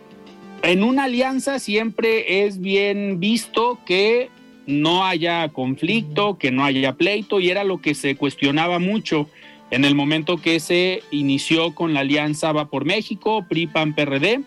en 0.63 0.83
una 0.83 1.05
alianza 1.05 1.59
siempre 1.59 2.45
es 2.45 2.59
bien 2.59 3.19
visto 3.19 3.79
que 3.85 4.29
no 4.67 5.05
haya 5.05 5.49
conflicto, 5.49 6.37
que 6.37 6.51
no 6.51 6.63
haya 6.63 6.93
pleito, 6.93 7.39
y 7.39 7.49
era 7.49 7.63
lo 7.63 7.81
que 7.81 7.95
se 7.95 8.15
cuestionaba 8.15 8.79
mucho 8.79 9.27
en 9.71 9.85
el 9.85 9.95
momento 9.95 10.37
que 10.37 10.59
se 10.59 11.01
inició 11.11 11.73
con 11.73 11.93
la 11.93 12.01
alianza 12.01 12.51
Va 12.51 12.69
por 12.69 12.85
México, 12.85 13.45
PRI, 13.49 13.67
PAN, 13.67 13.95
PRD, 13.95 14.41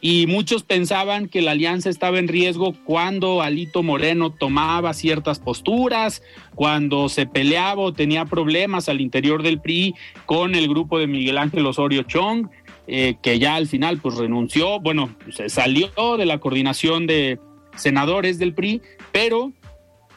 y 0.00 0.26
muchos 0.26 0.62
pensaban 0.62 1.28
que 1.28 1.40
la 1.40 1.52
alianza 1.52 1.88
estaba 1.88 2.18
en 2.18 2.28
riesgo 2.28 2.74
cuando 2.84 3.40
Alito 3.40 3.82
Moreno 3.82 4.30
tomaba 4.30 4.92
ciertas 4.92 5.38
posturas, 5.38 6.22
cuando 6.54 7.08
se 7.08 7.26
peleaba 7.26 7.80
o 7.80 7.92
tenía 7.92 8.26
problemas 8.26 8.88
al 8.88 9.00
interior 9.00 9.42
del 9.42 9.60
PRI 9.60 9.94
con 10.26 10.54
el 10.54 10.68
grupo 10.68 10.98
de 10.98 11.06
Miguel 11.06 11.38
Ángel 11.38 11.66
Osorio 11.66 12.02
Chong, 12.02 12.48
eh, 12.86 13.16
que 13.22 13.38
ya 13.38 13.56
al 13.56 13.66
final 13.66 13.98
pues 13.98 14.16
renunció, 14.16 14.80
bueno, 14.80 15.14
se 15.30 15.48
salió 15.48 15.90
de 16.16 16.26
la 16.26 16.38
coordinación 16.38 17.06
de 17.06 17.38
senadores 17.76 18.38
del 18.38 18.54
PRI, 18.54 18.82
pero 19.12 19.52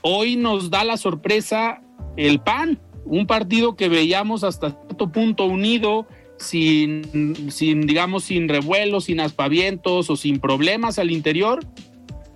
hoy 0.01 0.35
nos 0.35 0.69
da 0.69 0.83
la 0.83 0.97
sorpresa 0.97 1.81
el 2.15 2.39
PAN, 2.39 2.79
un 3.05 3.27
partido 3.27 3.75
que 3.75 3.89
veíamos 3.89 4.43
hasta 4.43 4.71
cierto 4.71 5.11
punto 5.11 5.45
unido, 5.45 6.07
sin, 6.37 7.51
sin, 7.51 7.81
digamos, 7.81 8.23
sin 8.23 8.47
revuelos, 8.47 9.05
sin 9.05 9.19
aspavientos 9.19 10.09
o 10.09 10.15
sin 10.15 10.39
problemas 10.39 10.99
al 10.99 11.11
interior, 11.11 11.59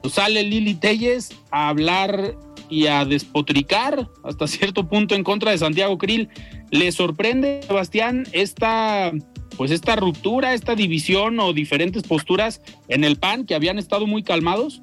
sale 0.10 0.44
Lili 0.44 0.76
Telles 0.76 1.30
a 1.52 1.70
hablar 1.70 2.36
y 2.70 2.88
a 2.88 3.06
despotricar 3.06 4.10
hasta 4.24 4.48
cierto 4.48 4.88
punto 4.88 5.16
en 5.16 5.24
contra 5.24 5.52
de 5.52 5.58
Santiago 5.58 5.98
Krill. 5.98 6.30
¿Le 6.72 6.92
sorprende, 6.92 7.62
Sebastián, 7.68 8.26
esta, 8.32 9.12
pues 9.58 9.72
esta 9.72 9.96
ruptura, 9.96 10.54
esta 10.54 10.76
división 10.76 11.40
o 11.40 11.54
diferentes 11.54 12.04
posturas 12.04 12.62
en 12.88 13.04
el 13.04 13.18
PAN 13.18 13.46
que 13.46 13.56
habían 13.56 13.78
estado 13.78 14.08
muy 14.08 14.24
calmados? 14.24 14.82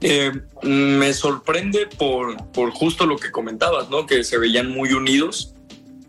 Eh, 0.00 0.32
me 0.62 1.12
sorprende 1.12 1.86
por, 1.86 2.36
por 2.50 2.70
justo 2.70 3.06
lo 3.06 3.16
que 3.16 3.30
comentabas, 3.30 3.88
¿no? 3.88 4.06
Que 4.06 4.24
se 4.24 4.36
veían 4.36 4.68
muy 4.70 4.92
unidos, 4.92 5.54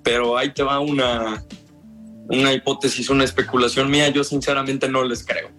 pero 0.01 0.37
ahí 0.37 0.51
te 0.51 0.63
va 0.63 0.79
una, 0.79 1.43
una 2.27 2.53
hipótesis, 2.53 3.09
una 3.09 3.23
especulación 3.23 3.91
mía. 3.91 4.09
Yo 4.09 4.23
sinceramente 4.23 4.89
no 4.89 5.03
les 5.03 5.23
creo. 5.23 5.51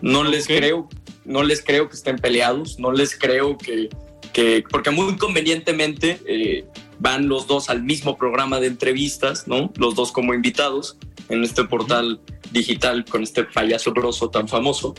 No 0.00 0.22
les 0.22 0.46
creo, 0.46 0.88
no 1.24 1.42
les 1.42 1.60
creo 1.60 1.88
que 1.88 1.96
estén 1.96 2.18
peleados, 2.18 2.78
no 2.78 2.92
les 2.92 3.18
creo 3.18 3.58
que, 3.58 3.88
que 4.32 4.62
porque 4.70 4.90
muy 4.90 5.16
convenientemente 5.16 6.20
eh, 6.24 6.64
van 6.98 7.28
los 7.28 7.46
dos 7.46 7.70
al 7.70 7.82
mismo 7.82 8.16
programa 8.16 8.60
de 8.60 8.66
entrevistas, 8.66 9.46
¿no? 9.46 9.72
Los 9.76 9.94
dos 9.94 10.12
como 10.12 10.34
invitados. 10.34 10.98
en 11.28 11.44
este 11.44 11.64
portal 11.64 12.20
digital 12.52 13.04
con 13.04 13.22
este 13.22 13.44
payaso 13.44 13.92
grosso 13.92 14.30
tan 14.30 14.48
famoso. 14.48 14.94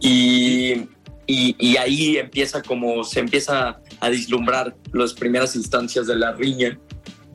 Y, 0.00 0.88
y, 1.26 1.76
ahí 1.76 2.16
empieza 2.16 2.62
como 2.62 3.04
se 3.04 3.20
empieza 3.20 3.80
a 4.00 4.08
vislumbrar 4.08 4.76
las 4.92 5.14
primeras 5.14 5.56
instancias 5.56 6.06
de 6.06 6.16
la 6.16 6.32
riña. 6.32 6.78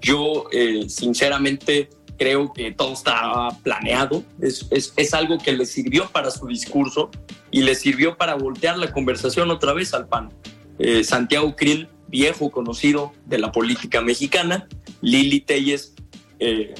Yo, 0.01 0.45
eh, 0.51 0.85
sinceramente, 0.89 1.89
creo 2.17 2.53
que 2.53 2.71
todo 2.71 2.93
estaba 2.93 3.49
planeado. 3.63 4.23
Es, 4.41 4.67
es, 4.69 4.93
es, 4.95 5.13
algo 5.13 5.37
que 5.37 5.53
le 5.53 5.65
sirvió 5.65 6.07
para 6.11 6.29
su 6.29 6.45
discurso 6.47 7.09
y 7.51 7.61
le 7.61 7.73
sirvió 7.73 8.17
para 8.17 8.35
voltear 8.35 8.77
la 8.77 8.91
conversación 8.91 9.49
otra 9.49 9.73
vez 9.73 9.93
al 9.93 10.07
PAN. 10.07 10.29
Eh, 10.77 11.03
Santiago 11.03 11.55
Krill, 11.55 11.87
viejo 12.07 12.51
conocido 12.51 13.13
de 13.25 13.39
la 13.39 13.51
política 13.51 14.01
mexicana, 14.01 14.67
Lili 15.01 15.41
Telles, 15.41 15.93
eh, 16.39 16.73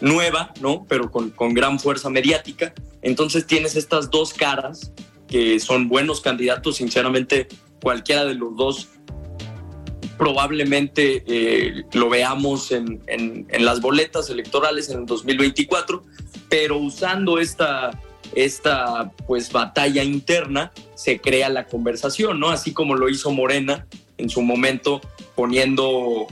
nueva, 0.00 0.52
¿no? 0.60 0.86
Pero 0.88 1.10
con, 1.10 1.30
con 1.30 1.54
gran 1.54 1.78
fuerza 1.78 2.08
mediática. 2.10 2.72
Entonces 3.02 3.46
tienes 3.46 3.76
estas 3.76 4.10
dos 4.10 4.32
caras 4.32 4.92
que 5.26 5.60
son 5.60 5.88
buenos 5.88 6.20
candidatos. 6.20 6.76
Sinceramente, 6.76 7.48
cualquiera 7.80 8.24
de 8.24 8.34
los 8.34 8.56
dos 8.56 8.88
probablemente 10.16 11.22
eh, 11.26 11.84
lo 11.92 12.08
veamos 12.08 12.72
en, 12.72 13.00
en, 13.06 13.64
las 13.64 13.80
boletas 13.80 14.28
electorales 14.28 14.90
en 14.90 15.00
el 15.00 15.06
2024, 15.06 16.02
pero 16.48 16.78
usando 16.78 17.38
esta, 17.38 17.92
esta 18.34 19.12
pues 19.28 19.52
batalla 19.52 20.02
interna 20.02 20.72
se 20.96 21.20
crea 21.20 21.48
la 21.48 21.66
conversación, 21.66 22.40
¿no? 22.40 22.50
Así 22.50 22.72
como 22.72 22.96
lo 22.96 23.08
hizo 23.08 23.30
Morena 23.30 23.86
en 24.18 24.28
su 24.28 24.42
momento 24.42 25.00
poniendo, 25.34 26.26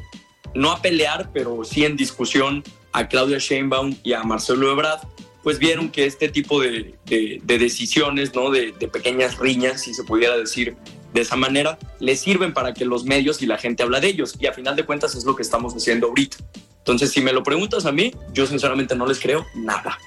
no 0.55 0.73
a 0.73 0.83
pelear, 0.83 1.31
pero 1.33 1.65
sí 1.65 1.85
en 1.85 1.97
discusión 1.97 2.63
a 2.93 3.09
Claudia 3.09 3.39
Sheinbaum 3.39 3.97
y 4.03 4.13
a 4.13 4.23
Marcelo 4.23 4.71
Ebrard, 4.71 5.01
pues 5.43 5.59
vieron 5.59 5.91
que 5.91 6.07
este 6.07 6.29
tipo 6.29 6.61
de, 6.61 6.97
de, 7.05 7.41
decisiones, 7.45 8.35
¿no? 8.35 8.51
De, 8.51 8.73
pequeñas 8.73 9.39
riñas, 9.39 9.83
si 9.83 9.95
se 9.95 10.03
pudiera 10.03 10.37
decir 10.37 10.77
de 11.15 11.21
esa 11.21 11.37
manera, 11.37 11.79
les 12.01 12.21
sirven 12.21 12.53
para 12.53 12.75
que 12.75 12.85
los 12.85 13.05
medios 13.05 13.41
y 13.43 13.47
la 13.47 13.57
gente 13.57 13.85
habla 13.85 14.01
de 14.01 14.09
ellos. 14.09 14.35
Y 14.41 14.47
a 14.47 14.53
final 14.53 14.75
de 14.75 14.85
cuentas 14.85 15.15
es 15.15 15.25
lo 15.25 15.37
que 15.37 15.43
estamos 15.43 15.73
haciendo 15.75 16.09
ahorita. 16.09 16.39
Entonces, 16.79 17.13
si 17.13 17.21
me 17.21 17.33
lo 17.33 17.43
preguntas 17.43 17.87
a 17.87 17.93
mí, 17.93 18.13
yo 18.33 18.47
sinceramente 18.47 18.97
no 18.97 19.07
les 19.07 19.21
creo 19.21 19.47
nada. 19.55 19.99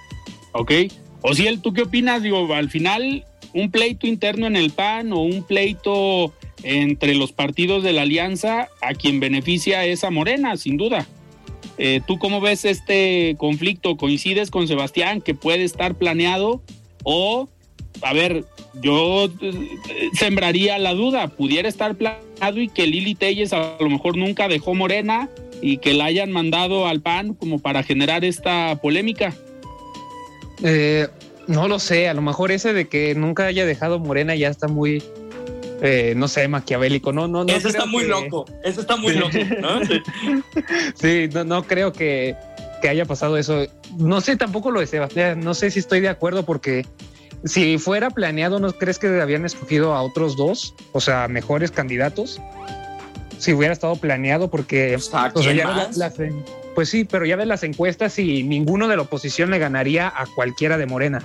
Ok. 0.51 0.71
Ociel, 1.21 1.61
¿tú 1.61 1.73
qué 1.73 1.83
opinas? 1.83 2.21
Digo, 2.21 2.53
al 2.53 2.69
final, 2.69 3.25
un 3.53 3.71
pleito 3.71 4.07
interno 4.07 4.47
en 4.47 4.55
el 4.55 4.71
PAN 4.71 5.13
o 5.13 5.21
un 5.21 5.43
pleito 5.43 6.33
entre 6.63 7.15
los 7.15 7.31
partidos 7.31 7.83
de 7.83 7.93
la 7.93 8.03
alianza, 8.03 8.69
a 8.81 8.93
quien 8.93 9.19
beneficia 9.19 9.85
es 9.85 10.03
a 10.03 10.11
Morena, 10.11 10.57
sin 10.57 10.77
duda. 10.77 11.07
Eh, 11.77 12.01
¿Tú 12.05 12.19
cómo 12.19 12.41
ves 12.41 12.65
este 12.65 13.35
conflicto? 13.37 13.95
¿Coincides 13.95 14.51
con 14.51 14.67
Sebastián 14.67 15.21
que 15.21 15.33
puede 15.33 15.63
estar 15.63 15.95
planeado? 15.95 16.61
O, 17.03 17.47
a 18.01 18.13
ver, 18.13 18.43
yo 18.81 19.25
eh, 19.41 20.09
sembraría 20.13 20.77
la 20.77 20.93
duda, 20.93 21.29
pudiera 21.29 21.69
estar 21.69 21.95
planeado 21.95 22.59
y 22.59 22.67
que 22.67 22.85
Lili 22.87 23.15
Telles 23.15 23.53
a 23.53 23.77
lo 23.79 23.89
mejor 23.89 24.17
nunca 24.17 24.47
dejó 24.47 24.75
Morena 24.75 25.29
y 25.61 25.77
que 25.77 25.93
la 25.93 26.05
hayan 26.05 26.31
mandado 26.31 26.87
al 26.87 27.01
PAN 27.01 27.33
como 27.33 27.59
para 27.59 27.83
generar 27.83 28.25
esta 28.25 28.77
polémica. 28.81 29.33
Eh, 30.63 31.07
no 31.47 31.67
lo 31.67 31.79
sé, 31.79 32.07
a 32.07 32.13
lo 32.13 32.21
mejor 32.21 32.51
ese 32.51 32.73
de 32.73 32.87
que 32.87 33.15
nunca 33.15 33.45
haya 33.45 33.65
dejado 33.65 33.99
Morena 33.99 34.35
ya 34.35 34.49
está 34.49 34.67
muy, 34.67 35.01
eh, 35.81 36.13
no 36.15 36.27
sé, 36.27 36.47
maquiavélico. 36.47 37.11
No, 37.11 37.27
no, 37.27 37.43
no. 37.43 37.53
Eso 37.53 37.69
está 37.69 37.85
muy 37.85 38.05
loco. 38.05 38.45
Eso 38.63 38.81
está 38.81 38.95
muy 38.95 39.13
loco. 39.13 39.37
¿no? 39.61 39.81
sí, 40.95 41.29
no, 41.33 41.43
no 41.43 41.63
creo 41.63 41.93
que, 41.93 42.35
que, 42.81 42.89
haya 42.89 43.05
pasado 43.05 43.37
eso. 43.37 43.65
No 43.97 44.21
sé 44.21 44.35
tampoco 44.35 44.71
lo 44.71 44.79
de 44.79 44.87
Sebastián. 44.87 45.39
No 45.39 45.53
sé 45.53 45.71
si 45.71 45.79
estoy 45.79 46.01
de 46.01 46.09
acuerdo 46.09 46.43
porque 46.43 46.85
si 47.45 47.77
fuera 47.77 48.09
planeado, 48.09 48.59
¿no 48.59 48.71
crees 48.73 48.99
que 48.99 49.07
habían 49.21 49.45
escogido 49.45 49.93
a 49.93 50.01
otros 50.01 50.35
dos? 50.35 50.75
O 50.91 50.99
sea, 50.99 51.27
mejores 51.27 51.71
candidatos. 51.71 52.41
Si 53.37 53.53
hubiera 53.53 53.71
estado 53.71 53.95
planeado, 53.95 54.49
porque 54.49 54.97
pues 56.75 56.89
sí, 56.89 57.05
pero 57.05 57.25
ya 57.25 57.35
ves 57.37 57.47
las 57.47 57.63
encuestas 57.63 58.19
y 58.19 58.43
ninguno 58.43 58.87
de 58.89 58.97
la 58.97 59.03
oposición 59.03 59.49
le 59.49 59.59
ganaría 59.59 60.07
a 60.07 60.25
cualquiera 60.27 60.77
de 60.77 60.85
Morena. 60.85 61.21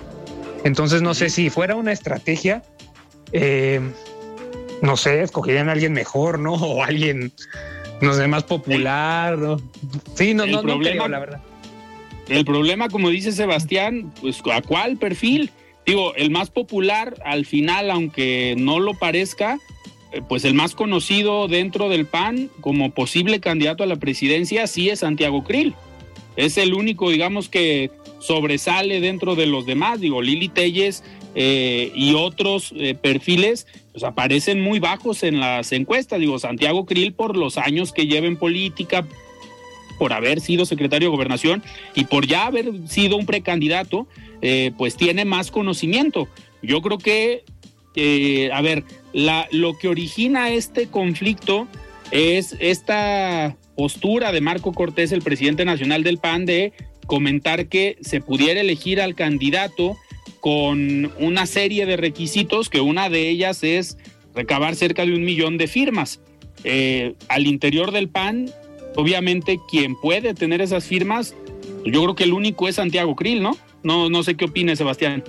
Entonces 0.63 1.03
no 1.03 1.15
sé 1.15 1.29
si 1.29 1.51
fuera 1.51 1.75
una 1.75 1.93
estrategia, 1.93 2.63
eh, 3.33 3.81
no 4.83 4.97
sé, 4.97 5.23
escogerían 5.23 5.69
a 5.69 5.73
alguien 5.73 5.93
mejor, 5.93 6.39
¿no? 6.39 6.55
O 6.75 6.83
alguien, 6.83 7.33
no 8.01 8.15
sé, 8.15 8.27
más 8.27 8.45
popular, 8.45 9.39
¿no? 9.39 9.61
Sí, 10.15 10.35
no, 10.35 10.47
no, 10.47 10.63
problema, 10.63 11.09
la 11.09 11.19
verdad. 11.19 11.41
El 12.29 12.45
problema, 12.45 12.89
como 12.89 13.11
dice 13.11 13.33
Sebastián, 13.33 14.13
pues 14.21 14.41
¿a 14.51 14.63
cuál 14.63 14.97
perfil? 14.97 15.51
Digo, 15.85 16.15
el 16.15 16.31
más 16.31 16.51
popular 16.51 17.15
al 17.25 17.45
final, 17.45 17.91
aunque 17.91 18.55
no 18.57 18.81
lo 18.81 18.95
parezca, 18.95 19.59
eh, 20.13 20.23
pues 20.27 20.45
el 20.45 20.55
más 20.55 20.75
conocido 20.75 21.49
dentro 21.49 21.89
del 21.89 22.07
PAN 22.07 22.49
como 22.61 22.93
posible 22.93 23.41
candidato 23.41 23.83
a 23.83 23.87
la 23.87 23.97
presidencia 23.97 24.67
sí 24.67 24.89
es 24.89 25.01
Santiago 25.01 25.45
Krill. 25.45 25.75
Es 26.37 26.57
el 26.57 26.73
único, 26.73 27.11
digamos, 27.11 27.49
que 27.49 27.91
sobresale 28.21 29.01
dentro 29.01 29.35
de 29.35 29.47
los 29.47 29.67
demás. 29.67 30.01
Digo, 30.01 30.23
Lili 30.23 30.49
Telles 30.49 31.05
eh, 31.35 31.93
y 31.95 32.15
otros 32.15 32.73
eh, 32.77 32.95
perfiles 32.95 33.67
pues 33.93 34.05
aparecen 34.05 34.61
muy 34.61 34.79
bajos 34.79 35.23
en 35.23 35.41
las 35.41 35.73
encuestas. 35.73 36.21
Digo, 36.21 36.39
Santiago 36.39 36.87
Krill 36.87 37.13
por 37.13 37.37
los 37.37 37.59
años 37.59 37.93
que 37.93 38.07
lleva 38.07 38.27
en 38.27 38.37
política, 38.37 39.07
por 39.99 40.13
haber 40.13 40.41
sido 40.41 40.67
secretario 40.67 41.09
de 41.09 41.17
gobernación 41.17 41.63
y 41.95 42.05
por 42.05 42.27
ya 42.27 42.47
haber 42.47 42.73
sido 42.89 43.17
un 43.17 43.27
precandidato, 43.27 44.09
eh, 44.43 44.73
pues 44.77 44.97
tiene 44.97 45.25
más 45.25 45.51
conocimiento. 45.51 46.29
Yo 46.63 46.83
creo 46.83 46.99
que, 46.99 47.45
a 48.53 48.61
ver, 48.63 48.85
la, 49.13 49.47
lo 49.53 49.79
que 49.79 49.89
origina 49.89 50.51
este 50.51 50.89
conflicto 50.89 51.69
es 52.11 52.57
esta 52.59 53.57
postura 53.77 54.33
de 54.33 54.41
Marco 54.41 54.73
Cortés, 54.73 55.13
el 55.13 55.23
presidente 55.23 55.65
nacional 55.65 56.03
del 56.03 56.19
PAN, 56.19 56.47
de 56.47 56.73
comentar 57.07 57.67
que 57.67 57.99
se 58.01 58.21
pudiera 58.21 58.61
elegir 58.61 59.01
al 59.01 59.15
candidato 59.15 59.97
con 60.45 61.11
una 61.19 61.47
serie 61.47 61.87
de 61.87 61.97
requisitos, 61.97 62.69
que 62.69 62.83
una 62.83 63.09
de 63.09 63.31
ellas 63.31 63.65
es 63.65 63.97
recabar 64.35 64.77
cerca 64.77 65.07
de 65.07 65.15
un 65.15 65.25
millón 65.25 65.57
de 65.57 65.69
firmas. 65.69 66.21
Eh, 66.65 67.15
al 67.29 67.47
interior 67.47 67.93
del 67.93 68.11
PAN, 68.11 68.51
obviamente 68.95 69.59
quien 69.71 69.99
puede 69.99 70.35
tener 70.35 70.61
esas 70.61 70.85
firmas, 70.85 71.35
yo 71.87 72.03
creo 72.03 72.15
que 72.15 72.25
el 72.25 72.35
único 72.35 72.69
es 72.69 72.75
Santiago 72.75 73.17
Krill, 73.17 73.43
¿no? 73.43 73.57
No, 73.83 74.11
no 74.11 74.23
sé 74.23 74.37
qué 74.37 74.45
opine 74.45 74.77
Sebastián. 74.77 75.25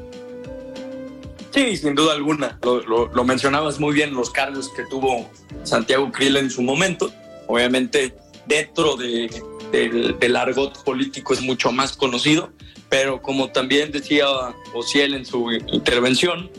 Sí, 1.51 1.77
sin 1.77 1.95
duda 1.95 2.11
alguna. 2.13 2.59
Lo, 2.61 3.23
mencionabas 3.23 3.79
muy 3.79 3.93
bien, 3.93 4.13
los 4.13 4.31
cargos 4.31 4.67
que 4.75 4.83
tuvo 4.89 5.29
Santiago 5.63 6.11
Krill 6.11 6.35
en 6.35 6.49
su 6.49 6.61
momento. 6.61 7.09
Obviamente, 7.47 8.13
dentro 8.47 8.97
de, 8.97 9.29
del 9.71 10.35
argot 10.35 10.83
político 10.83 11.33
es 11.33 11.41
mucho 11.41 11.71
más 11.71 11.95
conocido, 11.95 12.51
pero 12.89 13.21
como 13.21 13.49
también 13.51 13.91
decía 13.91 14.25
Ociel 14.73 15.13
en 15.13 15.25
su 15.25 15.51
intervención, 15.51 16.49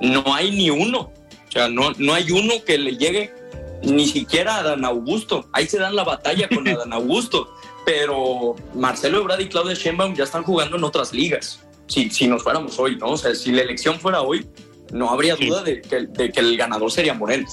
no 0.00 0.34
hay 0.34 0.50
ni 0.50 0.70
uno, 0.70 1.12
o 1.48 1.52
sea, 1.52 1.68
no, 1.68 1.92
no 1.98 2.14
hay 2.14 2.30
uno 2.30 2.54
que 2.64 2.78
le 2.78 2.96
llegue 2.96 3.32
ni 3.82 4.06
siquiera 4.06 4.56
a 4.56 4.60
Adán 4.60 4.84
Augusto, 4.84 5.48
ahí 5.52 5.66
se 5.66 5.78
dan 5.78 5.96
la 5.96 6.04
batalla 6.04 6.48
con 6.48 6.66
Adán 6.68 6.92
Augusto, 6.92 7.54
pero 7.84 8.54
Marcelo 8.74 9.20
Ebrard 9.20 9.40
y 9.40 9.48
Claudia 9.48 9.74
Sheinbaum 9.74 10.14
ya 10.14 10.24
están 10.24 10.44
jugando 10.44 10.76
en 10.76 10.84
otras 10.84 11.12
ligas, 11.12 11.60
si, 11.86 12.10
si 12.10 12.26
nos 12.26 12.42
fuéramos 12.42 12.78
hoy, 12.78 12.96
¿no? 12.96 13.10
O 13.10 13.16
sea, 13.16 13.34
si 13.34 13.52
la 13.52 13.62
elección 13.62 13.98
fuera 13.98 14.22
hoy, 14.22 14.46
no 14.92 15.10
habría 15.10 15.36
duda 15.36 15.62
de 15.62 15.80
que, 15.80 16.06
de 16.06 16.30
que 16.30 16.40
el 16.40 16.56
ganador 16.56 16.92
sería 16.92 17.14
Morel. 17.14 17.46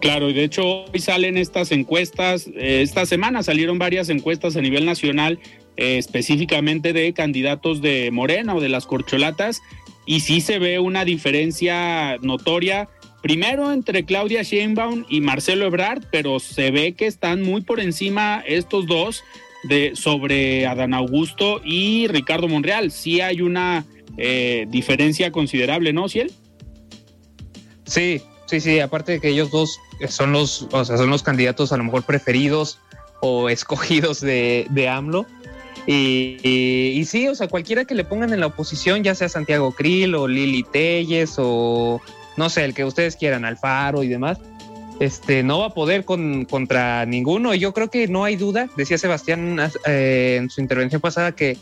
Claro, 0.00 0.28
y 0.28 0.32
de 0.32 0.42
hecho 0.42 0.62
hoy 0.66 0.98
salen 0.98 1.38
estas 1.38 1.70
encuestas, 1.70 2.48
eh, 2.48 2.82
esta 2.82 3.06
semana 3.06 3.44
salieron 3.44 3.78
varias 3.78 4.08
encuestas 4.08 4.56
a 4.56 4.60
nivel 4.60 4.84
nacional 4.84 5.38
eh, 5.76 5.98
específicamente 5.98 6.92
de 6.92 7.12
candidatos 7.12 7.80
de 7.80 8.10
Morena 8.10 8.54
o 8.54 8.60
de 8.60 8.68
las 8.68 8.86
corcholatas, 8.86 9.62
y 10.06 10.20
sí 10.20 10.40
se 10.40 10.58
ve 10.58 10.78
una 10.78 11.04
diferencia 11.04 12.16
notoria, 12.22 12.88
primero 13.22 13.72
entre 13.72 14.04
Claudia 14.04 14.42
Sheinbaum 14.42 15.04
y 15.08 15.20
Marcelo 15.20 15.66
Ebrard, 15.66 16.04
pero 16.10 16.40
se 16.40 16.70
ve 16.70 16.94
que 16.94 17.06
están 17.06 17.42
muy 17.42 17.60
por 17.60 17.78
encima 17.80 18.42
estos 18.46 18.86
dos 18.86 19.22
de, 19.64 19.92
sobre 19.94 20.66
Adán 20.66 20.92
Augusto 20.92 21.60
y 21.64 22.08
Ricardo 22.08 22.48
Monreal. 22.48 22.90
Sí 22.90 23.20
hay 23.20 23.42
una 23.42 23.84
eh, 24.16 24.66
diferencia 24.68 25.30
considerable, 25.30 25.92
¿no, 25.92 26.08
Ciel? 26.08 26.32
Sí, 27.84 28.22
Sí, 28.52 28.60
sí, 28.60 28.80
aparte 28.80 29.12
de 29.12 29.20
que 29.20 29.28
ellos 29.28 29.50
dos 29.50 29.80
son 30.10 30.32
los, 30.32 30.68
o 30.72 30.84
sea, 30.84 30.98
son 30.98 31.08
los 31.08 31.22
candidatos 31.22 31.72
a 31.72 31.78
lo 31.78 31.84
mejor 31.84 32.02
preferidos 32.02 32.78
o 33.22 33.48
escogidos 33.48 34.20
de, 34.20 34.66
de 34.68 34.88
AMLO. 34.90 35.24
Y, 35.86 36.38
y, 36.42 37.04
sí, 37.06 37.26
o 37.26 37.34
sea, 37.34 37.48
cualquiera 37.48 37.84
que 37.84 37.94
le 37.94 38.04
pongan 38.04 38.32
en 38.32 38.40
la 38.40 38.46
oposición, 38.46 39.02
ya 39.02 39.14
sea 39.14 39.28
Santiago 39.28 39.72
Krill 39.72 40.14
o 40.14 40.28
Lili 40.28 40.62
Telles 40.62 41.34
o 41.38 42.00
no 42.36 42.50
sé, 42.50 42.64
el 42.64 42.74
que 42.74 42.84
ustedes 42.84 43.16
quieran, 43.16 43.44
Alfaro 43.44 44.02
y 44.02 44.08
demás, 44.08 44.38
este, 45.00 45.42
no 45.42 45.60
va 45.60 45.66
a 45.66 45.74
poder 45.74 46.04
con, 46.04 46.44
contra 46.44 47.04
ninguno. 47.06 47.54
Yo 47.54 47.72
creo 47.72 47.90
que 47.90 48.08
no 48.08 48.24
hay 48.24 48.36
duda, 48.36 48.68
decía 48.76 48.98
Sebastián 48.98 49.58
eh, 49.86 50.36
en 50.40 50.50
su 50.50 50.60
intervención 50.60 51.00
pasada, 51.00 51.32
que 51.32 51.58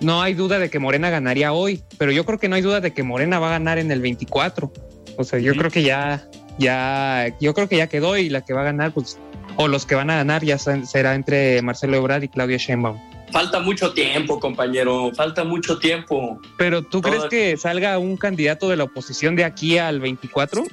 no 0.00 0.22
hay 0.22 0.34
duda 0.34 0.58
de 0.58 0.70
que 0.70 0.78
Morena 0.78 1.10
ganaría 1.10 1.52
hoy, 1.52 1.82
pero 1.98 2.12
yo 2.12 2.24
creo 2.24 2.38
que 2.38 2.48
no 2.48 2.56
hay 2.56 2.62
duda 2.62 2.80
de 2.80 2.92
que 2.92 3.02
Morena 3.02 3.38
va 3.38 3.48
a 3.48 3.52
ganar 3.52 3.78
en 3.78 3.90
el 3.90 4.00
24. 4.00 4.72
O 5.18 5.24
sea, 5.24 5.38
yo 5.38 5.54
creo 5.54 5.70
que 5.70 5.82
ya, 5.82 6.28
ya, 6.58 7.34
yo 7.40 7.54
creo 7.54 7.68
que 7.68 7.78
ya 7.78 7.86
quedó 7.86 8.16
y 8.18 8.28
la 8.28 8.42
que 8.42 8.52
va 8.52 8.60
a 8.60 8.64
ganar, 8.64 8.92
pues, 8.92 9.18
o 9.56 9.68
los 9.68 9.86
que 9.86 9.94
van 9.94 10.10
a 10.10 10.16
ganar 10.16 10.44
ya 10.44 10.58
será 10.58 11.14
entre 11.14 11.62
Marcelo 11.62 11.96
Ebrard 11.96 12.22
y 12.22 12.28
Claudia 12.28 12.58
Sheinbaum. 12.58 12.98
Falta 13.36 13.60
mucho 13.60 13.92
tiempo, 13.92 14.40
compañero, 14.40 15.12
falta 15.14 15.44
mucho 15.44 15.78
tiempo. 15.78 16.40
Pero 16.56 16.80
¿tú 16.82 17.02
crees 17.02 17.24
que 17.24 17.58
salga 17.58 17.98
un 17.98 18.16
candidato 18.16 18.70
de 18.70 18.78
la 18.78 18.84
oposición 18.84 19.36
de 19.36 19.44
aquí 19.44 19.76
al 19.76 20.00
24? 20.00 20.64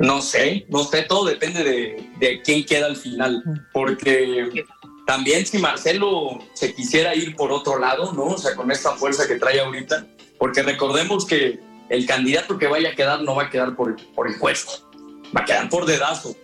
No 0.00 0.20
sé, 0.20 0.66
no 0.68 0.84
sé, 0.84 1.04
todo 1.04 1.24
depende 1.24 1.64
de, 1.64 2.06
de 2.18 2.42
quién 2.42 2.66
queda 2.66 2.84
al 2.84 2.96
final, 2.96 3.42
porque 3.72 4.66
también 5.06 5.46
si 5.46 5.56
Marcelo 5.56 6.38
se 6.52 6.74
quisiera 6.74 7.14
ir 7.14 7.34
por 7.34 7.50
otro 7.50 7.78
lado, 7.78 8.12
¿no? 8.12 8.24
O 8.24 8.36
sea, 8.36 8.54
con 8.54 8.70
esta 8.70 8.90
fuerza 8.96 9.26
que 9.26 9.36
trae 9.36 9.60
ahorita, 9.60 10.06
porque 10.38 10.62
recordemos 10.62 11.24
que 11.24 11.60
el 11.88 12.04
candidato 12.04 12.58
que 12.58 12.66
vaya 12.66 12.90
a 12.90 12.94
quedar 12.94 13.22
no 13.22 13.36
va 13.36 13.44
a 13.44 13.50
quedar 13.50 13.74
por, 13.74 13.96
por 14.14 14.28
el 14.28 14.38
puesto, 14.38 14.86
va 15.34 15.40
a 15.40 15.44
quedar 15.46 15.70
por 15.70 15.86
dedazo. 15.86 16.36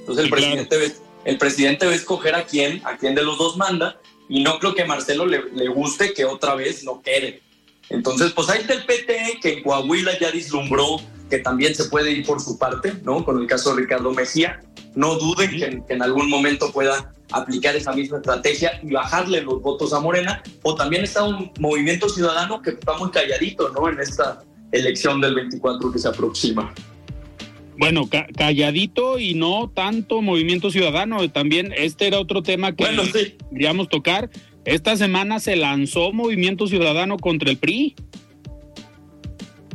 Entonces 0.00 0.26
el 0.26 0.30
presidente, 0.30 0.76
ve, 0.76 0.92
el 1.24 1.38
presidente 1.38 1.86
va 1.86 1.92
a 1.92 1.94
escoger 1.94 2.34
a 2.34 2.44
quién, 2.44 2.82
a 2.84 2.98
quién 2.98 3.14
de 3.14 3.22
los 3.22 3.38
dos 3.38 3.56
manda, 3.56 3.98
y 4.28 4.42
no 4.42 4.58
creo 4.58 4.74
que 4.74 4.84
Marcelo 4.84 5.26
le, 5.26 5.44
le 5.54 5.68
guste 5.68 6.12
que 6.12 6.24
otra 6.24 6.54
vez 6.54 6.84
no 6.84 7.00
quede. 7.02 7.42
Entonces, 7.90 8.32
pues 8.32 8.48
ahí 8.48 8.60
está 8.60 8.74
el 8.74 8.84
PT 8.84 9.38
que 9.40 9.52
en 9.54 9.62
Coahuila 9.62 10.18
ya 10.18 10.30
vislumbró 10.30 10.98
que 11.28 11.38
también 11.38 11.74
se 11.74 11.84
puede 11.84 12.12
ir 12.12 12.26
por 12.26 12.40
su 12.40 12.58
parte, 12.58 12.94
¿no? 13.02 13.24
Con 13.24 13.40
el 13.40 13.46
caso 13.46 13.74
de 13.74 13.82
Ricardo 13.82 14.12
Mejía. 14.12 14.60
No 14.94 15.14
duden 15.16 15.84
que, 15.86 15.94
en 15.94 16.02
algún 16.02 16.28
momento 16.28 16.72
pueda 16.72 17.12
aplicar 17.30 17.76
esa 17.76 17.92
misma 17.92 18.18
estrategia 18.18 18.80
y 18.82 18.90
bajarle 18.90 19.42
los 19.42 19.60
votos 19.60 19.92
a 19.92 20.00
Morena. 20.00 20.42
O 20.62 20.74
también 20.74 21.04
está 21.04 21.24
un 21.24 21.52
movimiento 21.58 22.08
ciudadano 22.08 22.62
que 22.62 22.70
está 22.70 22.96
muy 22.96 23.10
calladito, 23.10 23.68
¿no? 23.70 23.88
En 23.88 24.00
esta 24.00 24.42
elección 24.72 25.20
del 25.20 25.34
24 25.34 25.92
que 25.92 25.98
se 25.98 26.08
aproxima. 26.08 26.74
Bueno, 27.78 28.08
calladito 28.36 29.20
y 29.20 29.34
no 29.34 29.70
tanto 29.70 30.20
movimiento 30.20 30.70
ciudadano. 30.70 31.28
También 31.30 31.72
este 31.76 32.08
era 32.08 32.18
otro 32.18 32.42
tema 32.42 32.74
que 32.74 32.84
queríamos 33.52 33.88
tocar. 33.88 34.30
Esta 34.64 34.96
semana 34.96 35.38
se 35.38 35.56
lanzó 35.56 36.12
Movimiento 36.12 36.66
Ciudadano 36.66 37.16
contra 37.16 37.50
el 37.50 37.56
PRI. 37.56 37.94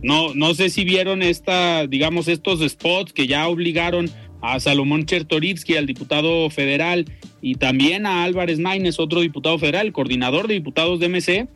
No, 0.04 0.36
no 0.36 0.54
sé 0.54 0.70
si 0.70 0.84
vieron 0.84 1.24
esta, 1.24 1.88
digamos, 1.88 2.28
estos 2.28 2.60
spots 2.70 3.14
que 3.14 3.26
ya 3.26 3.48
obligaron 3.48 4.12
a 4.42 4.60
Salomón 4.60 5.06
Chertorivsky, 5.06 5.78
al 5.78 5.88
diputado 5.88 6.50
federal, 6.50 7.06
y 7.42 7.56
también 7.56 8.06
a 8.06 8.26
Álvarez 8.26 8.60
Maínez, 8.60 9.00
otro 9.00 9.22
diputado 9.22 9.58
federal, 9.58 9.94
coordinador 9.94 10.50
de 10.50 10.56
diputados 10.56 11.00
de 11.00 11.08
MC, 11.08 11.48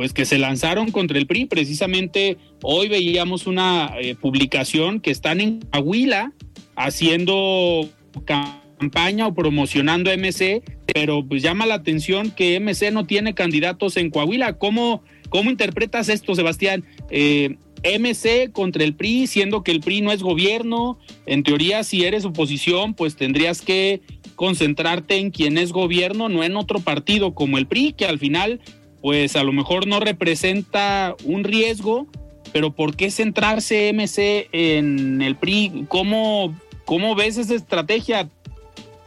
pues 0.00 0.14
que 0.14 0.24
se 0.24 0.38
lanzaron 0.38 0.92
contra 0.92 1.18
el 1.18 1.26
PRI. 1.26 1.44
Precisamente 1.44 2.38
hoy 2.62 2.88
veíamos 2.88 3.46
una 3.46 3.92
eh, 4.00 4.14
publicación 4.14 4.98
que 4.98 5.10
están 5.10 5.42
en 5.42 5.60
Coahuila 5.60 6.32
haciendo 6.74 7.86
campaña 8.24 9.26
o 9.26 9.34
promocionando 9.34 10.10
MC, 10.10 10.62
pero 10.86 11.22
pues 11.22 11.42
llama 11.42 11.66
la 11.66 11.74
atención 11.74 12.30
que 12.30 12.58
MC 12.60 12.92
no 12.92 13.04
tiene 13.04 13.34
candidatos 13.34 13.98
en 13.98 14.08
Coahuila. 14.08 14.54
¿Cómo, 14.54 15.02
cómo 15.28 15.50
interpretas 15.50 16.08
esto, 16.08 16.34
Sebastián? 16.34 16.82
Eh, 17.10 17.58
MC 17.84 18.52
contra 18.52 18.84
el 18.84 18.94
PRI, 18.94 19.26
siendo 19.26 19.62
que 19.62 19.70
el 19.70 19.80
PRI 19.80 20.00
no 20.00 20.12
es 20.12 20.22
gobierno. 20.22 20.98
En 21.26 21.42
teoría, 21.42 21.84
si 21.84 22.04
eres 22.06 22.24
oposición, 22.24 22.94
pues 22.94 23.16
tendrías 23.16 23.60
que 23.60 24.00
concentrarte 24.34 25.16
en 25.16 25.30
quien 25.30 25.58
es 25.58 25.72
gobierno, 25.72 26.30
no 26.30 26.42
en 26.42 26.56
otro 26.56 26.80
partido 26.80 27.34
como 27.34 27.58
el 27.58 27.66
PRI, 27.66 27.92
que 27.92 28.06
al 28.06 28.18
final, 28.18 28.60
pues 29.00 29.36
a 29.36 29.44
lo 29.44 29.52
mejor 29.52 29.86
no 29.86 30.00
representa 30.00 31.14
un 31.24 31.44
riesgo, 31.44 32.06
pero 32.52 32.72
¿por 32.72 32.96
qué 32.96 33.10
centrarse 33.10 33.92
MC 33.92 34.48
en 34.52 35.22
el 35.22 35.36
PRI? 35.36 35.86
¿Cómo, 35.88 36.54
cómo 36.84 37.14
ves 37.14 37.36
esa 37.36 37.54
estrategia? 37.54 38.28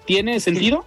¿Tiene 0.05 0.39
sentido? 0.39 0.85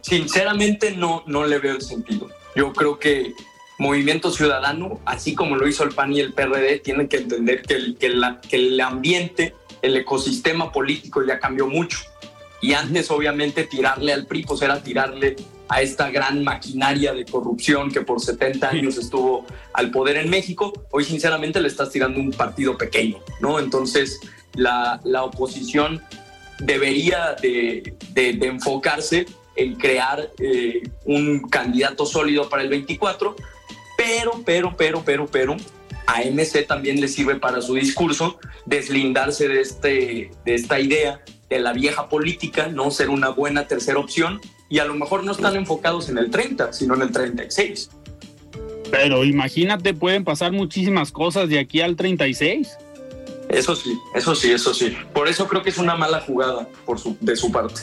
Sinceramente 0.00 0.92
no, 0.92 1.22
no 1.26 1.46
le 1.46 1.58
veo 1.58 1.74
el 1.76 1.82
sentido. 1.82 2.28
Yo 2.54 2.72
creo 2.72 2.98
que 2.98 3.34
Movimiento 3.78 4.30
Ciudadano, 4.30 5.00
así 5.04 5.34
como 5.34 5.56
lo 5.56 5.68
hizo 5.68 5.84
el 5.84 5.90
PAN 5.90 6.12
y 6.12 6.20
el 6.20 6.32
PRD, 6.32 6.78
tienen 6.78 7.08
que 7.08 7.18
entender 7.18 7.62
que 7.62 7.74
el, 7.74 7.96
que, 7.98 8.12
que 8.48 8.56
el 8.56 8.80
ambiente, 8.80 9.54
el 9.82 9.96
ecosistema 9.96 10.72
político 10.72 11.24
ya 11.26 11.38
cambió 11.38 11.66
mucho. 11.66 11.98
Y 12.62 12.72
antes, 12.72 13.10
obviamente, 13.10 13.64
tirarle 13.64 14.12
al 14.14 14.26
PRI, 14.26 14.44
pues 14.44 14.62
era 14.62 14.82
tirarle 14.82 15.36
a 15.68 15.82
esta 15.82 16.10
gran 16.10 16.44
maquinaria 16.44 17.12
de 17.12 17.24
corrupción 17.24 17.90
que 17.90 18.00
por 18.00 18.20
70 18.20 18.68
años 18.68 18.98
estuvo 18.98 19.44
al 19.72 19.90
poder 19.90 20.16
en 20.16 20.30
México. 20.30 20.72
Hoy, 20.90 21.04
sinceramente, 21.04 21.60
le 21.60 21.68
estás 21.68 21.90
tirando 21.90 22.20
un 22.20 22.30
partido 22.30 22.76
pequeño, 22.78 23.18
¿no? 23.40 23.58
Entonces, 23.58 24.20
la, 24.54 25.00
la 25.04 25.24
oposición 25.24 26.02
debería 26.60 27.34
de, 27.40 27.96
de, 28.12 28.32
de 28.34 28.46
enfocarse 28.46 29.26
en 29.56 29.74
crear 29.74 30.30
eh, 30.38 30.82
un 31.04 31.40
candidato 31.48 32.06
sólido 32.06 32.48
para 32.48 32.62
el 32.62 32.68
24, 32.68 33.34
pero, 33.96 34.42
pero, 34.44 34.76
pero, 34.76 35.02
pero, 35.04 35.26
pero, 35.26 35.56
a 36.06 36.22
MC 36.22 36.66
también 36.66 37.00
le 37.00 37.08
sirve 37.08 37.36
para 37.36 37.60
su 37.60 37.74
discurso 37.74 38.38
deslindarse 38.64 39.48
de, 39.48 39.60
este, 39.60 40.30
de 40.44 40.54
esta 40.54 40.78
idea 40.78 41.20
de 41.48 41.58
la 41.58 41.72
vieja 41.72 42.08
política, 42.08 42.68
no 42.68 42.90
ser 42.90 43.08
una 43.08 43.30
buena 43.30 43.66
tercera 43.66 43.98
opción, 43.98 44.40
y 44.68 44.78
a 44.78 44.84
lo 44.84 44.94
mejor 44.94 45.24
no 45.24 45.32
están 45.32 45.56
enfocados 45.56 46.08
en 46.08 46.18
el 46.18 46.30
30, 46.30 46.72
sino 46.72 46.94
en 46.94 47.02
el 47.02 47.12
36. 47.12 47.90
Pero 48.90 49.24
imagínate, 49.24 49.94
pueden 49.94 50.24
pasar 50.24 50.52
muchísimas 50.52 51.12
cosas 51.12 51.48
de 51.48 51.58
aquí 51.58 51.80
al 51.80 51.96
36. 51.96 52.76
Eso 53.48 53.76
sí, 53.76 53.96
eso 54.14 54.34
sí, 54.34 54.50
eso 54.50 54.74
sí. 54.74 54.96
Por 55.12 55.28
eso 55.28 55.46
creo 55.46 55.62
que 55.62 55.70
es 55.70 55.78
una 55.78 55.94
mala 55.94 56.20
jugada 56.20 56.68
por 56.84 56.98
su, 56.98 57.16
de 57.20 57.36
su 57.36 57.52
parte. 57.52 57.82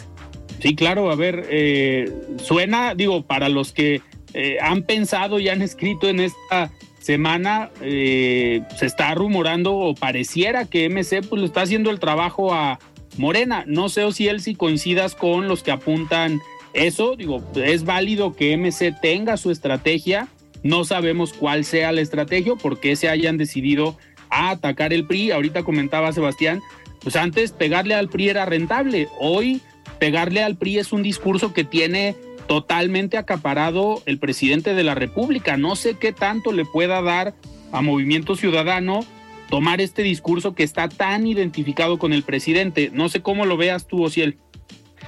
Sí, 0.62 0.76
claro, 0.76 1.12
a 1.12 1.16
ver, 1.16 1.48
eh, 1.50 2.12
suena, 2.38 2.96
digo, 2.96 3.24
para 3.24 3.50
los 3.50 3.72
que 3.74 4.02
eh, 4.34 4.58
han 4.62 4.84
pensado 4.84 5.40
y 5.40 5.50
han 5.50 5.62
escrito 5.62 6.08
en 6.08 6.20
esta 6.20 6.72
semana, 7.00 7.70
eh, 7.82 8.62
se 8.78 8.86
está 8.86 9.14
rumorando 9.14 9.74
o 9.76 9.94
pareciera 9.94 10.66
que 10.66 10.90
MC 10.90 11.28
pues 11.28 11.42
le 11.42 11.48
está 11.48 11.62
haciendo 11.62 11.92
el 11.92 12.00
trabajo 12.00 12.54
a 12.54 12.80
Morena. 13.18 13.66
No 13.68 13.90
sé 13.90 14.10
si 14.14 14.28
él 14.28 14.42
si 14.42 14.56
coincidas 14.56 15.16
con 15.16 15.48
los 15.48 15.64
que 15.64 15.72
apuntan 15.72 16.40
eso, 16.74 17.16
digo, 17.16 17.44
es 17.56 17.86
válido 17.86 18.34
que 18.34 18.58
MC 18.58 18.94
tenga 19.02 19.38
su 19.38 19.52
estrategia, 19.52 20.28
no 20.64 20.86
sabemos 20.86 21.34
cuál 21.34 21.66
sea 21.66 21.92
la 21.92 22.02
estrategia, 22.02 22.56
por 22.56 22.80
qué 22.80 22.96
se 22.96 23.10
hayan 23.10 23.38
decidido 23.38 23.98
a 24.30 24.52
atacar 24.52 24.94
el 24.94 25.06
PRI. 25.06 25.32
Ahorita 25.32 25.64
comentaba 25.64 26.14
Sebastián, 26.14 26.62
pues 27.02 27.16
antes 27.16 27.52
pegarle 27.52 27.96
al 27.96 28.10
PRI 28.10 28.30
era 28.30 28.46
rentable, 28.46 29.08
hoy 29.20 29.62
pegarle 30.00 30.42
al 30.42 30.56
PRI 30.56 30.80
es 30.80 30.94
un 30.94 31.04
discurso 31.04 31.54
que 31.54 31.64
tiene 31.64 32.16
totalmente 32.48 33.18
acaparado 33.18 34.02
el 34.06 34.20
presidente 34.20 34.74
de 34.74 34.84
la 34.84 34.96
República. 34.96 35.58
No 35.58 35.76
sé 35.76 35.96
qué 35.96 36.12
tanto 36.12 36.52
le 36.52 36.66
pueda 36.66 37.02
dar 37.02 37.36
a 37.72 37.82
Movimiento 37.82 38.36
Ciudadano 38.36 39.06
tomar 39.50 39.82
este 39.82 40.02
discurso 40.02 40.56
que 40.56 40.64
está 40.64 40.90
tan 40.90 41.28
identificado 41.28 42.00
con 42.00 42.14
el 42.14 42.24
presidente. 42.24 42.90
No 42.94 43.10
sé 43.10 43.22
cómo 43.22 43.46
lo 43.46 43.58
veas 43.58 43.88
tú, 43.88 44.04
Ociel. 44.04 44.38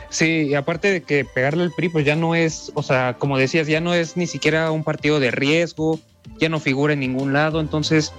Sí, 0.09 0.47
y 0.49 0.55
aparte 0.55 0.91
de 0.91 1.01
que 1.01 1.25
pegarle 1.25 1.63
al 1.63 1.71
PRI, 1.71 1.89
pues 1.89 2.05
ya 2.05 2.15
no 2.15 2.35
es, 2.35 2.71
o 2.75 2.83
sea, 2.83 3.15
como 3.17 3.37
decías, 3.37 3.67
ya 3.67 3.81
no 3.81 3.93
es 3.93 4.17
ni 4.17 4.27
siquiera 4.27 4.71
un 4.71 4.83
partido 4.83 5.19
de 5.19 5.31
riesgo, 5.31 5.99
ya 6.39 6.49
no 6.49 6.59
figura 6.59 6.93
en 6.93 6.99
ningún 6.99 7.33
lado, 7.33 7.59
entonces 7.59 8.13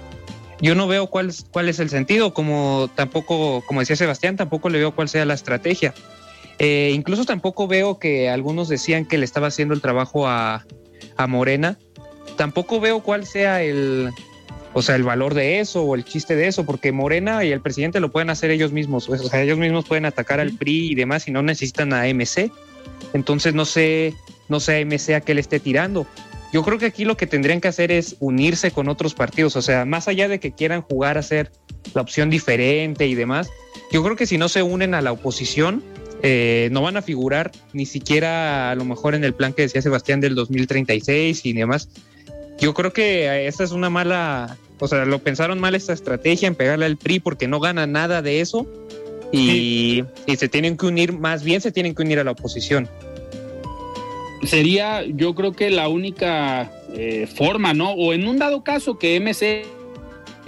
yo 0.61 0.75
no 0.75 0.87
veo 0.87 1.07
cuál, 1.07 1.31
cuál 1.51 1.69
es 1.69 1.79
el 1.79 1.89
sentido, 1.89 2.33
como 2.33 2.89
tampoco, 2.95 3.63
como 3.65 3.79
decía 3.79 3.95
Sebastián, 3.95 4.37
tampoco 4.37 4.69
le 4.69 4.79
veo 4.79 4.95
cuál 4.95 5.09
sea 5.09 5.25
la 5.25 5.33
estrategia. 5.33 5.93
Eh, 6.59 6.91
incluso 6.95 7.25
tampoco 7.25 7.67
veo 7.67 7.99
que 7.99 8.29
algunos 8.29 8.67
decían 8.67 9.05
que 9.05 9.17
le 9.17 9.25
estaba 9.25 9.47
haciendo 9.47 9.73
el 9.73 9.81
trabajo 9.81 10.27
a, 10.27 10.65
Morena. 11.27 11.77
Tampoco 12.35 12.79
veo 12.79 13.01
cuál 13.01 13.25
sea 13.25 13.63
el, 13.63 14.11
o 14.77 14.83
sea, 14.83 14.95
el 14.95 15.01
valor 15.01 15.33
de 15.33 15.59
eso 15.59 15.81
o 15.81 15.95
el 15.95 16.05
chiste 16.05 16.35
de 16.35 16.47
eso, 16.47 16.63
porque 16.63 16.91
Morena 16.91 17.43
y 17.43 17.51
el 17.51 17.61
presidente 17.61 17.99
lo 17.99 18.11
pueden 18.11 18.29
hacer 18.29 18.51
ellos 18.51 18.71
mismos. 18.71 19.09
O 19.09 19.17
sea, 19.17 19.41
ellos 19.41 19.57
mismos 19.57 19.85
pueden 19.85 20.05
atacar 20.05 20.39
al 20.39 20.51
PRI 20.51 20.91
y 20.91 20.93
demás 20.93 21.27
y 21.27 21.31
no 21.31 21.41
necesitan 21.41 21.93
a 21.93 22.03
MC. 22.05 22.51
Entonces 23.13 23.55
no 23.55 23.65
sé, 23.65 24.13
no 24.49 24.59
sé 24.59 24.75
a 24.75 24.85
MC 24.85 25.15
a 25.15 25.21
qué 25.21 25.33
le 25.33 25.41
esté 25.41 25.59
tirando. 25.59 26.05
Yo 26.53 26.61
creo 26.61 26.77
que 26.77 26.85
aquí 26.85 27.05
lo 27.05 27.17
que 27.17 27.25
tendrían 27.25 27.59
que 27.59 27.69
hacer 27.69 27.91
es 27.91 28.17
unirse 28.19 28.69
con 28.69 28.87
otros 28.87 29.15
partidos. 29.15 29.55
O 29.55 29.63
sea, 29.63 29.83
más 29.83 30.07
allá 30.07 30.27
de 30.27 30.39
que 30.39 30.51
quieran 30.51 30.83
jugar 30.83 31.17
a 31.17 31.23
ser 31.23 31.51
la 31.95 32.03
opción 32.03 32.29
diferente 32.29 33.07
y 33.07 33.15
demás, 33.15 33.49
yo 33.91 34.03
creo 34.03 34.15
que 34.15 34.27
si 34.27 34.37
no 34.37 34.47
se 34.47 34.61
unen 34.61 34.93
a 34.93 35.01
la 35.01 35.11
oposición, 35.11 35.83
eh, 36.21 36.69
no 36.71 36.83
van 36.83 36.97
a 36.97 37.01
figurar 37.01 37.51
ni 37.73 37.87
siquiera 37.87 38.69
a 38.69 38.75
lo 38.75 38.85
mejor 38.85 39.15
en 39.15 39.23
el 39.23 39.33
plan 39.33 39.53
que 39.53 39.63
decía 39.63 39.81
Sebastián 39.81 40.21
del 40.21 40.35
2036 40.35 41.45
y 41.47 41.53
demás. 41.53 41.89
Yo 42.59 42.73
creo 42.73 42.91
que 42.91 43.47
esta 43.47 43.63
es 43.63 43.71
una 43.71 43.89
mala, 43.89 44.57
o 44.79 44.87
sea, 44.87 45.05
lo 45.05 45.19
pensaron 45.19 45.59
mal 45.59 45.75
esta 45.75 45.93
estrategia 45.93 46.47
en 46.47 46.55
pegarle 46.55 46.85
al 46.85 46.97
PRI 46.97 47.19
porque 47.19 47.47
no 47.47 47.59
gana 47.59 47.87
nada 47.87 48.21
de 48.21 48.41
eso 48.41 48.67
y, 49.31 50.03
se 50.37 50.47
tienen 50.47 50.77
que 50.77 50.85
unir, 50.85 51.13
más 51.13 51.43
bien 51.43 51.61
se 51.61 51.71
tienen 51.71 51.95
que 51.95 52.03
unir 52.03 52.19
a 52.19 52.23
la 52.23 52.31
oposición. 52.31 52.87
Sería, 54.43 55.03
yo 55.05 55.35
creo 55.35 55.53
que 55.53 55.69
la 55.69 55.89
única 55.89 56.71
eh, 56.93 57.27
forma, 57.27 57.73
¿no? 57.73 57.91
O 57.91 58.13
en 58.13 58.27
un 58.27 58.37
dado 58.37 58.63
caso 58.63 58.97
que 58.97 59.19
MC, 59.19 59.65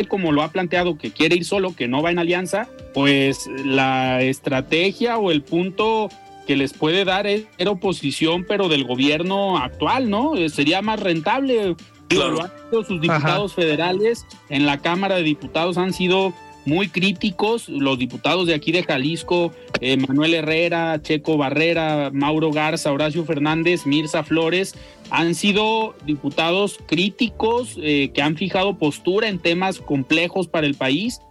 como 0.07 0.31
lo 0.31 0.43
ha 0.43 0.51
planteado, 0.51 0.97
que 0.97 1.11
quiere 1.11 1.35
ir 1.35 1.45
solo, 1.45 1.75
que 1.75 1.87
no 1.87 2.01
va 2.01 2.11
en 2.11 2.19
alianza, 2.19 2.69
pues 2.93 3.47
la 3.65 4.21
estrategia 4.21 5.17
o 5.17 5.31
el 5.31 5.41
punto 5.41 6.09
que 6.47 6.55
les 6.55 6.73
puede 6.73 7.05
dar 7.05 7.27
es 7.27 7.43
ser 7.57 7.67
oposición, 7.67 8.45
pero 8.47 8.69
del 8.69 8.83
gobierno 8.83 9.57
actual, 9.57 10.09
¿no? 10.09 10.35
Eh, 10.35 10.49
sería 10.49 10.81
más 10.81 10.99
rentable. 10.99 11.75
Claro. 12.09 12.49
Sus 12.71 13.01
diputados 13.01 13.53
federales 13.53 14.25
en 14.49 14.65
la 14.65 14.79
Cámara 14.79 15.15
de 15.15 15.23
Diputados 15.23 15.77
han 15.77 15.93
sido 15.93 16.33
muy 16.65 16.89
críticos, 16.89 17.69
los 17.69 17.97
diputados 17.97 18.47
de 18.47 18.53
aquí 18.53 18.71
de 18.71 18.83
Jalisco, 18.83 19.51
eh, 19.79 19.97
Manuel 19.97 20.33
Herrera, 20.33 21.01
Checo 21.01 21.37
Barrera, 21.37 22.11
Mauro 22.13 22.51
Garza, 22.51 22.91
Horacio 22.91 23.25
Fernández, 23.25 23.85
Mirza 23.85 24.23
Flores, 24.23 24.75
han 25.09 25.35
sido 25.35 25.95
diputados 26.05 26.79
críticos 26.85 27.77
eh, 27.81 28.11
que 28.13 28.21
han 28.21 28.35
fijado 28.35 28.77
postura 28.77 29.29
en 29.29 29.39
temas 29.39 29.79
complejos 29.79 30.47
para 30.47 30.67
el 30.67 30.75
país 30.75 31.21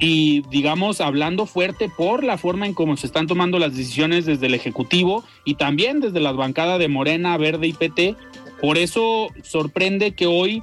y 0.00 0.42
digamos 0.50 1.00
hablando 1.00 1.46
fuerte 1.46 1.88
por 1.88 2.24
la 2.24 2.36
forma 2.36 2.66
en 2.66 2.74
cómo 2.74 2.96
se 2.96 3.06
están 3.06 3.28
tomando 3.28 3.60
las 3.60 3.76
decisiones 3.76 4.26
desde 4.26 4.46
el 4.46 4.54
Ejecutivo 4.54 5.22
y 5.44 5.54
también 5.54 6.00
desde 6.00 6.18
las 6.18 6.34
bancadas 6.34 6.80
de 6.80 6.88
Morena, 6.88 7.36
Verde 7.36 7.68
y 7.68 7.72
PT. 7.72 8.16
Por 8.62 8.78
eso 8.78 9.28
sorprende 9.42 10.12
que 10.12 10.26
hoy 10.26 10.62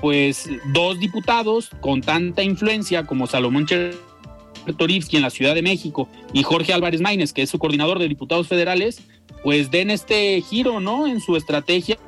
pues 0.00 0.48
dos 0.72 1.00
diputados 1.00 1.70
con 1.80 2.00
tanta 2.00 2.44
influencia 2.44 3.04
como 3.04 3.26
Salomón 3.26 3.66
Chertorivsky 3.66 5.16
en 5.16 5.22
la 5.22 5.30
Ciudad 5.30 5.54
de 5.54 5.62
México 5.62 6.08
y 6.32 6.44
Jorge 6.44 6.72
Álvarez 6.72 7.00
Maínez, 7.00 7.32
que 7.32 7.42
es 7.42 7.50
su 7.50 7.58
coordinador 7.58 7.98
de 7.98 8.08
diputados 8.08 8.46
federales, 8.46 9.02
pues 9.42 9.72
den 9.72 9.90
este 9.90 10.40
giro, 10.40 10.78
¿no? 10.78 11.08
En 11.08 11.20
su 11.20 11.34
estrategia, 11.34 11.98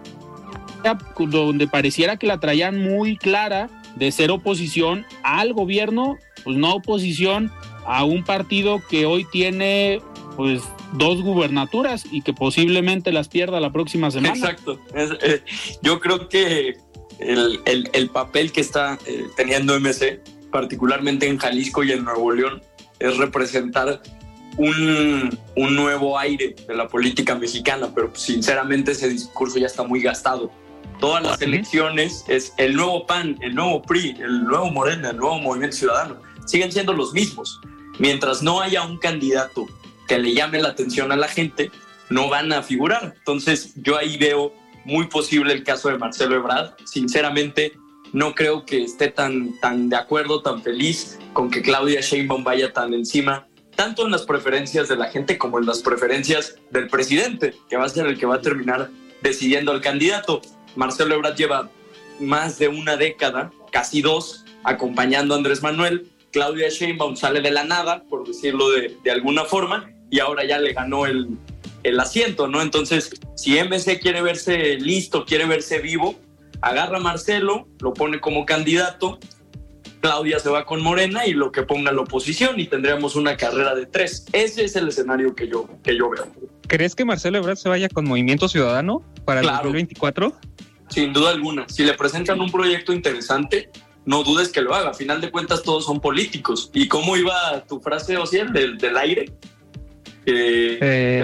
donde 1.19 1.67
pareciera 1.67 2.17
que 2.17 2.29
la 2.29 2.39
traían 2.39 2.81
muy 2.81 3.17
clara 3.17 3.69
de 3.97 4.13
ser 4.13 4.31
oposición 4.31 5.05
al 5.25 5.53
gobierno, 5.53 6.17
pues 6.45 6.57
no 6.57 6.75
oposición 6.75 7.51
a 7.87 8.05
un 8.05 8.23
partido 8.23 8.81
que 8.89 9.05
hoy 9.05 9.25
tiene 9.25 10.01
pues 10.37 10.63
dos 10.95 11.23
gubernaturas 11.23 12.05
y 12.11 12.23
que 12.23 12.33
posiblemente 12.33 13.13
las 13.13 13.29
pierda 13.29 13.61
la 13.61 13.73
próxima 13.73 14.11
semana. 14.11 14.35
Exacto. 14.35 14.81
Eh, 14.95 15.43
yo 15.83 16.01
creo 16.01 16.29
que 16.29 16.77
el, 17.21 18.11
papel 18.13 18.53
que 18.53 18.61
está 18.61 18.99
eh, 19.07 19.27
teniendo 19.37 19.79
MC, 19.79 20.21
particularmente 20.51 21.27
en 21.27 21.39
Jalisco 21.39 21.85
y 21.85 21.93
en 21.93 22.05
Nuevo 22.05 22.33
León, 22.33 22.63
es 22.99 23.17
representar 23.17 24.03
un, 24.57 25.39
nuevo 25.57 26.19
aire 26.19 26.55
de 26.67 26.75
la 26.75 26.89
política 26.89 27.35
mexicana, 27.35 27.91
pero 27.95 28.15
sinceramente 28.15 28.93
ese 28.93 29.09
discurso 29.09 29.59
ya 29.59 29.67
está 29.67 29.85
muy 29.85 30.01
gastado. 30.01 30.51
Todas 31.01 31.23
las 31.23 31.41
elecciones 31.41 32.25
es 32.27 32.53
el 32.57 32.75
nuevo 32.75 33.07
PAN, 33.07 33.39
el 33.41 33.55
nuevo 33.55 33.83
PRI, 33.83 34.17
el 34.19 34.45
nuevo 34.45 34.71
Morena, 34.71 35.11
el 35.11 35.17
nuevo 35.17 35.39
Movimiento 35.39 35.77
Ciudadano, 35.77 36.17
siguen 36.45 36.73
siendo 36.73 36.93
los 36.93 37.13
mismos. 37.13 37.61
Mientras 38.01 38.43
no 38.43 38.61
haya 38.61 38.85
un 38.85 38.99
candidato 38.99 39.67
que 40.09 40.19
le 40.19 40.35
llame 40.35 40.61
la 40.61 40.71
atención 40.71 41.13
a 41.13 41.17
la 41.17 41.29
gente, 41.29 41.71
no 42.11 42.29
van 42.29 42.53
a 42.53 42.63
figurar. 42.63 43.15
Entonces 43.19 43.75
yo 43.77 43.97
ahí 43.97 44.17
veo 44.17 44.55
muy 44.85 45.07
posible 45.07 45.53
el 45.53 45.63
caso 45.63 45.91
de 45.91 45.99
Marcelo 45.99 46.35
Ebrard. 46.35 46.73
Sinceramente, 46.85 47.75
no 48.13 48.35
creo 48.35 48.65
que 48.65 48.83
esté 48.83 49.09
tan, 49.09 49.61
tan 49.61 49.91
de 49.91 49.97
acuerdo, 49.97 50.43
tan 50.43 50.63
feliz 50.63 51.19
con 51.35 51.51
que 51.51 51.63
Claudia 51.63 52.01
Sheinbaum 52.01 52.43
vaya 52.43 52.73
tan 52.73 52.95
encima, 52.95 53.47
tanto 53.77 54.07
en 54.07 54.11
las 54.11 54.23
preferencias 54.23 54.89
de 54.89 54.97
la 54.97 55.11
gente 55.11 55.37
como 55.37 55.59
en 55.59 55.67
las 55.67 55.81
preferencias 55.83 56.57
del 56.71 56.89
presidente, 56.89 57.55
que 57.69 57.77
va 57.77 57.85
a 57.85 57.89
ser 57.89 58.07
el 58.07 58.19
que 58.19 58.27
va 58.27 58.37
a 58.37 58.41
terminar 58.41 58.91
decidiendo 59.21 59.73
al 59.73 59.83
candidato. 59.83 60.41
Marcelo 60.75 61.15
Ebrard 61.15 61.37
lleva 61.37 61.71
más 62.19 62.59
de 62.59 62.69
una 62.69 62.97
década, 62.97 63.53
casi 63.71 64.01
dos, 64.01 64.45
acompañando 64.65 65.35
a 65.35 65.37
Andrés 65.37 65.63
Manuel. 65.63 66.11
Claudia 66.33 66.71
Sheinbaum 66.71 67.15
sale 67.15 67.41
de 67.41 67.51
la 67.51 67.65
nada, 67.65 68.05
por 68.09 68.27
decirlo 68.27 68.71
de, 68.71 68.97
de 69.05 69.11
alguna 69.11 69.45
forma, 69.45 69.91
y 70.11 70.21
ahora 70.21 70.45
ya 70.45 70.59
le 70.59 70.73
ganó 70.73 71.07
el, 71.07 71.29
el 71.83 72.01
asiento, 72.01 72.49
¿no? 72.49 72.63
Entonces, 72.63 73.11
si 73.35 73.59
MC 73.59 74.01
quiere 74.01 74.23
verse 74.23 74.77
listo, 74.77 75.25
quiere 75.25 75.47
verse 75.47 75.79
vivo, 75.79 76.19
agarra 76.61 76.99
a 76.99 77.01
Marcelo, 77.01 77.69
lo 77.81 77.95
pone 77.95 78.21
como 78.21 78.47
candidato, 78.47 79.19
Claudia 80.01 80.39
se 80.39 80.49
va 80.49 80.65
con 80.65 80.81
Morena 80.83 81.27
y 81.27 81.33
lo 81.33 81.51
que 81.51 81.63
ponga 81.63 81.93
la 81.93 82.03
oposición 82.03 82.59
y 82.61 82.67
tendríamos 82.67 83.17
una 83.17 83.37
carrera 83.37 83.75
de 83.75 83.87
tres. 83.87 84.27
Ese 84.33 84.65
es 84.65 84.77
el 84.77 84.89
escenario 84.89 85.35
que 85.35 85.49
yo, 85.49 85.69
que 85.83 85.97
yo 85.97 86.11
veo. 86.11 86.27
¿Crees 86.67 86.95
que 86.95 87.05
Marcelo 87.05 87.39
Ebrard 87.39 87.57
se 87.57 87.69
vaya 87.69 87.89
con 87.89 88.07
Movimiento 88.07 88.49
Ciudadano 88.49 89.03
para 89.25 89.41
el 89.41 89.47
2024? 89.47 90.33
Sin 90.89 91.13
duda 91.13 91.31
alguna. 91.31 91.69
Si 91.69 91.85
le 91.85 91.95
presentan 91.95 92.41
un 92.41 92.51
proyecto 92.51 92.93
interesante, 92.93 93.71
no 94.05 94.23
dudes 94.23 94.51
que 94.51 94.63
lo 94.63 94.75
haga. 94.75 94.91
A 94.91 94.95
final 94.95 95.21
de 95.21 95.31
cuentas, 95.31 95.63
todos 95.63 95.85
son 95.85 96.01
políticos. 96.01 96.71
¿Y 96.73 96.89
cómo 96.89 97.17
iba 97.17 97.65
tu 97.67 97.81
frase, 97.81 98.17
Ociel, 98.17 98.53
del, 98.53 98.79
del 98.79 98.97
aire? 98.97 99.33
Eh, 100.31 101.23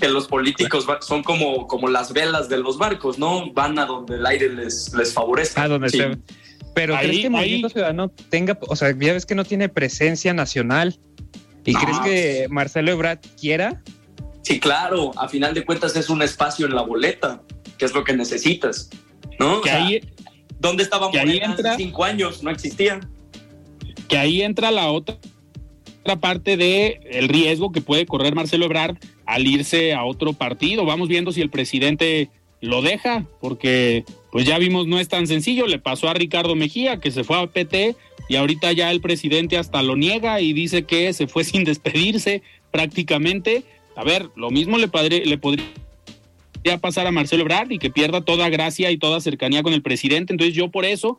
que 0.00 0.08
los 0.08 0.26
políticos 0.26 0.86
son 1.02 1.22
como, 1.22 1.66
como 1.66 1.88
las 1.88 2.12
velas 2.12 2.48
de 2.48 2.58
los 2.58 2.78
barcos, 2.78 3.18
¿no? 3.18 3.52
Van 3.52 3.78
a 3.78 3.86
donde 3.86 4.16
el 4.16 4.26
aire 4.26 4.48
les, 4.48 4.92
les 4.94 5.12
favorece. 5.12 5.60
A 5.60 5.68
donde 5.68 5.90
se... 5.90 6.18
Pero 6.74 6.96
¿crees 6.96 7.20
que 7.20 7.30
Movimiento 7.30 7.68
Ciudadano 7.68 8.08
tenga, 8.08 8.58
o 8.68 8.76
sea, 8.76 8.96
ya 8.98 9.12
ves 9.12 9.26
que 9.26 9.34
no 9.34 9.44
tiene 9.44 9.68
presencia 9.68 10.32
nacional? 10.32 10.98
¿Y 11.64 11.74
crees 11.74 11.98
que 12.00 12.46
Marcelo 12.48 12.92
Ebrard 12.92 13.18
quiera? 13.38 13.82
Sí, 14.42 14.58
claro, 14.58 15.12
a 15.18 15.28
final 15.28 15.52
de 15.52 15.64
cuentas 15.64 15.94
es 15.96 16.08
un 16.08 16.22
espacio 16.22 16.66
en 16.66 16.74
la 16.74 16.82
boleta, 16.82 17.42
que 17.76 17.84
es 17.84 17.92
lo 17.92 18.04
que 18.04 18.14
necesitas, 18.14 18.88
¿no? 19.38 19.60
Que 19.60 19.70
ahí, 19.70 20.00
¿Dónde 20.58 20.82
estaba 20.82 21.10
Morena 21.10 21.52
hace 21.52 21.76
cinco 21.76 22.04
años? 22.04 22.42
No 22.42 22.50
existía. 22.50 23.00
Que 24.08 24.16
ahí 24.16 24.42
entra 24.42 24.70
la 24.70 24.90
otra 24.90 25.18
parte 26.16 26.56
de 26.56 27.00
el 27.10 27.28
riesgo 27.28 27.72
que 27.72 27.80
puede 27.80 28.06
correr 28.06 28.34
Marcelo 28.34 28.64
Ebrard 28.66 28.96
al 29.26 29.46
irse 29.46 29.94
a 29.94 30.04
otro 30.04 30.32
partido. 30.32 30.84
Vamos 30.84 31.08
viendo 31.08 31.32
si 31.32 31.40
el 31.40 31.50
presidente 31.50 32.30
lo 32.60 32.82
deja, 32.82 33.26
porque 33.40 34.04
pues 34.32 34.46
ya 34.46 34.58
vimos 34.58 34.86
no 34.86 34.98
es 34.98 35.08
tan 35.08 35.26
sencillo. 35.26 35.66
Le 35.66 35.78
pasó 35.78 36.08
a 36.08 36.14
Ricardo 36.14 36.54
Mejía 36.54 36.98
que 36.98 37.10
se 37.10 37.24
fue 37.24 37.40
a 37.40 37.46
PT 37.46 37.96
y 38.28 38.36
ahorita 38.36 38.72
ya 38.72 38.90
el 38.90 39.00
presidente 39.00 39.58
hasta 39.58 39.82
lo 39.82 39.96
niega 39.96 40.40
y 40.40 40.52
dice 40.52 40.84
que 40.84 41.12
se 41.12 41.26
fue 41.26 41.44
sin 41.44 41.64
despedirse 41.64 42.42
prácticamente. 42.70 43.64
A 43.96 44.04
ver, 44.04 44.30
lo 44.36 44.50
mismo 44.50 44.78
le, 44.78 44.88
le 45.26 45.38
podría 45.38 45.66
pasar 46.80 47.06
a 47.06 47.12
Marcelo 47.12 47.42
Ebrard 47.42 47.70
y 47.70 47.78
que 47.78 47.90
pierda 47.90 48.20
toda 48.20 48.48
gracia 48.48 48.90
y 48.90 48.98
toda 48.98 49.20
cercanía 49.20 49.62
con 49.62 49.72
el 49.72 49.82
presidente. 49.82 50.32
Entonces 50.32 50.54
yo 50.54 50.70
por 50.70 50.84
eso 50.84 51.18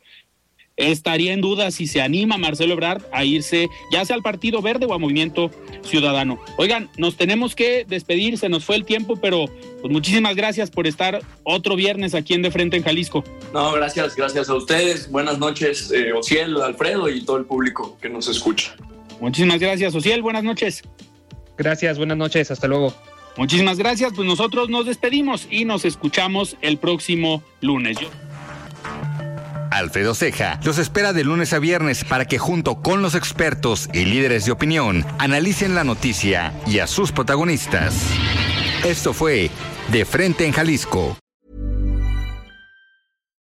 estaría 0.78 1.34
en 1.34 1.41
duda 1.41 1.72
si 1.72 1.88
se 1.88 2.01
anima 2.01 2.38
Marcelo 2.38 2.74
Ebrard 2.74 3.03
a 3.11 3.24
irse 3.24 3.69
ya 3.91 4.03
sea 4.05 4.15
al 4.15 4.22
Partido 4.22 4.61
Verde 4.61 4.86
o 4.86 4.93
a 4.93 4.99
Movimiento 4.99 5.51
Ciudadano. 5.84 6.39
Oigan, 6.57 6.89
nos 6.97 7.17
tenemos 7.17 7.55
que 7.55 7.86
despedir, 7.88 8.38
se 8.38 8.49
nos 8.49 8.65
fue 8.65 8.76
el 8.76 8.86
tiempo, 8.86 9.15
pero 9.15 9.45
pues 9.82 9.91
muchísimas 9.91 10.36
gracias 10.36 10.72
por 10.72 10.88
estar 10.88 11.22
otro 11.43 11.76
viernes 11.76 12.15
aquí 12.15 12.34
en 12.34 12.41
De 12.41 12.51
Frente 12.51 12.78
en 12.78 12.84
Jalisco. 12.84 13.24
No, 13.53 13.72
gracias, 13.74 14.15
gracias 14.15 14.49
a 14.49 14.55
ustedes. 14.55 15.11
Buenas 15.11 15.39
noches, 15.39 15.91
eh, 15.91 16.13
Ociel, 16.13 16.61
Alfredo 16.61 17.09
y 17.09 17.24
todo 17.24 17.38
el 17.38 17.45
público 17.45 17.97
que 18.01 18.09
nos 18.09 18.28
escucha. 18.28 18.76
Muchísimas 19.19 19.59
gracias, 19.59 19.93
Ociel, 19.93 20.22
buenas 20.22 20.43
noches. 20.43 20.84
Gracias, 21.57 21.97
buenas 21.97 22.17
noches, 22.17 22.49
hasta 22.49 22.67
luego. 22.67 22.93
Muchísimas 23.38 23.78
gracias, 23.78 24.13
pues 24.15 24.28
nosotros 24.28 24.69
nos 24.69 24.86
despedimos 24.86 25.47
y 25.49 25.65
nos 25.65 25.86
escuchamos 25.86 26.57
el 26.61 26.78
próximo 26.78 27.43
lunes. 27.61 27.97
Alfredo 29.72 30.13
Ceja 30.13 30.59
los 30.63 30.78
espera 30.78 31.13
de 31.13 31.24
lunes 31.24 31.53
a 31.53 31.59
viernes 31.59 32.03
para 32.03 32.26
que 32.26 32.38
junto 32.38 32.82
con 32.82 33.01
los 33.01 33.15
expertos 33.15 33.89
y 33.93 34.05
líderes 34.05 34.45
de 34.45 34.51
opinión 34.51 35.05
analicen 35.17 35.74
la 35.74 35.84
noticia 35.84 36.53
y 36.67 36.80
a 36.80 36.88
sus 36.88 37.11
protagonistas. 37.11 37.95
Esto 38.86 39.13
fue 39.13 39.49
De 39.91 40.05
Frente 40.05 40.45
en 40.45 40.53
Jalisco. 40.53 41.17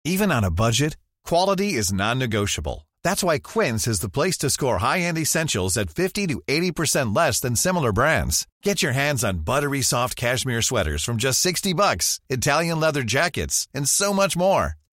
Even 0.04 0.32
on 0.32 0.44
a 0.44 0.50
budget, 0.50 0.98
quality 1.28 1.74
is 1.74 1.94
non-negotiable. 1.94 2.88
That's 3.04 3.24
why 3.24 3.40
Quince 3.40 3.88
is 3.88 4.00
the 4.00 4.10
place 4.10 4.38
to 4.40 4.50
score 4.50 4.80
high-end 4.80 5.18
essentials 5.18 5.78
at 5.78 5.90
50 5.90 6.28
to 6.28 6.42
80% 6.48 7.16
less 7.16 7.40
than 7.40 7.56
similar 7.56 7.92
brands. 7.92 8.48
Get 8.64 8.82
your 8.82 8.94
hands 8.94 9.24
on 9.24 9.46
buttery 9.46 9.82
soft 9.82 10.16
cashmere 10.16 10.62
sweaters 10.62 11.04
from 11.04 11.18
just 11.18 11.40
60 11.42 11.74
bucks, 11.74 12.20
Italian 12.30 12.80
leather 12.80 13.04
jackets, 13.04 13.68
and 13.74 13.88
so 13.88 14.14
much 14.14 14.36
more. 14.36 14.76